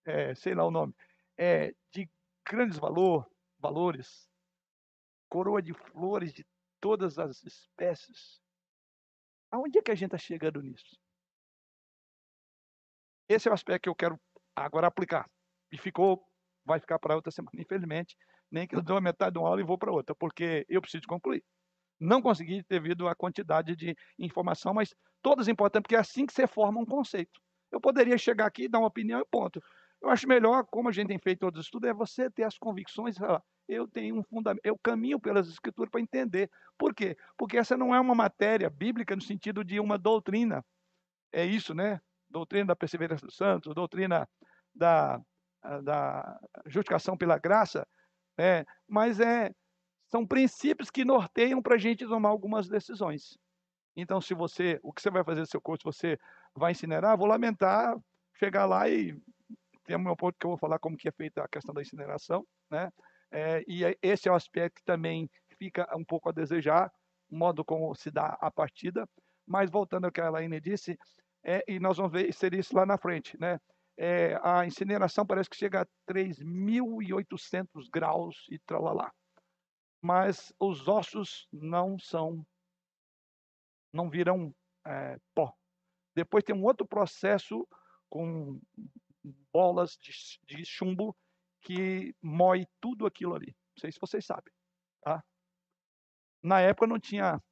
[0.04, 0.94] É, sei lá o nome,
[1.36, 2.08] é, de
[2.46, 3.28] grandes valor,
[3.58, 4.28] valores,
[5.28, 6.46] coroa de flores de
[6.86, 8.40] todas as espécies.
[9.50, 10.96] Aonde é que a gente está chegando nisso?
[13.28, 14.16] Esse é o aspecto que eu quero
[14.54, 15.28] agora aplicar.
[15.72, 16.24] E ficou,
[16.64, 17.60] vai ficar para outra semana.
[17.60, 18.16] Infelizmente,
[18.52, 20.80] nem que eu dou a metade de uma aula e vou para outra, porque eu
[20.80, 21.42] preciso concluir.
[21.98, 26.46] Não consegui devido à quantidade de informação, mas todas importantes, porque é assim que você
[26.46, 27.40] forma um conceito.
[27.72, 29.60] Eu poderia chegar aqui, dar uma opinião e ponto.
[30.00, 32.56] Eu acho melhor, como a gente tem feito todos os estudos, é você ter as
[32.56, 33.16] convicções.
[33.68, 36.50] Eu tenho um fundamento, eu caminho pelas escrituras para entender.
[36.78, 37.16] Por quê?
[37.36, 40.64] Porque essa não é uma matéria bíblica no sentido de uma doutrina.
[41.32, 42.00] É isso, né?
[42.28, 44.28] Doutrina da perseverança dos santos, doutrina
[44.74, 45.20] da,
[45.82, 47.86] da justificação pela graça,
[48.38, 48.64] né?
[48.88, 49.50] mas é,
[50.08, 53.36] são princípios que norteiam para a gente tomar algumas decisões.
[53.96, 56.18] Então, se você, o que você vai fazer no seu curso, você
[56.54, 57.96] vai incinerar, vou lamentar
[58.34, 59.16] chegar lá e
[59.84, 62.46] tem meu ponto que eu vou falar como que é feita a questão da incineração,
[62.70, 62.90] né?
[63.30, 65.28] É, e esse é o aspecto que também
[65.58, 66.92] fica um pouco a desejar,
[67.30, 69.08] o modo como se dá a partida.
[69.46, 70.98] Mas voltando ao que a Elaine disse,
[71.44, 73.60] é, e nós vamos ver seria isso lá na frente, né?
[73.96, 79.12] é, a incineração parece que chega a 3.800 graus e tralalá.
[80.02, 82.46] Mas os ossos não são,
[83.92, 84.54] não viram
[84.86, 85.52] é, pó.
[86.14, 87.66] Depois tem um outro processo
[88.08, 88.60] com
[89.52, 90.12] bolas de,
[90.44, 91.16] de chumbo
[91.66, 93.48] que moe tudo aquilo ali.
[93.48, 94.54] Não sei se vocês sabem.
[95.02, 95.20] Tá?
[96.40, 97.42] Na época não tinha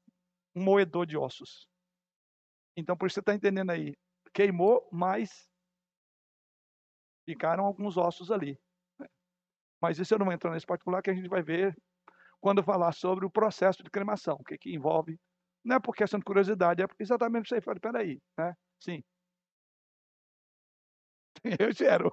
[0.55, 1.69] um moedor de ossos.
[2.77, 3.93] Então, por isso você está entendendo aí.
[4.33, 5.51] Queimou, mas
[7.29, 8.57] ficaram alguns ossos ali.
[9.01, 9.09] Né?
[9.83, 11.77] Mas isso eu não vou entrar nesse particular, que a gente vai ver
[12.41, 15.19] quando falar sobre o processo de cremação, o que, que envolve.
[15.65, 17.61] Não é por questão de curiosidade, é exatamente isso aí.
[17.61, 18.55] Falei, peraí, né?
[18.79, 19.03] Sim.
[21.59, 22.13] Eu quero.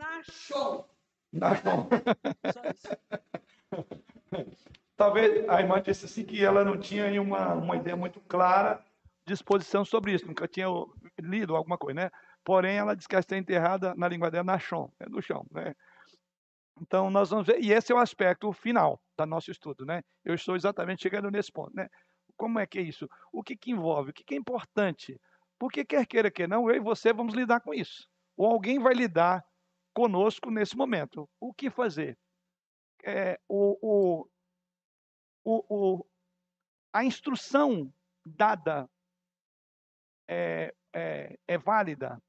[0.00, 0.88] Na show.
[1.30, 1.86] Na show.
[4.96, 8.82] Talvez a irmã disse assim que ela não tinha uma, uma ideia muito clara
[9.26, 10.68] de exposição sobre isso, nunca tinha
[11.20, 12.10] lido alguma coisa, né?
[12.42, 15.44] Porém, ela diz que ela está enterrada na língua dela na chão, é no chão,
[15.50, 15.74] né?
[16.80, 20.02] Então, nós vamos ver, e esse é o aspecto final do nosso estudo, né?
[20.24, 21.90] Eu estou exatamente chegando nesse ponto, né?
[22.38, 23.06] Como é que é isso?
[23.30, 24.10] O que, que envolve?
[24.10, 25.20] O que, que é importante?
[25.58, 28.08] Porque quer queira, quer não, eu e você vamos lidar com isso.
[28.34, 29.44] Ou alguém vai lidar
[29.94, 31.28] conosco nesse momento.
[31.38, 32.18] O que fazer?
[33.04, 34.28] É, o, o,
[35.44, 36.06] o,
[36.92, 37.92] a instrução
[38.24, 38.88] dada
[40.28, 42.22] é, é, é válida?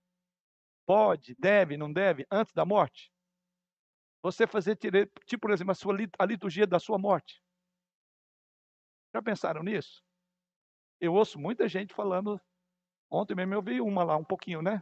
[0.86, 3.12] Pode, deve, não deve, antes da morte?
[4.24, 7.42] Você fazer, tipo, por exemplo, a, sua, a liturgia da sua morte.
[9.14, 10.04] Já pensaram nisso?
[11.00, 12.40] Eu ouço muita gente falando.
[13.10, 14.82] Ontem mesmo eu vi uma lá, um pouquinho, né?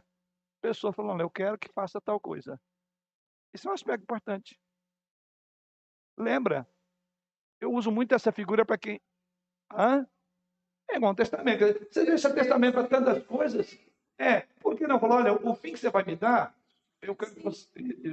[0.60, 2.60] Pessoa falando, eu quero que faça tal coisa.
[3.52, 4.58] Isso é um aspecto importante.
[6.18, 6.68] Lembra?
[7.60, 9.00] Eu uso muito essa figura para quem.
[9.72, 10.06] Hã?
[10.90, 11.64] É igual um testamento.
[11.90, 13.78] Você deixa testamento para tantas coisas.
[14.18, 16.54] É, por que não falar, olha, o fim que você vai me dar,
[17.00, 17.68] eu quero que você.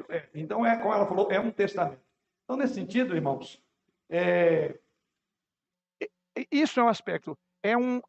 [0.09, 2.01] É, então, é como ela falou, é um testamento.
[2.43, 3.61] Então, nesse sentido, irmãos,
[4.09, 4.79] é,
[6.51, 7.99] isso é um aspecto, é, um,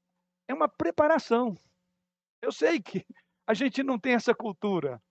[0.46, 1.56] é uma preparação.
[2.40, 3.04] Eu sei que
[3.46, 5.02] a gente não tem essa cultura.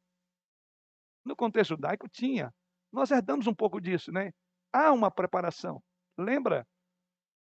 [1.28, 2.54] No contexto judaico tinha.
[2.90, 4.32] Nós herdamos um pouco disso, né?
[4.72, 5.84] Há uma preparação.
[6.18, 6.66] Lembra?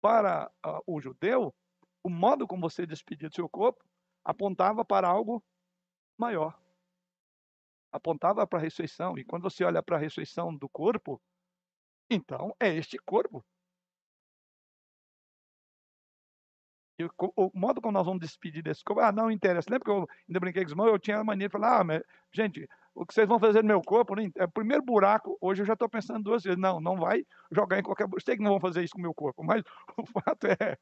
[0.01, 1.55] Para uh, o judeu,
[2.03, 3.85] o modo como você despedia do seu corpo
[4.25, 5.45] apontava para algo
[6.17, 6.59] maior.
[7.93, 9.19] Apontava para a ressurreição.
[9.19, 11.21] E quando você olha para a ressurreição do corpo,
[12.11, 13.45] então é este corpo
[17.19, 19.71] o modo como nós vamos despedir desse corpo, ah, não interessa.
[19.71, 20.89] Lembra que eu ainda brinquei com os irmãos?
[20.89, 22.03] Eu tinha a mania de falar, ah, mas,
[22.33, 24.31] gente, o que vocês vão fazer no meu corpo, né?
[24.35, 26.59] é o primeiro buraco, hoje eu já estou pensando duas vezes.
[26.59, 28.09] Não, não vai jogar em qualquer.
[28.25, 29.63] Sei que não vão fazer isso com o meu corpo, mas
[29.97, 30.77] o fato é,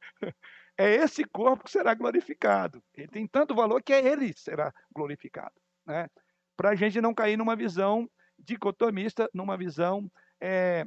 [0.79, 2.83] é esse corpo que será glorificado.
[2.95, 5.55] Ele tem tanto valor que é ele será glorificado.
[5.85, 6.09] Né?
[6.57, 10.11] Para a gente não cair numa visão dicotomista, numa visão
[10.41, 10.87] é,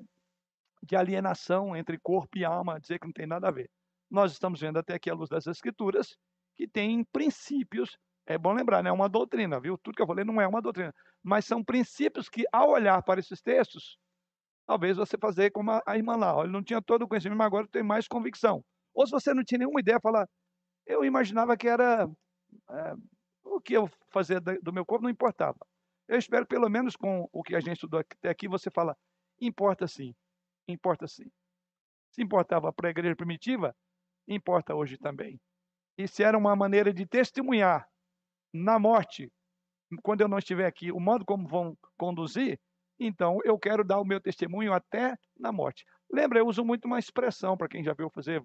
[0.81, 3.69] de alienação entre corpo e alma, dizer que não tem nada a ver
[4.09, 6.17] nós estamos vendo até aqui à luz das Escrituras,
[6.55, 9.77] que tem princípios, é bom lembrar, não é uma doutrina, viu?
[9.77, 13.19] Tudo que eu falei não é uma doutrina, mas são princípios que, ao olhar para
[13.19, 13.97] esses textos,
[14.67, 17.67] talvez você fazer como a, irmã lá, ele não tinha todo o conhecimento, mas agora
[17.67, 18.63] tem mais convicção.
[18.93, 20.27] Ou se você não tinha nenhuma ideia, falar,
[20.85, 22.09] eu imaginava que era
[22.69, 22.93] é,
[23.43, 25.57] o que eu fazia do meu corpo não importava.
[26.07, 28.95] Eu espero, pelo menos com o que a gente estudou até aqui, você fala,
[29.39, 30.13] importa sim,
[30.67, 31.31] importa sim.
[32.11, 33.75] Se importava para a igreja primitiva,
[34.29, 35.39] importa hoje também.
[35.97, 37.85] E se era uma maneira de testemunhar
[38.53, 39.31] na morte,
[40.03, 42.59] quando eu não estiver aqui, o modo como vão conduzir,
[42.99, 45.83] então eu quero dar o meu testemunho até na morte.
[46.11, 48.43] Lembra, eu uso muito uma expressão para quem já viu fazer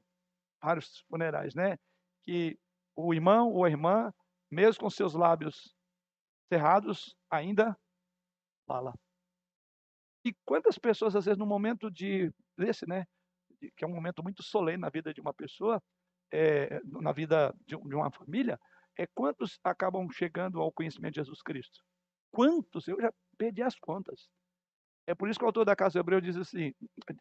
[0.62, 1.76] vários funerais, né?
[2.22, 2.58] Que
[2.96, 4.12] o irmão ou a irmã,
[4.50, 5.74] mesmo com seus lábios
[6.52, 7.76] cerrados, ainda
[8.66, 8.94] fala.
[10.24, 13.04] E quantas pessoas, às vezes, no momento de desse, né?
[13.76, 15.82] Que é um momento muito solene na vida de uma pessoa,
[16.32, 18.58] é, na vida de, de uma família,
[18.96, 21.80] é quantos acabam chegando ao conhecimento de Jesus Cristo?
[22.30, 22.88] Quantos?
[22.88, 24.28] Eu já perdi as contas.
[25.06, 26.74] É por isso que o autor da Casa de Hebreus diz assim,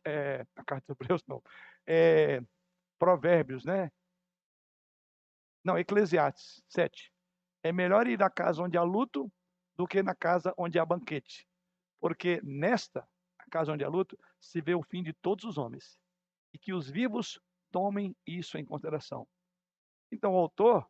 [0.06, 1.42] é, a Carta de Hebreus não,
[1.86, 2.42] é,
[2.98, 3.92] Provérbios, né?
[5.64, 7.12] Não, Eclesiastes 7.
[7.64, 9.32] É melhor ir à casa onde há luto
[9.76, 11.48] do que na casa onde há banquete.
[12.00, 13.08] Porque nesta,
[13.40, 15.98] a casa onde há luto, se vê o fim de todos os homens
[16.54, 17.40] e que os vivos
[17.72, 19.28] tomem isso em consideração.
[20.12, 20.88] Então, o autor,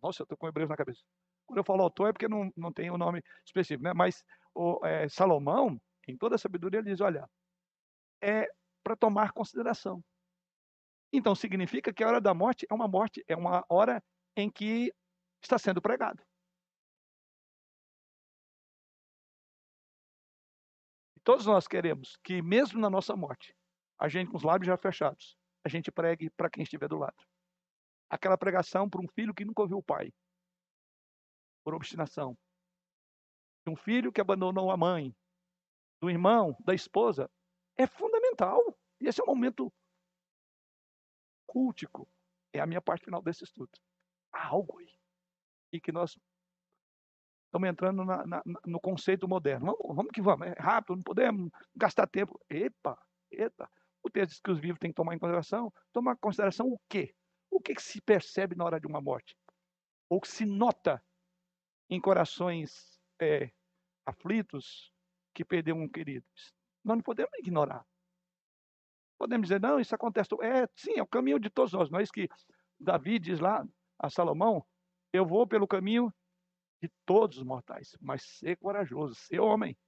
[0.00, 1.02] nossa, eu estou com Hebreus na cabeça.
[1.46, 3.92] Quando eu falo autor é porque não, não tem o um nome específico, né?
[3.92, 4.24] mas
[4.54, 7.28] o, é, Salomão, em toda a sabedoria, ele diz: olha,
[8.22, 8.48] é
[8.82, 10.02] para tomar consideração.
[11.12, 14.02] Então significa que a hora da morte é uma morte, é uma hora
[14.36, 14.92] em que
[15.42, 16.22] está sendo pregado.
[21.24, 23.54] Todos nós queremos que, mesmo na nossa morte,
[24.02, 27.24] a gente com os lábios já fechados, a gente pregue para quem estiver do lado.
[28.10, 30.12] Aquela pregação para um filho que nunca ouviu o pai,
[31.64, 32.36] por obstinação.
[33.64, 35.14] De um filho que abandonou a mãe,
[36.00, 37.30] do irmão, da esposa,
[37.78, 38.60] é fundamental.
[39.00, 39.72] E esse é um momento
[41.46, 42.08] cultico.
[42.52, 43.70] É a minha parte final desse estudo.
[44.32, 44.98] Há algo aí.
[45.72, 46.18] E que nós
[47.46, 49.66] estamos entrando na, na, no conceito moderno.
[49.66, 50.48] Vamos, vamos, que vamos.
[50.48, 52.36] É rápido, não podemos gastar tempo.
[52.50, 53.00] Epa,
[53.30, 53.70] eita.
[54.02, 55.72] O texto diz que os vivos têm que tomar em consideração.
[55.92, 57.14] Tomar em consideração o quê?
[57.50, 59.36] O que, que se percebe na hora de uma morte?
[60.08, 61.02] Ou que se nota
[61.88, 63.50] em corações é,
[64.06, 64.92] aflitos
[65.34, 66.26] que perderam um querido?
[66.84, 67.86] Nós não podemos ignorar.
[69.18, 70.30] Podemos dizer, não, isso acontece.
[70.42, 71.90] É, sim, é o caminho de todos nós.
[71.90, 72.28] Não é isso que
[72.78, 73.64] Davi diz lá
[73.98, 74.66] a Salomão?
[75.12, 76.12] Eu vou pelo caminho
[76.82, 79.78] de todos os mortais, mas ser corajoso, ser homem.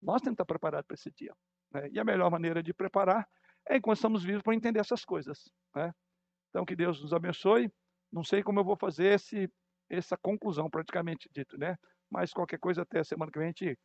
[0.00, 1.34] Nós temos que estar preparados para esse dia.
[1.72, 1.88] Né?
[1.92, 3.28] E a melhor maneira de preparar
[3.68, 5.50] é enquanto estamos vivos para entender essas coisas.
[5.74, 5.92] Né?
[6.50, 7.70] Então, que Deus nos abençoe.
[8.12, 9.50] Não sei como eu vou fazer esse,
[9.90, 11.76] essa conclusão, praticamente dito, né?
[12.10, 13.78] Mas qualquer coisa, até a semana que vem a gente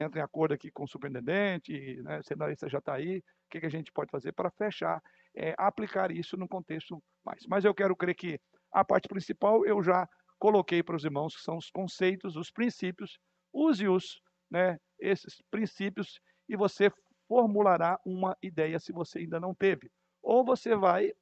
[0.00, 2.18] entra em acordo aqui com o superintendente, né?
[2.18, 5.02] o cenarista já está aí, o que, que, a gente pode fazer para fechar,
[5.34, 7.44] é, aplicar isso no contexto mais.
[7.48, 8.40] Mas eu quero crer que
[8.72, 10.08] a parte principal eu já
[10.38, 13.18] coloquei para os irmãos, que são os conceitos, os princípios,
[13.52, 14.20] use-os,
[14.50, 16.90] né, esses princípios, e você
[17.28, 19.90] formulará uma ideia se você ainda não teve.
[20.22, 21.12] Ou você vai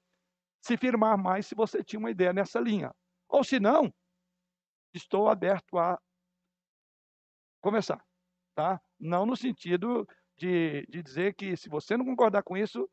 [0.63, 2.95] se firmar mais se você tinha uma ideia nessa linha.
[3.29, 3.93] Ou se não,
[4.95, 6.01] estou aberto a
[7.61, 8.03] começar.
[8.55, 8.81] Tá?
[8.99, 12.89] Não no sentido de, de dizer que se você não concordar com isso,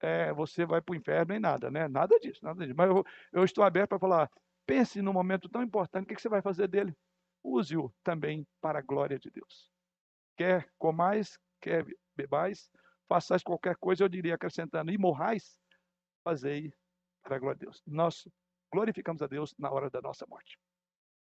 [0.00, 1.88] é, você vai para o inferno nem nada, né?
[1.88, 2.76] Nada disso, nada disso.
[2.76, 4.30] Mas eu, eu estou aberto para falar,
[4.68, 6.94] Pense num momento tão importante, o que você vai fazer dele?
[7.42, 9.72] Use-o também para a glória de Deus.
[10.36, 11.86] Quer comais, quer
[12.18, 12.70] bebais,
[13.08, 15.58] façais qualquer coisa, eu diria acrescentando, e morrais,
[16.24, 16.72] fazei
[17.22, 17.82] para a glória de Deus.
[17.86, 18.28] Nós
[18.72, 20.58] glorificamos a Deus na hora da nossa morte.